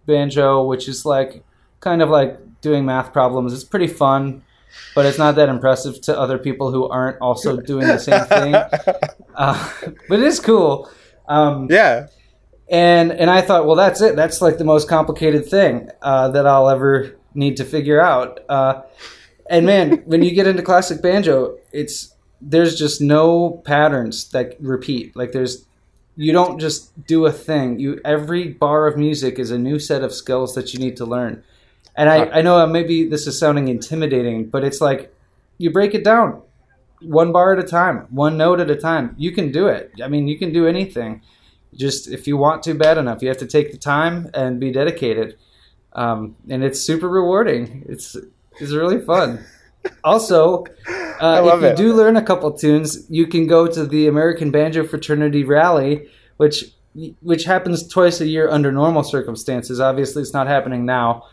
banjo, 0.05 0.65
which 0.65 0.87
is 0.89 1.05
like 1.05 1.43
kind 1.79 2.01
of 2.01 2.09
like 2.09 2.39
doing 2.61 2.85
math 2.85 3.13
problems. 3.13 3.53
It's 3.53 3.63
pretty 3.63 3.87
fun, 3.87 4.41
but 4.93 5.05
it's 5.05 5.17
not 5.17 5.35
that 5.35 5.49
impressive 5.49 6.01
to 6.01 6.17
other 6.17 6.37
people 6.37 6.71
who 6.71 6.87
aren't 6.87 7.19
also 7.21 7.57
doing 7.71 7.87
the 7.87 7.97
same 7.97 8.25
thing. 8.25 8.55
Uh, 9.35 9.69
but 10.09 10.19
it 10.19 10.25
is 10.25 10.39
cool. 10.39 10.89
Um, 11.27 11.67
yeah. 11.69 12.07
and 12.69 13.11
and 13.11 13.29
I 13.29 13.41
thought, 13.41 13.65
well, 13.65 13.75
that's 13.75 14.01
it. 14.01 14.15
That's 14.15 14.41
like 14.41 14.57
the 14.57 14.63
most 14.63 14.87
complicated 14.87 15.45
thing 15.45 15.89
uh, 16.01 16.29
that 16.29 16.47
I'll 16.47 16.69
ever 16.69 17.17
need 17.33 17.57
to 17.57 17.65
figure 17.65 18.01
out. 18.01 18.39
Uh, 18.49 18.81
and 19.49 19.65
man, 19.65 19.97
when 20.05 20.23
you 20.23 20.31
get 20.31 20.47
into 20.47 20.63
classic 20.63 21.01
banjo, 21.01 21.57
it's 21.71 22.15
there's 22.41 22.77
just 22.77 23.01
no 23.01 23.61
patterns 23.65 24.29
that 24.31 24.55
repeat. 24.59 25.15
Like 25.15 25.31
there's 25.31 25.65
you 26.15 26.31
don't 26.31 26.59
just 26.59 27.05
do 27.05 27.25
a 27.25 27.31
thing. 27.31 27.79
You 27.79 27.99
every 28.05 28.49
bar 28.49 28.87
of 28.87 28.97
music 28.97 29.37
is 29.39 29.51
a 29.51 29.57
new 29.57 29.79
set 29.79 30.03
of 30.03 30.13
skills 30.13 30.55
that 30.55 30.73
you 30.73 30.79
need 30.79 30.95
to 30.97 31.05
learn. 31.05 31.43
And 31.97 32.09
I, 32.09 32.25
I 32.25 32.41
know 32.41 32.65
maybe 32.67 33.07
this 33.07 33.25
is 33.25 33.39
sounding 33.39 33.69
intimidating, 33.69 34.49
but 34.49 34.63
it's 34.63 34.81
like 34.81 35.13
you 35.57 35.71
break 35.71 35.93
it 35.93 36.03
down 36.03 36.41
one 37.01 37.31
bar 37.31 37.53
at 37.53 37.63
a 37.63 37.67
time, 37.67 38.07
one 38.09 38.37
note 38.37 38.59
at 38.59 38.69
a 38.69 38.75
time. 38.75 39.15
You 39.17 39.31
can 39.31 39.51
do 39.51 39.67
it. 39.67 39.91
I 40.03 40.07
mean, 40.07 40.27
you 40.27 40.37
can 40.37 40.51
do 40.51 40.67
anything. 40.67 41.21
Just 41.73 42.09
if 42.09 42.27
you 42.27 42.37
want 42.37 42.63
to 42.63 42.73
bad 42.73 42.97
enough, 42.97 43.21
you 43.21 43.27
have 43.27 43.37
to 43.37 43.47
take 43.47 43.71
the 43.71 43.77
time 43.77 44.29
and 44.33 44.59
be 44.59 44.71
dedicated. 44.71 45.37
Um, 45.93 46.35
and 46.49 46.63
it's 46.63 46.81
super 46.81 47.09
rewarding. 47.09 47.85
It's 47.87 48.15
it's 48.59 48.71
really 48.71 48.99
fun. 49.01 49.45
Also, 50.03 50.63
uh, 51.21 51.51
if 51.53 51.61
you 51.61 51.67
it. 51.67 51.77
do 51.77 51.93
learn 51.93 52.17
a 52.17 52.21
couple 52.23 52.51
tunes, 52.51 53.05
you 53.07 53.27
can 53.27 53.45
go 53.45 53.67
to 53.67 53.85
the 53.85 54.07
American 54.07 54.49
Banjo 54.49 54.83
Fraternity 54.83 55.43
Rally, 55.43 56.09
which 56.37 56.73
which 57.21 57.43
happens 57.43 57.87
twice 57.87 58.19
a 58.19 58.25
year 58.25 58.49
under 58.49 58.71
normal 58.71 59.03
circumstances. 59.03 59.79
Obviously, 59.79 60.23
it's 60.23 60.33
not 60.33 60.47
happening 60.47 60.87
now. 60.87 61.27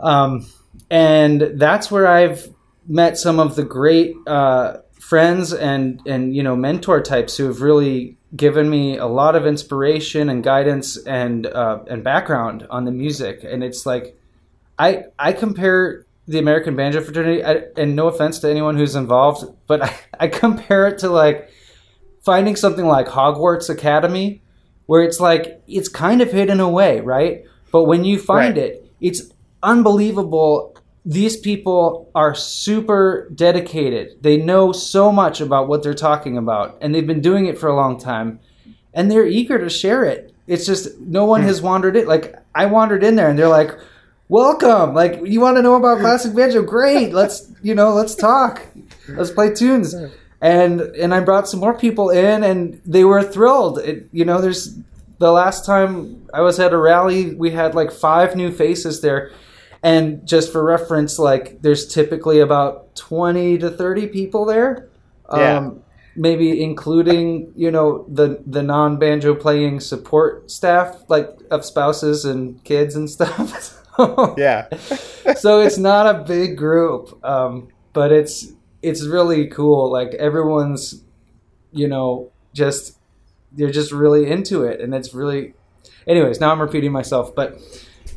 Um, 0.00 0.46
and 0.90 1.40
that's 1.54 1.90
where 1.90 2.06
I've 2.06 2.48
met 2.86 3.18
some 3.18 3.40
of 3.40 3.56
the 3.56 3.64
great 3.64 4.14
uh, 4.26 4.78
friends 4.92 5.52
and 5.52 6.00
and 6.06 6.34
you 6.34 6.42
know 6.42 6.56
mentor 6.56 7.00
types 7.00 7.36
who 7.36 7.46
have 7.46 7.60
really 7.62 8.16
given 8.34 8.68
me 8.68 8.96
a 8.98 9.06
lot 9.06 9.34
of 9.36 9.46
inspiration 9.46 10.28
and 10.28 10.42
guidance 10.44 10.96
and 11.06 11.46
uh, 11.46 11.80
and 11.88 12.04
background 12.04 12.66
on 12.70 12.84
the 12.84 12.90
music. 12.92 13.44
And 13.44 13.64
it's 13.64 13.86
like 13.86 14.16
I 14.78 15.04
I 15.18 15.32
compare 15.32 16.04
the 16.28 16.38
American 16.38 16.74
Banjo 16.74 17.00
Fraternity, 17.02 17.44
I, 17.44 17.62
and 17.76 17.94
no 17.94 18.08
offense 18.08 18.40
to 18.40 18.50
anyone 18.50 18.76
who's 18.76 18.96
involved, 18.96 19.44
but 19.68 19.82
I, 19.82 19.94
I 20.20 20.28
compare 20.28 20.88
it 20.88 20.98
to 20.98 21.08
like 21.08 21.48
finding 22.24 22.56
something 22.56 22.84
like 22.84 23.06
Hogwarts 23.06 23.70
Academy, 23.70 24.42
where 24.86 25.02
it's 25.02 25.20
like 25.20 25.62
it's 25.68 25.88
kind 25.88 26.20
of 26.20 26.32
hidden 26.32 26.60
away, 26.60 27.00
right? 27.00 27.44
But 27.70 27.84
when 27.84 28.04
you 28.04 28.18
find 28.18 28.56
Right. 28.56 28.66
it, 28.66 28.92
it's 29.00 29.22
unbelievable. 29.62 30.76
These 31.04 31.36
people 31.36 32.10
are 32.14 32.34
super 32.34 33.30
dedicated. 33.34 34.22
They 34.22 34.36
know 34.36 34.72
so 34.72 35.12
much 35.12 35.40
about 35.40 35.68
what 35.68 35.82
they're 35.82 35.94
talking 35.94 36.36
about, 36.36 36.78
and 36.80 36.94
they've 36.94 37.06
been 37.06 37.20
doing 37.20 37.46
it 37.46 37.58
for 37.58 37.68
a 37.68 37.76
long 37.76 37.98
time, 37.98 38.40
and 38.92 39.10
they're 39.10 39.26
eager 39.26 39.58
to 39.58 39.68
share 39.68 40.04
it. 40.04 40.34
It's 40.46 40.66
just 40.66 40.98
no 41.00 41.24
one 41.24 41.42
hmm. 41.42 41.48
has 41.48 41.62
wandered 41.62 41.96
it. 41.96 42.08
Like 42.08 42.34
I 42.54 42.66
wandered 42.66 43.04
in 43.04 43.16
there, 43.16 43.28
and 43.28 43.38
they're 43.38 43.48
like, 43.48 43.70
"Welcome! 44.28 44.94
Like 44.94 45.20
you 45.24 45.40
want 45.40 45.56
to 45.56 45.62
know 45.62 45.76
about 45.76 46.00
classic 46.00 46.34
banjo? 46.34 46.62
Great! 46.62 47.12
Let's 47.12 47.50
you 47.62 47.74
know, 47.74 47.92
let's 47.92 48.14
talk. 48.14 48.62
Let's 49.08 49.30
play 49.30 49.54
tunes." 49.54 49.94
Hmm. 49.94 50.06
And 50.40 50.80
and 50.80 51.14
I 51.14 51.20
brought 51.20 51.48
some 51.48 51.60
more 51.60 51.76
people 51.76 52.10
in, 52.10 52.42
and 52.42 52.80
they 52.84 53.04
were 53.04 53.22
thrilled. 53.22 53.78
It, 53.78 54.08
you 54.12 54.24
know, 54.24 54.40
there's 54.40 54.76
the 55.18 55.32
last 55.32 55.64
time 55.64 56.26
I 56.32 56.40
was 56.42 56.60
at 56.60 56.72
a 56.72 56.76
rally, 56.76 57.34
we 57.34 57.50
had 57.50 57.74
like 57.74 57.90
five 57.90 58.36
new 58.36 58.52
faces 58.52 59.00
there. 59.00 59.32
And 59.82 60.26
just 60.26 60.52
for 60.52 60.64
reference, 60.64 61.18
like 61.18 61.62
there's 61.62 61.86
typically 61.86 62.40
about 62.40 62.96
20 62.96 63.58
to 63.58 63.70
30 63.70 64.08
people 64.08 64.44
there. 64.44 64.88
Yeah. 65.32 65.58
Um, 65.58 65.82
maybe 66.14 66.62
including, 66.62 67.52
you 67.56 67.70
know, 67.70 68.06
the, 68.08 68.42
the 68.46 68.62
non 68.62 68.98
banjo 68.98 69.34
playing 69.34 69.80
support 69.80 70.50
staff, 70.50 70.96
like 71.08 71.28
of 71.50 71.64
spouses 71.64 72.24
and 72.24 72.62
kids 72.64 72.96
and 72.96 73.08
stuff. 73.10 73.72
Yeah. 74.36 74.68
so 75.36 75.60
it's 75.60 75.78
not 75.78 76.06
a 76.06 76.24
big 76.24 76.58
group, 76.58 77.18
um, 77.24 77.68
but 77.92 78.12
it's 78.12 78.52
it's 78.82 79.04
really 79.04 79.46
cool. 79.46 79.90
Like 79.90 80.14
everyone's, 80.14 81.02
you 81.72 81.88
know, 81.88 82.30
just 82.52 82.98
they're 83.52 83.70
just 83.70 83.92
really 83.92 84.30
into 84.30 84.64
it, 84.64 84.80
and 84.80 84.94
it's 84.94 85.14
really. 85.14 85.54
Anyways, 86.06 86.40
now 86.40 86.52
I'm 86.52 86.60
repeating 86.60 86.92
myself, 86.92 87.34
but 87.34 87.58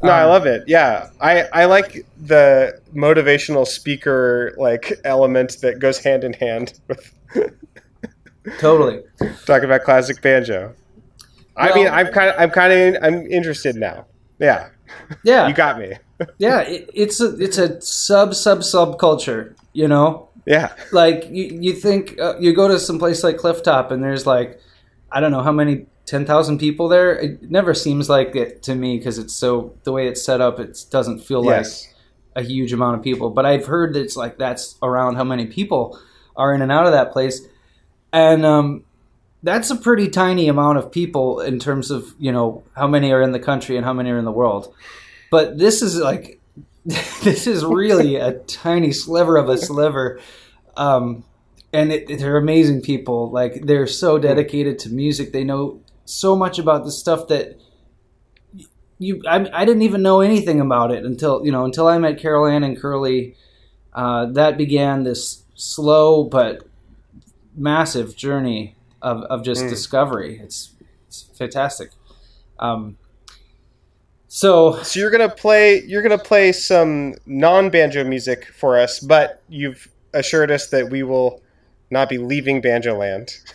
No, 0.02 0.12
I 0.12 0.24
um, 0.24 0.30
love 0.30 0.46
it. 0.46 0.64
Yeah, 0.68 1.10
I 1.20 1.44
I 1.54 1.66
like 1.66 2.06
the 2.18 2.80
motivational 2.96 3.68
speaker 3.68 4.54
like 4.58 4.94
element 5.04 5.58
that 5.62 5.80
goes 5.80 6.00
hand 6.00 6.24
in 6.24 6.34
hand 6.34 6.80
with 6.88 7.14
totally. 8.60 9.04
talking 9.46 9.66
about 9.66 9.84
classic 9.84 10.22
banjo. 10.22 10.74
I 11.58 11.76
mean, 11.76 11.88
I'm 11.88 12.08
kind 12.08 12.30
of 12.30 12.36
I'm 12.40 12.50
kind 12.50 12.96
of 12.96 13.04
I'm 13.04 13.28
interested 13.28 13.76
now. 13.76 14.06
Yeah, 14.40 14.70
Yeah, 15.24 15.48
you 15.48 15.54
got 15.54 15.78
me. 15.78 15.94
yeah. 16.38 16.62
It, 16.62 16.90
it's 16.94 17.20
a 17.20 17.36
it's 17.38 17.58
a 17.58 17.82
sub 17.82 18.34
sub 18.34 18.60
subculture. 18.60 19.56
You 19.74 19.88
know, 19.88 20.30
Yeah, 20.46 20.74
like 20.94 21.28
you, 21.30 21.60
you 21.60 21.74
think 21.74 22.20
uh, 22.20 22.36
you 22.40 22.54
go 22.54 22.70
to 22.70 22.80
some 22.80 23.00
place 23.00 23.24
like 23.24 23.38
Clifftop 23.38 23.92
and 23.92 24.02
there's 24.02 24.26
like 24.26 24.62
I 25.12 25.20
don't 25.20 25.32
know 25.32 25.44
how 25.44 25.52
many 25.52 25.88
ten 26.10 26.26
thousand 26.26 26.58
people 26.58 26.88
there. 26.88 27.16
It 27.16 27.52
never 27.52 27.76
seems 27.76 28.10
like 28.10 28.36
it 28.36 28.64
to 28.64 28.74
me 28.74 28.98
because 28.98 29.20
it's 29.20 29.36
so 29.36 29.76
the 29.84 29.92
way 29.92 30.08
it's 30.08 30.24
set 30.24 30.42
up. 30.42 30.60
It 30.60 30.86
doesn't 30.90 31.20
feel 31.20 31.46
yes, 31.46 31.86
like 32.36 32.44
a 32.44 32.48
huge 32.48 32.74
amount 32.74 32.98
of 32.98 33.04
people. 33.04 33.30
But 33.30 33.46
I've 33.46 33.68
heard 33.68 33.94
that 33.94 34.02
it's 34.02 34.18
like 34.18 34.40
that's 34.40 34.76
around 34.82 35.16
how 35.16 35.24
many 35.24 35.46
people 35.46 36.00
are 36.36 36.52
in 36.54 36.64
and 36.64 36.72
out 36.72 36.88
of 36.88 36.94
that 36.94 37.12
place, 37.12 37.42
and 38.12 38.44
um, 38.44 38.86
that's 39.44 39.70
a 39.70 39.76
pretty 39.76 40.10
tiny 40.10 40.48
amount 40.48 40.80
of 40.80 40.92
people 40.92 41.42
in 41.42 41.60
terms 41.60 41.92
of 41.92 42.16
you 42.18 42.32
know 42.32 42.64
how 42.76 42.88
many 42.88 43.12
are 43.12 43.22
in 43.22 43.32
the 43.32 43.40
country 43.40 43.78
and 43.78 43.86
how 43.86 43.94
many 43.94 44.10
are 44.10 44.18
in 44.18 44.26
the 44.26 44.32
world. 44.32 44.74
But 45.30 45.60
this 45.60 45.84
is 45.84 45.96
like 45.96 46.40
this 46.86 47.46
is 47.46 47.64
really 47.64 48.16
a 48.16 48.34
tiny 48.34 48.92
sliver 48.94 49.38
of 49.38 49.48
a 49.48 49.60
sliver. 49.60 50.20
Um, 50.76 51.24
and 51.72 51.92
it, 51.92 52.08
they're 52.08 52.38
amazing 52.38 52.82
people. 52.82 53.30
Like 53.30 53.62
they're 53.68 53.86
so 53.86 54.18
dedicated 54.18 54.80
to 54.80 54.90
music. 54.90 55.34
They 55.34 55.44
know 55.44 55.82
so 56.10 56.36
much 56.36 56.60
about 56.60 56.84
the 56.86 56.92
stuff 56.92 57.28
that 57.28 57.60
you. 58.98 59.22
I, 59.28 59.48
I 59.54 59.66
didn't 59.66 59.84
even 59.84 60.02
know 60.02 60.22
anything 60.22 60.60
about 60.60 60.92
it 60.92 61.06
until 61.06 61.46
you 61.46 61.52
know 61.52 61.66
until 61.66 61.88
I 61.88 61.98
met 61.98 62.20
Carol 62.20 62.46
Ann 62.48 62.64
and 62.64 62.78
Curly. 62.80 63.36
Uh, 63.94 64.28
that 64.28 64.58
began 64.58 65.04
this 65.04 65.44
slow 65.56 66.24
but 66.24 66.64
massive 67.56 68.16
journey 68.16 68.76
of, 69.02 69.24
of 69.24 69.44
just 69.44 69.64
Mm. 69.66 69.70
discovery. 69.70 70.40
It's 70.44 70.72
it's 71.08 71.24
fantastic. 71.38 71.90
Um, 72.60 72.98
so 74.28 74.82
so 74.84 75.00
you're 75.00 75.10
gonna 75.12 75.30
play 75.30 75.82
you're 75.86 76.02
gonna 76.04 76.18
play 76.18 76.52
some 76.52 77.16
non 77.26 77.70
banjo 77.70 78.04
music 78.04 78.46
for 78.54 78.78
us, 78.78 79.00
but 79.00 79.42
you've 79.50 79.90
assured 80.14 80.52
us 80.52 80.68
that 80.70 80.90
we 80.90 81.04
will 81.04 81.42
not 81.90 82.10
be 82.10 82.18
leaving 82.18 82.62
Banjo 82.62 82.96
Land. 82.98 83.32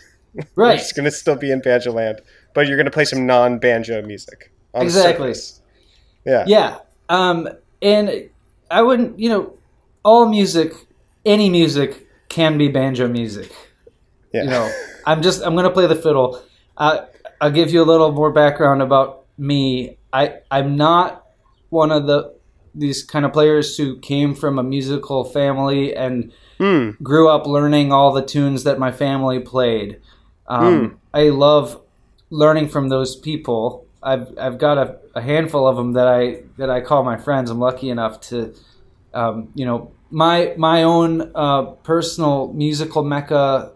Right, 0.56 0.78
just 0.80 0.96
gonna 0.96 1.12
still 1.12 1.36
be 1.36 1.52
in 1.52 1.60
Banjo 1.60 1.92
Land, 1.92 2.20
but 2.54 2.66
you're 2.66 2.76
gonna 2.76 2.90
play 2.90 3.04
some 3.04 3.26
non 3.26 3.58
banjo 3.58 4.00
music. 4.02 4.52
Exactly. 4.74 5.34
Yeah. 6.24 6.44
Yeah. 6.46 6.78
Um, 7.08 7.48
and 7.82 8.30
I 8.70 8.82
wouldn't, 8.82 9.18
you 9.18 9.28
know, 9.28 9.58
all 10.04 10.26
music, 10.26 10.72
any 11.24 11.48
music 11.50 12.06
can 12.28 12.58
be 12.58 12.68
banjo 12.68 13.06
music. 13.08 13.52
Yeah. 14.32 14.44
You 14.44 14.50
know, 14.50 14.72
I'm 15.06 15.22
just, 15.22 15.42
I'm 15.42 15.54
going 15.54 15.64
to 15.64 15.70
play 15.70 15.86
the 15.86 15.94
fiddle. 15.94 16.42
Uh, 16.76 17.06
I'll 17.40 17.50
give 17.50 17.70
you 17.70 17.82
a 17.82 17.84
little 17.84 18.10
more 18.10 18.32
background 18.32 18.82
about 18.82 19.26
me. 19.38 19.98
I, 20.12 20.38
I'm 20.50 20.76
not 20.76 21.24
one 21.68 21.92
of 21.92 22.06
the, 22.06 22.34
these 22.74 23.04
kind 23.04 23.24
of 23.24 23.32
players 23.32 23.76
who 23.76 23.98
came 23.98 24.34
from 24.34 24.58
a 24.58 24.62
musical 24.62 25.24
family 25.24 25.94
and 25.94 26.32
Hmm. 26.58 26.90
grew 27.02 27.28
up 27.28 27.46
learning 27.46 27.92
all 27.92 28.12
the 28.12 28.24
tunes 28.24 28.62
that 28.62 28.78
my 28.78 28.92
family 28.92 29.40
played. 29.40 30.00
Um, 30.46 31.00
I 31.12 31.30
love 31.30 31.80
learning 32.34 32.68
from 32.68 32.88
those 32.88 33.14
people. 33.16 33.86
I've 34.02 34.36
I've 34.38 34.58
got 34.58 34.76
a, 34.78 34.98
a 35.14 35.22
handful 35.22 35.66
of 35.66 35.76
them 35.76 35.92
that 35.92 36.08
I 36.08 36.42
that 36.58 36.68
I 36.68 36.80
call 36.80 37.04
my 37.04 37.16
friends. 37.16 37.50
I'm 37.50 37.60
lucky 37.60 37.88
enough 37.88 38.20
to, 38.28 38.54
um, 39.14 39.48
you 39.54 39.64
know, 39.64 39.92
my 40.10 40.54
my 40.56 40.82
own 40.82 41.30
uh, 41.34 41.62
personal 41.84 42.52
musical 42.52 43.04
mecca 43.04 43.72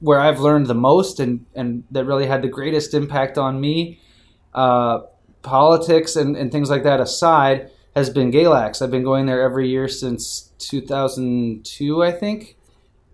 where 0.00 0.20
I've 0.20 0.38
learned 0.38 0.66
the 0.66 0.74
most 0.74 1.18
and 1.20 1.44
and 1.54 1.84
that 1.90 2.04
really 2.04 2.26
had 2.26 2.42
the 2.42 2.48
greatest 2.48 2.94
impact 2.94 3.36
on 3.36 3.60
me. 3.60 4.00
Uh, 4.54 5.00
politics 5.42 6.16
and, 6.16 6.36
and 6.36 6.50
things 6.50 6.68
like 6.68 6.82
that 6.82 7.00
aside, 7.00 7.70
has 7.94 8.10
been 8.10 8.30
Galax. 8.30 8.82
I've 8.82 8.90
been 8.90 9.04
going 9.04 9.26
there 9.26 9.42
every 9.42 9.68
year 9.68 9.88
since 9.88 10.52
2002, 10.58 12.02
I 12.02 12.12
think, 12.12 12.56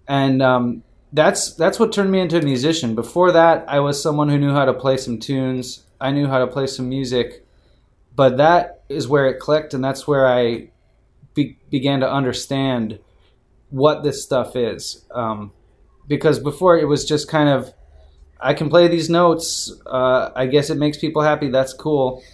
and 0.09 0.43
um, 0.43 0.83
that's 1.15 1.55
that's 1.55 1.79
what 1.79 1.93
turned 1.93 2.11
me 2.11 2.21
into 2.21 2.39
a 2.39 2.43
musician. 2.43 2.97
Before 2.97 3.31
that, 3.33 3.65
I 3.69 3.79
was 3.79 4.03
someone 4.03 4.29
who 4.29 4.39
knew 4.39 4.53
how 4.53 4.65
to 4.65 4.75
play 4.75 4.97
some 4.97 5.21
tunes. 5.21 5.85
I 6.01 6.11
knew 6.11 6.27
how 6.27 6.41
to 6.41 6.49
play 6.49 6.67
some 6.67 6.89
music, 6.89 7.47
but 8.15 8.37
that 8.39 8.83
is 8.89 9.07
where 9.07 9.27
it 9.27 9.39
clicked, 9.39 9.75
and 9.75 9.83
that's 9.83 10.09
where 10.09 10.27
I 10.27 10.71
be- 11.35 11.57
began 11.71 12.01
to 12.01 12.11
understand 12.11 12.99
what 13.71 14.03
this 14.03 14.25
stuff 14.25 14.57
is. 14.57 15.05
Um, 15.15 15.53
because 16.09 16.41
before 16.41 16.77
it 16.77 16.87
was 16.87 17.05
just 17.05 17.29
kind 17.29 17.49
of, 17.49 17.73
I 18.41 18.53
can 18.53 18.69
play 18.69 18.89
these 18.89 19.09
notes. 19.09 19.73
Uh, 19.87 20.31
I 20.35 20.47
guess 20.47 20.69
it 20.69 20.79
makes 20.79 20.99
people 20.99 21.23
happy. 21.23 21.49
That's 21.49 21.73
cool. 21.73 22.25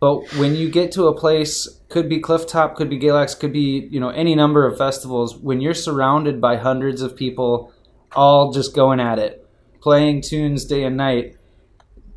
But 0.00 0.32
when 0.38 0.56
you 0.56 0.70
get 0.70 0.92
to 0.92 1.08
a 1.08 1.14
place, 1.14 1.68
could 1.90 2.08
be 2.08 2.22
Clifftop, 2.22 2.74
could 2.74 2.88
be 2.88 2.98
Galax, 2.98 3.38
could 3.38 3.52
be 3.52 3.86
you 3.90 4.00
know 4.00 4.08
any 4.08 4.34
number 4.34 4.66
of 4.66 4.78
festivals. 4.78 5.36
When 5.36 5.60
you're 5.60 5.74
surrounded 5.74 6.40
by 6.40 6.56
hundreds 6.56 7.02
of 7.02 7.14
people, 7.14 7.70
all 8.14 8.52
just 8.52 8.74
going 8.74 9.00
at 9.00 9.18
it, 9.18 9.46
playing 9.80 10.22
tunes 10.22 10.64
day 10.64 10.84
and 10.84 10.96
night, 10.96 11.36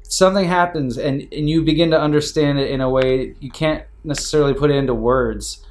something 0.03 0.45
happens, 0.45 0.97
and 0.97 1.27
and 1.31 1.49
you 1.49 1.63
begin 1.63 1.91
to 1.91 1.99
understand 1.99 2.59
it 2.59 2.69
in 2.71 2.81
a 2.81 2.89
way 2.89 3.35
you 3.39 3.51
can't 3.51 3.83
necessarily 4.03 4.53
put 4.53 4.69
it 4.71 4.75
into 4.75 4.93
words. 4.93 5.65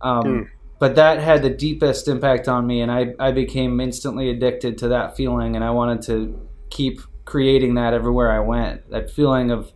Um, 0.00 0.22
Hmm. 0.22 0.42
But 0.78 0.96
that 0.96 1.20
had 1.20 1.42
the 1.42 1.48
deepest 1.48 2.06
impact 2.06 2.48
on 2.48 2.66
me, 2.66 2.82
and 2.82 2.92
I 2.92 3.14
I 3.18 3.32
became 3.32 3.80
instantly 3.80 4.28
addicted 4.28 4.76
to 4.78 4.88
that 4.88 5.16
feeling, 5.16 5.56
and 5.56 5.64
I 5.64 5.70
wanted 5.70 6.02
to 6.02 6.38
keep 6.68 7.00
creating 7.24 7.74
that 7.74 7.94
everywhere 7.94 8.30
I 8.30 8.40
went. 8.40 8.90
That 8.90 9.10
feeling 9.10 9.50
of 9.50 9.72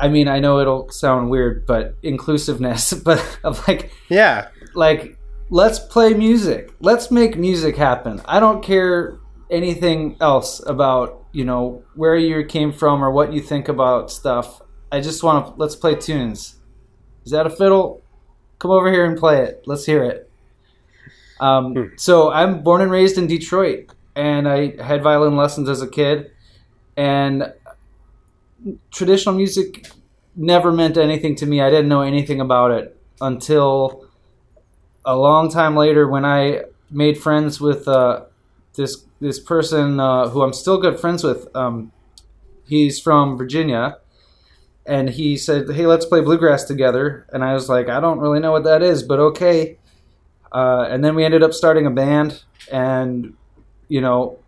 I 0.00 0.08
mean, 0.08 0.28
I 0.28 0.38
know 0.38 0.60
it'll 0.60 0.88
sound 0.90 1.28
weird, 1.30 1.66
but 1.66 1.96
inclusiveness, 2.02 2.92
but 3.04 3.38
of 3.44 3.66
like 3.68 3.92
Yeah. 4.08 4.48
like 4.74 5.17
let's 5.50 5.78
play 5.78 6.14
music. 6.14 6.72
Let's 6.80 7.10
make 7.10 7.36
music 7.36 7.76
happen. 7.76 8.20
I 8.24 8.40
don't 8.40 8.62
care 8.62 9.18
anything 9.50 10.16
else 10.20 10.60
about, 10.66 11.24
you 11.32 11.44
know, 11.44 11.82
where 11.94 12.16
you 12.16 12.44
came 12.44 12.72
from 12.72 13.02
or 13.02 13.10
what 13.10 13.32
you 13.32 13.40
think 13.40 13.68
about 13.68 14.10
stuff. 14.10 14.60
I 14.92 15.00
just 15.00 15.22
want 15.22 15.46
to 15.46 15.52
let's 15.60 15.76
play 15.76 15.94
tunes. 15.94 16.56
Is 17.24 17.32
that 17.32 17.46
a 17.46 17.50
fiddle? 17.50 18.02
Come 18.58 18.70
over 18.70 18.90
here 18.90 19.04
and 19.04 19.18
play 19.18 19.42
it. 19.42 19.62
Let's 19.66 19.84
hear 19.86 20.04
it. 20.04 20.30
Um, 21.40 21.74
Hmm. 21.74 21.82
so 21.96 22.30
I'm 22.32 22.62
born 22.62 22.80
and 22.80 22.90
raised 22.90 23.16
in 23.16 23.26
Detroit, 23.28 23.90
and 24.16 24.48
I 24.48 24.82
had 24.82 25.02
violin 25.02 25.36
lessons 25.36 25.68
as 25.68 25.80
a 25.82 25.86
kid, 25.86 26.30
and 26.96 27.52
traditional 28.90 29.34
music 29.36 29.86
never 30.34 30.72
meant 30.72 30.96
anything 30.96 31.36
to 31.36 31.46
me. 31.46 31.60
I 31.60 31.70
didn't 31.70 31.88
know 31.88 32.00
anything 32.02 32.40
about 32.40 32.72
it 32.72 32.96
until 33.20 34.07
a 35.08 35.16
long 35.16 35.50
time 35.50 35.74
later 35.74 36.06
when 36.06 36.26
I 36.26 36.64
made 36.90 37.16
friends 37.16 37.58
with 37.60 37.88
uh, 37.88 38.24
this 38.76 39.04
this 39.20 39.40
person 39.40 39.98
uh, 39.98 40.28
who 40.28 40.42
I'm 40.42 40.52
still 40.52 40.78
good 40.78 41.00
friends 41.00 41.24
with. 41.24 41.48
Um, 41.56 41.92
he's 42.66 43.00
from 43.00 43.38
Virginia, 43.38 43.96
and 44.84 45.08
he 45.08 45.38
said, 45.38 45.70
"Hey, 45.70 45.86
let's 45.86 46.04
play 46.04 46.20
bluegrass 46.20 46.64
together." 46.64 47.26
And 47.32 47.42
I 47.42 47.54
was 47.54 47.70
like, 47.70 47.88
"I 47.88 48.00
don't 48.00 48.18
really 48.18 48.38
know 48.38 48.52
what 48.52 48.64
that 48.64 48.82
is, 48.82 49.02
but 49.02 49.18
okay." 49.18 49.78
Uh, 50.52 50.86
and 50.90 51.02
then 51.02 51.14
we 51.14 51.24
ended 51.24 51.42
up 51.42 51.54
starting 51.54 51.86
a 51.86 51.90
band, 51.90 52.42
and 52.70 53.32
you 53.88 54.02
know, 54.02 54.38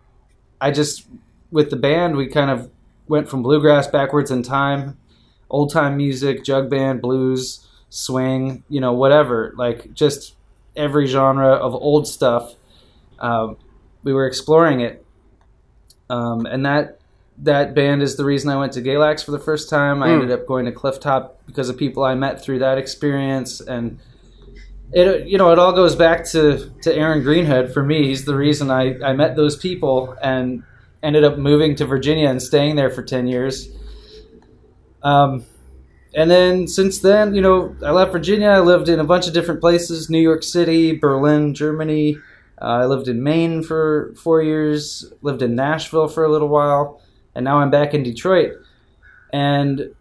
I 0.61 0.73
just 0.73 1.07
with 1.51 1.71
the 1.71 1.77
band 1.77 2.17
we 2.17 2.27
kind 2.27 2.51
of 2.51 2.71
went 3.09 3.31
from 3.31 3.43
bluegrass 3.43 3.87
backwards 3.87 4.31
in 4.31 4.43
time, 4.43 4.99
old 5.49 5.73
time 5.73 5.97
music, 5.97 6.45
jug 6.45 6.69
band, 6.69 7.01
blues, 7.01 7.67
swing, 7.89 8.63
you 8.69 8.83
know, 8.83 8.93
whatever, 8.93 9.55
like 9.57 9.95
just 9.95 10.35
every 10.77 11.07
genre 11.07 11.49
of 11.55 11.75
old 11.75 12.07
stuff. 12.07 12.55
Um, 13.19 13.57
we 14.03 14.13
were 14.13 14.27
exploring 14.27 14.81
it, 14.81 15.05
um, 16.09 16.47
and 16.47 16.65
that 16.67 16.99
that 17.43 17.75
band 17.75 18.03
is 18.03 18.17
the 18.17 18.25
reason 18.25 18.51
I 18.51 18.57
went 18.57 18.73
to 18.75 18.83
Galax 18.83 19.25
for 19.25 19.31
the 19.31 19.39
first 19.39 19.71
time. 19.71 20.03
I 20.03 20.09
Hmm. 20.09 20.15
ended 20.23 20.31
up 20.33 20.47
going 20.47 20.67
to 20.67 20.73
Clifftop 20.73 21.31
because 21.47 21.69
of 21.69 21.77
people 21.79 22.03
I 22.05 22.15
met 22.15 22.43
through 22.43 22.59
that 22.61 22.77
experience, 22.79 23.61
and 23.61 23.99
it 24.93 25.27
you 25.27 25.39
know 25.39 25.51
it 25.53 25.59
all 25.59 25.73
goes 25.73 25.95
back 25.95 26.25
to 26.31 26.71
to 26.83 26.95
Aaron 26.95 27.23
Greenhood 27.23 27.73
for 27.73 27.83
me. 27.83 28.07
He's 28.09 28.25
the 28.25 28.35
reason 28.37 28.71
I 28.71 28.97
I 29.03 29.13
met 29.13 29.37
those 29.37 29.57
people 29.57 30.17
and 30.23 30.63
ended 31.03 31.25
up 31.25 31.39
moving 31.39 31.75
to 31.77 31.87
Virginia 31.87 32.29
and 32.29 32.43
staying 32.43 32.77
there 32.77 32.91
for 32.91 33.03
ten 33.03 33.27
years. 33.27 33.69
Um, 35.03 35.45
and 36.15 36.31
then 36.31 36.67
since 36.67 36.99
then, 36.99 37.35
you 37.35 37.41
know, 37.41 37.77
I 37.85 37.91
left 37.91 38.13
Virginia. 38.13 38.49
I 38.49 38.61
lived 38.61 38.89
in 38.89 38.99
a 38.99 39.05
bunch 39.05 39.27
of 39.27 39.33
different 39.35 39.61
places: 39.61 40.11
New 40.11 40.21
York 40.21 40.43
City, 40.43 40.97
Berlin, 40.97 41.55
Germany. 41.55 42.17
Uh, 42.61 42.65
I 42.65 42.85
lived 42.87 43.09
in 43.09 43.23
Maine 43.23 43.63
for 43.63 44.13
four 44.17 44.43
years. 44.43 45.13
Lived 45.23 45.43
in 45.43 45.55
Nashville 45.55 46.09
for 46.09 46.25
a 46.25 46.29
little 46.31 46.49
while. 46.49 47.01
and 47.35 47.45
now 47.45 47.61
I'm 47.61 47.71
back 47.71 47.95
in 47.95 48.03
Detroit, 48.03 48.53
and 49.33 49.95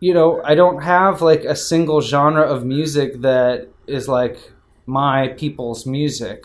you 0.00 0.14
know 0.14 0.40
I 0.44 0.54
don't 0.54 0.82
have 0.82 1.22
like 1.22 1.44
a 1.44 1.56
single 1.56 2.00
genre 2.00 2.42
of 2.42 2.64
music 2.64 3.20
that 3.22 3.68
is 3.86 4.08
like 4.08 4.52
my 4.86 5.28
people's 5.28 5.86
music. 5.86 6.44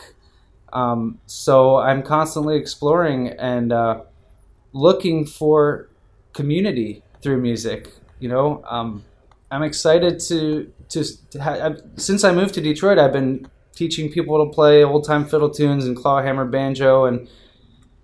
Um, 0.73 1.19
so 1.27 1.77
I'm 1.77 2.01
constantly 2.01 2.57
exploring 2.57 3.29
and 3.29 3.71
uh, 3.71 4.01
looking 4.73 5.25
for 5.25 5.87
community 6.33 7.03
through 7.21 7.39
music. 7.41 7.89
You 8.19 8.29
know, 8.29 8.63
um, 8.67 9.03
I'm 9.51 9.63
excited 9.63 10.19
to 10.21 10.71
to, 10.89 11.03
to 11.31 11.41
ha- 11.41 11.75
since 11.95 12.23
I 12.23 12.31
moved 12.31 12.53
to 12.55 12.61
Detroit, 12.61 12.97
I've 12.97 13.13
been 13.13 13.47
teaching 13.75 14.11
people 14.11 14.45
to 14.45 14.51
play 14.51 14.83
old 14.83 15.05
time 15.05 15.25
fiddle 15.25 15.49
tunes 15.49 15.85
and 15.85 15.95
clawhammer 15.95 16.45
banjo 16.45 17.05
and 17.05 17.27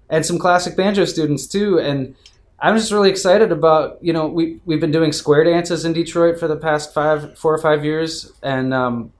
and 0.10 0.26
some 0.26 0.40
classic 0.40 0.76
banjo 0.76 1.06
students 1.06 1.48
too. 1.48 1.80
And 1.80 2.16
I'm 2.60 2.76
just 2.76 2.92
really 2.92 3.10
excited 3.10 3.52
about 3.52 4.04
you 4.04 4.14
know 4.14 4.28
we 4.28 4.60
we've 4.66 4.82
been 4.82 4.92
doing 4.92 5.12
square 5.12 5.44
dances 5.44 5.86
in 5.86 5.94
Detroit 5.94 6.40
for 6.40 6.48
the 6.48 6.58
past 6.58 6.94
five 6.94 7.38
four 7.38 7.54
or 7.54 7.60
five 7.60 7.86
years, 7.86 8.32
and 8.44 8.74
um, 8.74 9.12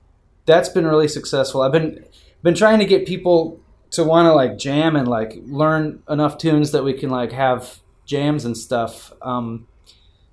that's 0.46 0.68
been 0.68 0.86
really 0.86 1.08
successful. 1.08 1.62
I've 1.62 1.72
been 1.72 2.04
been 2.42 2.54
trying 2.54 2.78
to 2.78 2.84
get 2.84 3.06
people 3.06 3.60
to 3.90 4.04
want 4.04 4.26
to 4.26 4.32
like 4.32 4.56
jam 4.56 4.96
and 4.96 5.08
like 5.08 5.34
learn 5.46 6.02
enough 6.08 6.38
tunes 6.38 6.72
that 6.72 6.84
we 6.84 6.92
can 6.92 7.10
like 7.10 7.32
have 7.32 7.80
jams 8.04 8.44
and 8.44 8.56
stuff. 8.56 9.12
Um, 9.22 9.66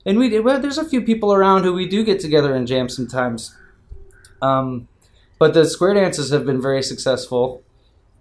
and 0.07 0.17
we 0.17 0.39
well, 0.39 0.59
there's 0.59 0.77
a 0.77 0.85
few 0.85 1.01
people 1.01 1.33
around 1.33 1.63
who 1.63 1.73
we 1.73 1.85
do 1.85 2.03
get 2.03 2.21
together 2.21 2.55
and 2.55 2.65
jam 2.65 2.87
sometimes. 2.87 3.53
Um, 4.41 4.87
but 5.37 5.53
the 5.53 5.65
square 5.65 5.93
dances 5.93 6.29
have 6.31 6.45
been 6.45 6.61
very 6.61 6.81
successful 6.81 7.61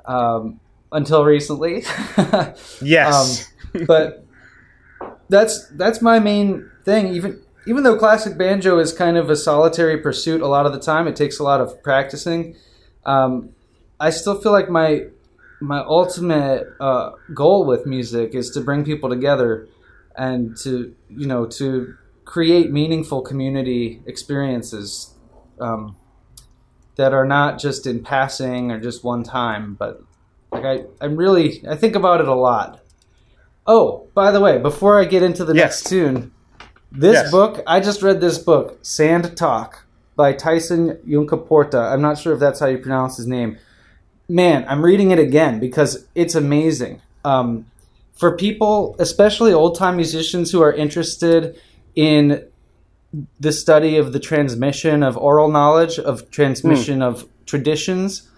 um, 0.04 0.58
until 0.90 1.24
recently. 1.24 1.84
yes, 2.82 3.48
um, 3.72 3.86
but 3.86 4.26
that's 5.28 5.68
that's 5.68 6.02
my 6.02 6.18
main 6.18 6.68
thing. 6.84 7.14
Even 7.14 7.40
even 7.68 7.84
though 7.84 7.96
classic 7.96 8.36
banjo 8.36 8.80
is 8.80 8.92
kind 8.92 9.16
of 9.16 9.30
a 9.30 9.36
solitary 9.36 9.98
pursuit 9.98 10.40
a 10.40 10.48
lot 10.48 10.66
of 10.66 10.72
the 10.72 10.80
time, 10.80 11.06
it 11.06 11.14
takes 11.14 11.38
a 11.38 11.44
lot 11.44 11.60
of 11.60 11.80
practicing. 11.84 12.56
Um, 13.04 13.50
I 14.00 14.10
still 14.10 14.40
feel 14.40 14.50
like 14.50 14.68
my 14.68 15.06
my 15.60 15.78
ultimate 15.78 16.66
uh, 16.80 17.12
goal 17.32 17.64
with 17.64 17.86
music 17.86 18.34
is 18.34 18.50
to 18.50 18.60
bring 18.60 18.84
people 18.84 19.08
together 19.08 19.68
and 20.16 20.56
to 20.58 20.94
you 21.08 21.26
know 21.26 21.46
to 21.46 21.94
create 22.24 22.70
meaningful 22.72 23.22
community 23.22 24.02
experiences 24.06 25.14
um, 25.60 25.96
that 26.96 27.12
are 27.12 27.26
not 27.26 27.58
just 27.58 27.86
in 27.86 28.02
passing 28.02 28.70
or 28.72 28.80
just 28.80 29.04
one 29.04 29.22
time, 29.22 29.74
but 29.74 30.02
like 30.50 30.64
I, 30.64 30.84
I'm 31.00 31.16
really 31.16 31.64
I 31.68 31.76
think 31.76 31.94
about 31.94 32.20
it 32.20 32.28
a 32.28 32.34
lot. 32.34 32.80
Oh, 33.66 34.06
by 34.14 34.30
the 34.30 34.40
way, 34.40 34.58
before 34.58 35.00
I 35.00 35.04
get 35.04 35.22
into 35.22 35.44
the 35.44 35.54
Yes. 35.54 35.82
next 35.82 35.88
tune, 35.90 36.32
this 36.92 37.14
Yes. 37.14 37.30
book 37.30 37.62
I 37.66 37.80
just 37.80 38.02
read 38.02 38.20
this 38.20 38.38
book, 38.38 38.78
Sand 38.82 39.36
Talk, 39.36 39.84
by 40.16 40.32
Tyson 40.32 40.98
Yunkaporta. 41.06 41.92
I'm 41.92 42.00
not 42.00 42.18
sure 42.18 42.32
if 42.32 42.40
that's 42.40 42.60
how 42.60 42.66
you 42.66 42.78
pronounce 42.78 43.16
his 43.18 43.26
name. 43.26 43.58
Man, 44.28 44.64
I'm 44.68 44.84
reading 44.84 45.10
it 45.10 45.18
again 45.18 45.60
because 45.60 46.06
it's 46.14 46.34
amazing. 46.34 47.00
Um, 47.24 47.66
for 48.16 48.36
people, 48.36 48.96
especially 48.98 49.52
old 49.52 49.76
time 49.76 49.96
musicians 49.96 50.50
who 50.50 50.62
are 50.62 50.72
interested 50.72 51.60
in 51.94 52.46
the 53.38 53.52
study 53.52 53.96
of 53.96 54.12
the 54.12 54.20
transmission 54.20 55.02
of 55.02 55.16
oral 55.16 55.50
knowledge, 55.50 55.98
of 55.98 56.30
transmission 56.30 57.02
of 57.02 57.28
traditions, 57.46 58.28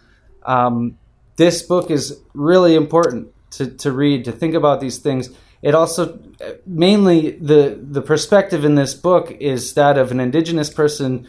um, 0.45 0.99
this 1.37 1.63
book 1.63 1.91
is 1.91 2.21
really 2.35 2.75
important 2.75 3.29
to, 3.53 3.69
to 3.69 3.93
read, 3.93 4.25
to 4.25 4.33
think 4.33 4.55
about 4.55 4.81
these 4.81 4.99
things. 4.99 5.31
It 5.63 5.75
also, 5.75 6.19
mainly, 6.67 7.33
the, 7.33 7.79
the 7.81 8.03
perspective 8.03 8.65
in 8.65 8.75
this 8.75 8.95
book 8.95 9.31
is 9.41 9.75
that 9.75 9.99
of 9.99 10.11
an 10.11 10.21
indigenous 10.21 10.71
person 10.71 11.27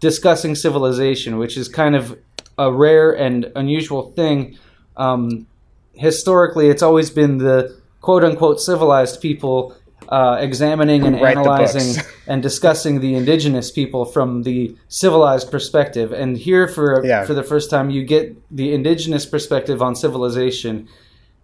discussing 0.00 0.54
civilization, 0.54 1.38
which 1.38 1.56
is 1.56 1.68
kind 1.68 1.96
of 1.96 2.18
a 2.58 2.72
rare 2.72 3.12
and 3.12 3.50
unusual 3.56 4.12
thing. 4.12 4.58
Um, 4.96 5.46
historically, 5.94 6.68
it's 6.68 6.82
always 6.82 7.10
been 7.10 7.38
the 7.38 7.80
quote 8.04 8.22
unquote 8.28 8.60
civilized 8.60 9.16
people 9.20 9.74
uh, 10.10 10.36
examining 10.48 11.00
and 11.06 11.14
write 11.22 11.38
analyzing 11.38 12.02
and 12.30 12.42
discussing 12.42 13.00
the 13.00 13.14
indigenous 13.14 13.70
people 13.70 14.04
from 14.04 14.42
the 14.42 14.76
civilized 14.88 15.50
perspective. 15.50 16.12
And 16.12 16.36
here, 16.36 16.68
for 16.68 16.86
Yeah. 17.04 17.24
for 17.24 17.32
the 17.34 17.42
first 17.42 17.70
time, 17.70 17.86
you 17.96 18.04
get 18.04 18.24
the 18.60 18.74
indigenous 18.78 19.24
perspective 19.34 19.78
on 19.86 19.92
civilization, 19.96 20.74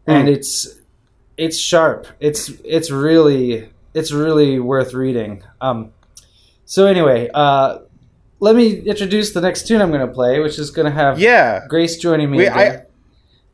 and 0.07 0.29
Mm. 0.29 0.35
it's 0.37 0.53
it's 1.45 1.59
sharp. 1.59 2.07
It's 2.29 2.43
it's 2.77 2.91
really 2.91 3.71
it's 3.95 4.13
really 4.13 4.59
worth 4.61 4.93
reading. 5.05 5.43
Um, 5.67 5.79
so 6.67 6.81
anyway, 6.87 7.29
uh, 7.33 7.79
let 8.41 8.55
me 8.61 8.67
introduce 8.93 9.33
the 9.33 9.41
next 9.41 9.67
tune 9.67 9.81
I'm 9.83 9.91
going 9.97 10.07
to 10.07 10.15
play, 10.21 10.39
which 10.45 10.59
is 10.59 10.71
going 10.71 10.87
to 10.93 10.97
have 11.05 11.19
yeah. 11.19 11.67
Grace 11.69 11.97
joining 11.97 12.31
me. 12.31 12.37
We- 12.39 12.47
again. 12.47 12.83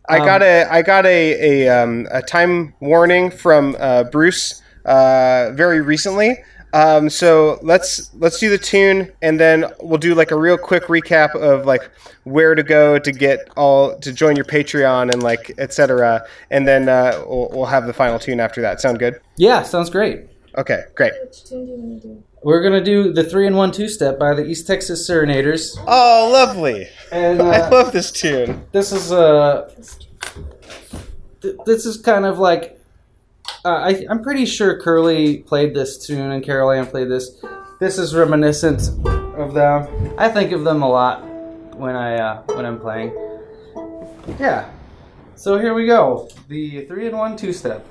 I 0.09 0.19
Um, 0.19 0.27
got 0.27 0.43
a 0.43 0.67
I 0.71 0.83
got 0.83 1.07
a 1.07 1.65
a, 1.67 1.69
um, 1.69 2.07
a 2.11 2.23
time 2.23 2.75
warning 2.81 3.31
from 3.31 3.77
uh, 3.79 4.05
Bruce 4.05 4.63
uh, 4.85 5.51
very 5.55 5.81
recently. 5.81 6.39
Um, 6.73 7.09
so 7.09 7.59
let's 7.63 8.11
let's 8.15 8.39
do 8.39 8.51
the 8.51 8.59
tune 8.59 9.11
and 9.23 9.41
then 9.41 9.65
we'll 9.81 9.99
do 9.99 10.15
like 10.15 10.31
a 10.31 10.37
real 10.37 10.59
quick 10.59 10.85
recap 10.85 11.35
of 11.35 11.65
like 11.65 11.91
where 12.25 12.55
to 12.55 12.63
go 12.63 12.99
to 12.99 13.13
get 13.13 13.49
all 13.57 13.97
to 14.01 14.13
join 14.13 14.37
your 14.37 14.45
Patreon 14.45 15.11
and 15.13 15.23
like 15.23 15.53
etc. 15.59 16.27
And 16.51 16.67
then 16.69 16.89
uh, 16.89 17.25
we'll, 17.27 17.49
we'll 17.53 17.67
have 17.67 17.87
the 17.87 17.95
final 17.95 18.19
tune 18.19 18.41
after 18.41 18.61
that. 18.63 18.81
Sound 18.81 18.99
good? 18.99 19.21
yeah, 19.37 19.63
sounds 19.63 19.91
great. 19.91 20.27
Okay, 20.59 20.85
great. 20.95 21.13
Which 21.23 21.45
tune 21.45 21.67
do 21.67 21.73
you 21.73 21.79
want 21.79 22.03
to 22.03 22.09
do? 22.09 22.23
We're 22.47 22.63
gonna 22.63 22.81
do 22.85 23.13
the 23.13 23.25
three 23.25 23.49
and 23.49 23.57
one 23.57 23.73
two 23.73 23.89
step 23.89 24.21
by 24.21 24.33
the 24.33 24.45
East 24.45 24.69
Texas 24.69 25.05
Serenaders, 25.05 25.77
Oh, 25.85 26.31
lovely! 26.33 26.87
and 27.11 27.43
I 27.43 27.59
uh, 27.63 27.71
love 27.73 27.93
this 27.93 28.13
tune. 28.13 28.65
this 28.71 28.93
is 28.93 29.11
uh, 29.11 29.69
th- 31.43 31.57
this 31.67 31.85
is 31.85 31.97
kind 31.97 32.25
of 32.25 32.39
like 32.39 32.79
uh, 33.65 33.71
I, 33.71 34.07
I'm 34.09 34.23
pretty 34.23 34.47
sure 34.47 34.81
Curly 34.81 35.39
played 35.39 35.75
this 35.75 35.99
tune 36.07 36.31
and 36.31 36.45
Carol 36.45 36.71
Ann 36.71 36.87
played 36.87 37.09
this. 37.09 37.45
This 37.81 37.99
is 37.99 38.15
reminiscent 38.15 38.91
of 39.37 39.53
them. 39.53 40.15
I 40.17 40.29
think 40.29 40.53
of 40.53 40.63
them 40.63 40.83
a 40.83 40.89
lot 40.89 41.25
when 41.77 41.97
I 41.97 42.15
uh, 42.15 42.43
when 42.55 42.65
I'm 42.65 42.79
playing. 42.79 43.13
Yeah. 44.39 44.71
So 45.35 45.59
here 45.59 45.75
we 45.75 45.85
go. 45.87 46.29
The 46.47 46.85
three 46.87 47.09
and 47.09 47.19
one 47.19 47.37
two 47.37 47.53
step. 47.53 47.85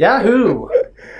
Yahoo! 0.00 0.66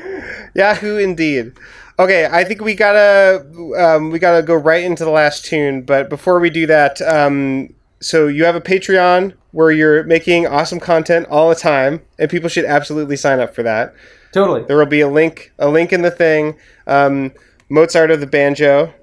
Yahoo, 0.55 0.97
indeed. 0.97 1.53
Okay, 1.99 2.26
I 2.33 2.45
think 2.45 2.62
we 2.62 2.74
gotta 2.74 3.45
um, 3.78 4.11
we 4.11 4.18
gotta 4.18 4.43
go 4.43 4.55
right 4.55 4.83
into 4.83 5.05
the 5.05 5.11
last 5.11 5.45
tune. 5.45 5.83
But 5.83 6.09
before 6.09 6.41
we 6.41 6.49
do 6.49 6.66
that, 6.66 7.03
um, 7.03 7.74
so 8.01 8.26
you 8.26 8.47
have 8.47 8.57
a 8.57 8.61
Patreon 8.61 9.35
where 9.53 9.70
you're 9.70 10.05
making 10.05 10.47
awesome 10.47 10.81
content 10.81 11.26
all 11.28 11.51
the 11.51 11.55
time, 11.55 12.01
and 12.18 12.31
people 12.31 12.49
should 12.49 12.64
absolutely 12.64 13.16
sign 13.16 13.39
up 13.39 13.55
for 13.55 13.62
that. 13.64 13.95
Totally. 14.33 14.62
There 14.62 14.78
will 14.78 14.87
be 14.87 15.03
a 15.03 15.09
link 15.09 15.53
a 15.59 15.68
link 15.68 15.93
in 15.93 16.01
the 16.01 16.11
thing. 16.11 16.57
Um, 16.87 17.33
Mozart 17.68 18.11
of 18.11 18.20
the 18.20 18.26
Banjo, 18.26 18.95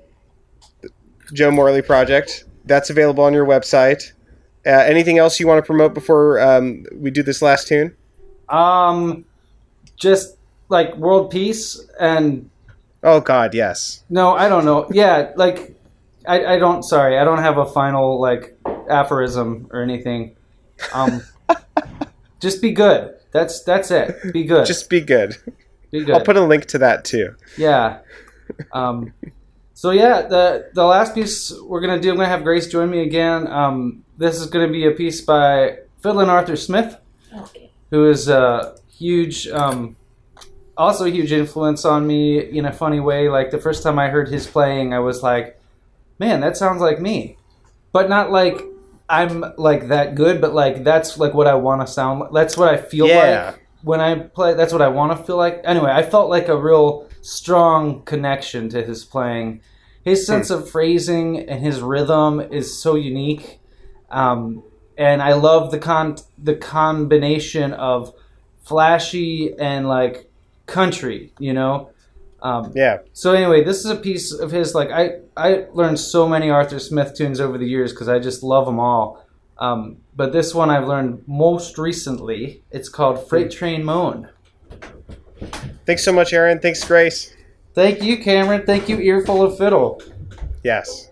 Joe 1.34 1.52
Morley 1.52 1.84
project. 1.84 2.46
That's 2.66 2.90
available 2.90 3.24
on 3.24 3.32
your 3.32 3.46
website. 3.46 4.12
Uh, 4.66 4.72
anything 4.72 5.20
else 5.20 5.40
you 5.40 5.46
want 5.46 5.64
to 5.64 5.66
promote 5.66 5.94
before 5.94 6.42
um, 6.42 6.84
we 6.96 7.12
do 7.12 7.22
this 7.22 7.44
last 7.44 7.68
tune? 7.68 7.96
Um, 8.50 9.24
just 9.98 10.38
like 10.70 10.95
world 10.95 11.30
peace 11.32 11.80
and 12.00 12.50
Oh 13.04 13.20
God, 13.22 13.54
yes. 13.54 14.04
no, 14.10 14.34
I 14.36 14.48
don't 14.50 14.66
know. 14.66 14.88
Yeah, 14.91 15.32
like 15.36 15.76
I, 16.28 16.56
I 16.56 16.60
don't. 16.60 16.84
Sorry, 16.84 17.18
I 17.18 17.24
don't 17.24 17.38
have 17.39 17.58
a 17.58 17.66
final 17.66 18.20
like 18.20 18.58
aphorism 18.89 19.68
or 19.72 19.82
anything. 19.82 20.36
Um, 20.93 21.22
just 22.39 22.62
be 22.62 22.72
good. 22.72 23.16
That's 23.32 23.64
that's 23.64 23.91
it. 23.91 24.34
Be 24.34 24.43
good. 24.43 24.66
Just 24.66 24.89
be 24.89 25.00
good. 25.02 25.38
be 25.91 26.04
good. 26.04 26.16
I'll 26.16 26.24
put 26.26 26.36
a 26.38 26.41
link 26.41 26.66
to 26.68 26.80
that 26.80 27.06
too. 27.06 27.36
Yeah. 27.58 28.00
Um, 28.74 29.14
so 29.74 29.91
yeah, 29.91 30.24
the 30.24 30.70
the 30.74 30.84
last 30.84 31.14
piece 31.16 31.54
we're 31.64 31.82
gonna 31.82 32.00
do, 32.00 32.10
I'm 32.12 32.18
gonna 32.18 32.28
have 32.30 32.43
Grace 32.43 32.68
join 32.68 32.89
me 32.89 33.04
again. 33.04 33.48
Um, 33.48 34.04
this 34.18 34.38
is 34.41 34.48
gonna 34.48 34.70
be 34.72 34.86
a 34.88 34.91
piece 34.91 35.22
by 35.22 35.78
Fiddlin' 36.02 36.30
Arthur 36.30 36.56
Smith, 36.56 36.98
Okay. 37.36 37.70
who 37.91 38.10
is 38.10 38.28
a 38.28 38.76
huge, 38.98 39.48
um, 39.48 39.95
also 40.76 41.06
a 41.06 41.10
huge 41.10 41.32
influence 41.32 41.86
on 41.86 42.06
me 42.06 42.39
in 42.39 42.66
a 42.66 42.72
funny 42.72 43.00
way. 43.00 43.30
Like 43.30 43.52
the 43.52 43.58
first 43.60 43.84
time 43.84 43.98
I 44.00 44.10
heard 44.10 44.30
his 44.30 44.48
playing, 44.48 44.93
I 44.93 45.00
was 45.00 45.24
like, 45.24 45.60
"Man, 46.20 46.41
that 46.41 46.58
sounds 46.58 46.82
like 46.82 47.00
me," 47.00 47.38
but 47.91 48.10
not 48.10 48.32
like 48.32 48.62
I'm 49.10 49.43
like 49.58 49.88
that 49.88 50.16
good, 50.16 50.41
but 50.41 50.54
like 50.54 50.84
that's 50.84 51.18
like 51.18 51.34
what 51.34 51.48
I 51.48 51.56
want 51.56 51.82
to 51.82 51.88
sound. 51.88 52.20
like. 52.20 52.32
That's 52.34 52.58
what 52.58 52.70
I 52.70 52.78
feel 52.78 53.08
Yeah. 53.08 53.45
like 53.56 53.68
when 53.84 54.02
I 54.02 54.16
play. 54.16 54.54
That's 54.54 54.74
what 54.74 54.82
I 54.82 54.89
want 54.89 55.18
to 55.18 55.24
feel 55.24 55.38
like. 55.38 55.62
Anyway, 55.64 55.91
I 55.91 56.04
felt 56.04 56.30
like 56.30 56.48
a 56.50 56.58
real 56.58 57.08
strong 57.22 58.02
connection 58.04 58.70
to 58.70 58.84
his 58.84 59.06
playing. 59.06 59.62
His 60.04 60.26
sense 60.26 60.50
of 60.50 60.70
phrasing 60.70 61.39
and 61.50 61.60
his 61.62 61.82
rhythm 61.82 62.39
is 62.39 62.82
so 62.82 62.95
unique, 62.95 63.60
um, 64.10 64.64
and 64.98 65.22
I 65.22 65.34
love 65.34 65.72
the 65.72 65.80
con 65.80 66.16
the 66.38 66.56
combination 66.56 67.74
of 67.74 68.14
flashy 68.68 69.53
and 69.57 69.88
like 69.88 70.30
country. 70.65 71.34
You 71.39 71.53
know. 71.53 71.89
Um, 72.39 72.72
Yeah. 72.76 72.99
so 73.13 73.34
anyway, 73.34 73.63
this 73.63 73.80
is 73.84 73.89
a 73.89 73.95
piece 73.95 74.32
of 74.32 74.51
his. 74.51 74.76
Like 74.76 74.91
I, 74.91 75.20
I 75.36 75.65
learned 75.74 75.99
so 75.99 76.28
many 76.30 76.49
Arthur 76.51 76.78
Smith 76.80 77.15
tunes 77.15 77.39
over 77.39 77.57
the 77.57 77.65
years 77.68 77.91
because 77.91 78.07
I 78.07 78.20
just 78.20 78.43
love 78.43 78.65
them 78.68 78.80
all. 78.80 79.26
Um, 79.57 79.97
but 80.15 80.34
this 80.34 80.53
one 80.53 80.70
I've 80.70 80.88
learned 80.88 81.24
most 81.26 81.80
recently. 81.80 82.61
It's 82.70 82.89
called 82.89 83.28
Freight 83.28 83.49
Train 83.49 83.84
Moan. 83.84 84.30
Thanks 85.88 86.03
so 86.03 86.11
much, 86.13 86.32
Aaron. 86.32 86.59
Thanks, 86.59 86.84
Grace. 86.84 87.34
Thank 87.74 88.03
you, 88.03 88.18
Cameron. 88.18 88.65
Thank 88.68 88.88
you, 88.88 88.99
Earful 88.99 89.41
of 89.41 89.57
Fiddle. 89.57 90.01
Yes. 90.63 91.09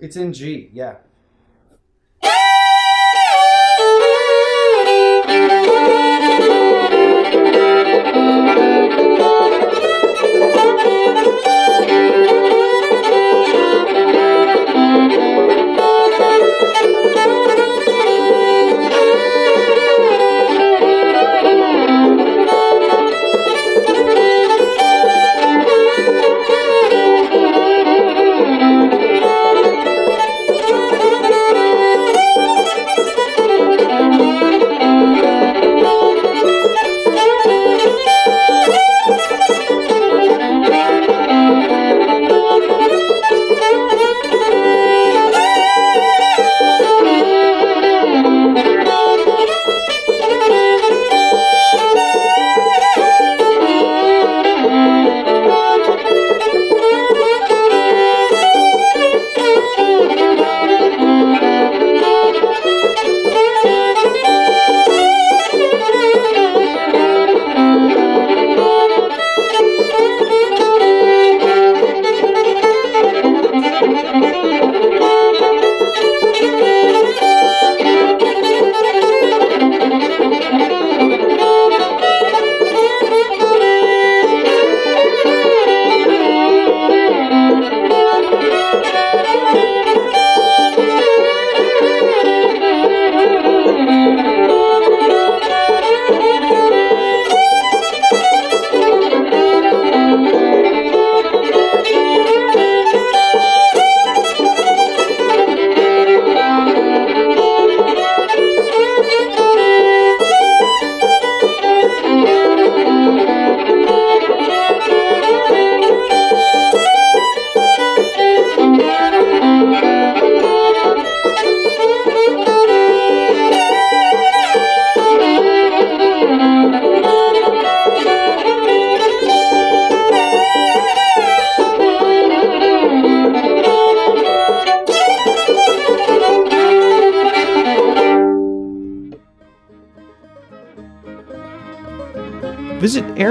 It's 0.00 0.16
in 0.16 0.32
G. 0.32 0.70
Yeah. 0.72 0.96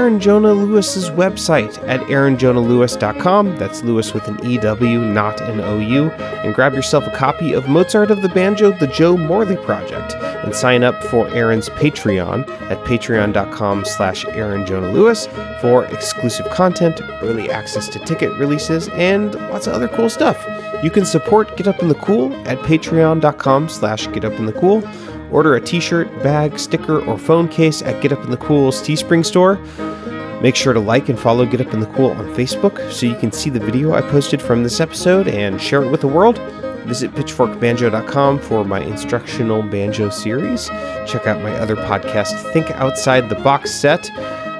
Aaron 0.08 0.20
Jonah 0.20 0.54
Lewis's 0.54 1.10
website 1.10 1.86
at 1.86 2.00
aaronjonahlewis.com. 2.00 3.58
That's 3.58 3.82
Lewis 3.82 4.14
with 4.14 4.26
an 4.26 4.38
EW, 4.42 5.00
not 5.04 5.38
an 5.42 5.60
OU. 5.60 6.08
And 6.08 6.54
grab 6.54 6.72
yourself 6.72 7.06
a 7.06 7.10
copy 7.10 7.52
of 7.52 7.68
Mozart 7.68 8.10
of 8.10 8.22
the 8.22 8.30
Banjo, 8.30 8.70
the 8.70 8.86
Joe 8.86 9.18
Morley 9.18 9.58
Project. 9.58 10.14
And 10.14 10.54
sign 10.54 10.82
up 10.82 11.04
for 11.04 11.28
Aaron's 11.34 11.68
Patreon 11.68 12.48
at 12.70 12.82
patreon.com 12.86 13.84
slash 13.84 14.24
Aaron 14.28 14.64
Jonah 14.64 14.90
Lewis 14.90 15.26
for 15.60 15.84
exclusive 15.84 16.48
content, 16.48 17.02
early 17.20 17.50
access 17.50 17.86
to 17.90 17.98
ticket 17.98 18.32
releases, 18.38 18.88
and 18.94 19.34
lots 19.50 19.66
of 19.66 19.74
other 19.74 19.88
cool 19.88 20.08
stuff. 20.08 20.42
You 20.82 20.90
can 20.90 21.04
support 21.04 21.54
Get 21.58 21.68
Up 21.68 21.82
in 21.82 21.88
the 21.88 21.96
Cool 21.96 22.32
at 22.48 22.56
patreon.com 22.60 23.68
slash 23.68 24.06
Get 24.12 24.24
Up 24.24 24.32
in 24.32 24.46
the 24.46 24.54
Cool. 24.54 24.82
Order 25.30 25.56
a 25.56 25.60
t 25.60 25.80
shirt, 25.80 26.08
bag, 26.22 26.58
sticker, 26.58 27.04
or 27.04 27.18
phone 27.18 27.46
case 27.48 27.82
at 27.82 28.00
Get 28.00 28.12
Up 28.12 28.24
in 28.24 28.30
the 28.30 28.38
Cool's 28.38 28.80
Teespring 28.80 29.26
store. 29.26 29.60
Make 30.42 30.54
sure 30.54 30.72
to 30.72 30.80
like 30.80 31.08
and 31.08 31.18
follow 31.18 31.44
Get 31.44 31.60
Up 31.60 31.74
in 31.74 31.80
the 31.80 31.86
Cool 31.86 32.10
on 32.12 32.26
Facebook 32.34 32.92
so 32.92 33.06
you 33.06 33.16
can 33.16 33.32
see 33.32 33.50
the 33.50 33.58
video 33.58 33.94
I 33.94 34.02
posted 34.02 34.40
from 34.40 34.62
this 34.62 34.80
episode 34.80 35.26
and 35.26 35.60
share 35.60 35.82
it 35.82 35.90
with 35.90 36.00
the 36.00 36.08
world. 36.08 36.38
Visit 36.86 37.12
pitchforkbanjo.com 37.12 38.38
for 38.38 38.64
my 38.64 38.80
instructional 38.80 39.62
banjo 39.62 40.10
series. 40.10 40.68
Check 41.06 41.26
out 41.26 41.42
my 41.42 41.52
other 41.58 41.76
podcast, 41.76 42.52
Think 42.52 42.70
Outside 42.72 43.28
the 43.28 43.34
Box 43.34 43.74
Set, 43.74 44.08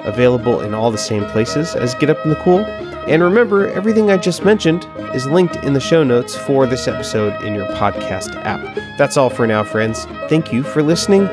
available 0.05 0.61
in 0.61 0.73
all 0.73 0.91
the 0.91 0.97
same 0.97 1.25
places 1.27 1.75
as 1.75 1.95
Get 1.95 2.09
Up 2.09 2.23
in 2.25 2.29
the 2.29 2.35
Cool. 2.37 2.59
And 3.07 3.23
remember, 3.23 3.67
everything 3.69 4.11
I 4.11 4.17
just 4.17 4.43
mentioned 4.43 4.87
is 5.15 5.25
linked 5.25 5.55
in 5.57 5.73
the 5.73 5.79
show 5.79 6.03
notes 6.03 6.35
for 6.35 6.67
this 6.67 6.87
episode 6.87 7.41
in 7.43 7.55
your 7.55 7.65
podcast 7.67 8.35
app. 8.43 8.75
That's 8.97 9.17
all 9.17 9.29
for 9.29 9.47
now, 9.47 9.63
friends. 9.63 10.05
Thank 10.27 10.51
you 10.53 10.61
for 10.61 10.83
listening. 10.83 11.27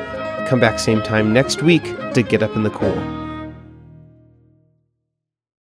Come 0.47 0.59
back 0.59 0.79
same 0.79 1.03
time 1.03 1.33
next 1.33 1.61
week 1.61 1.83
to 2.13 2.23
Get 2.23 2.41
Up 2.41 2.55
in 2.55 2.63
the 2.63 2.71
Cool. 2.71 3.26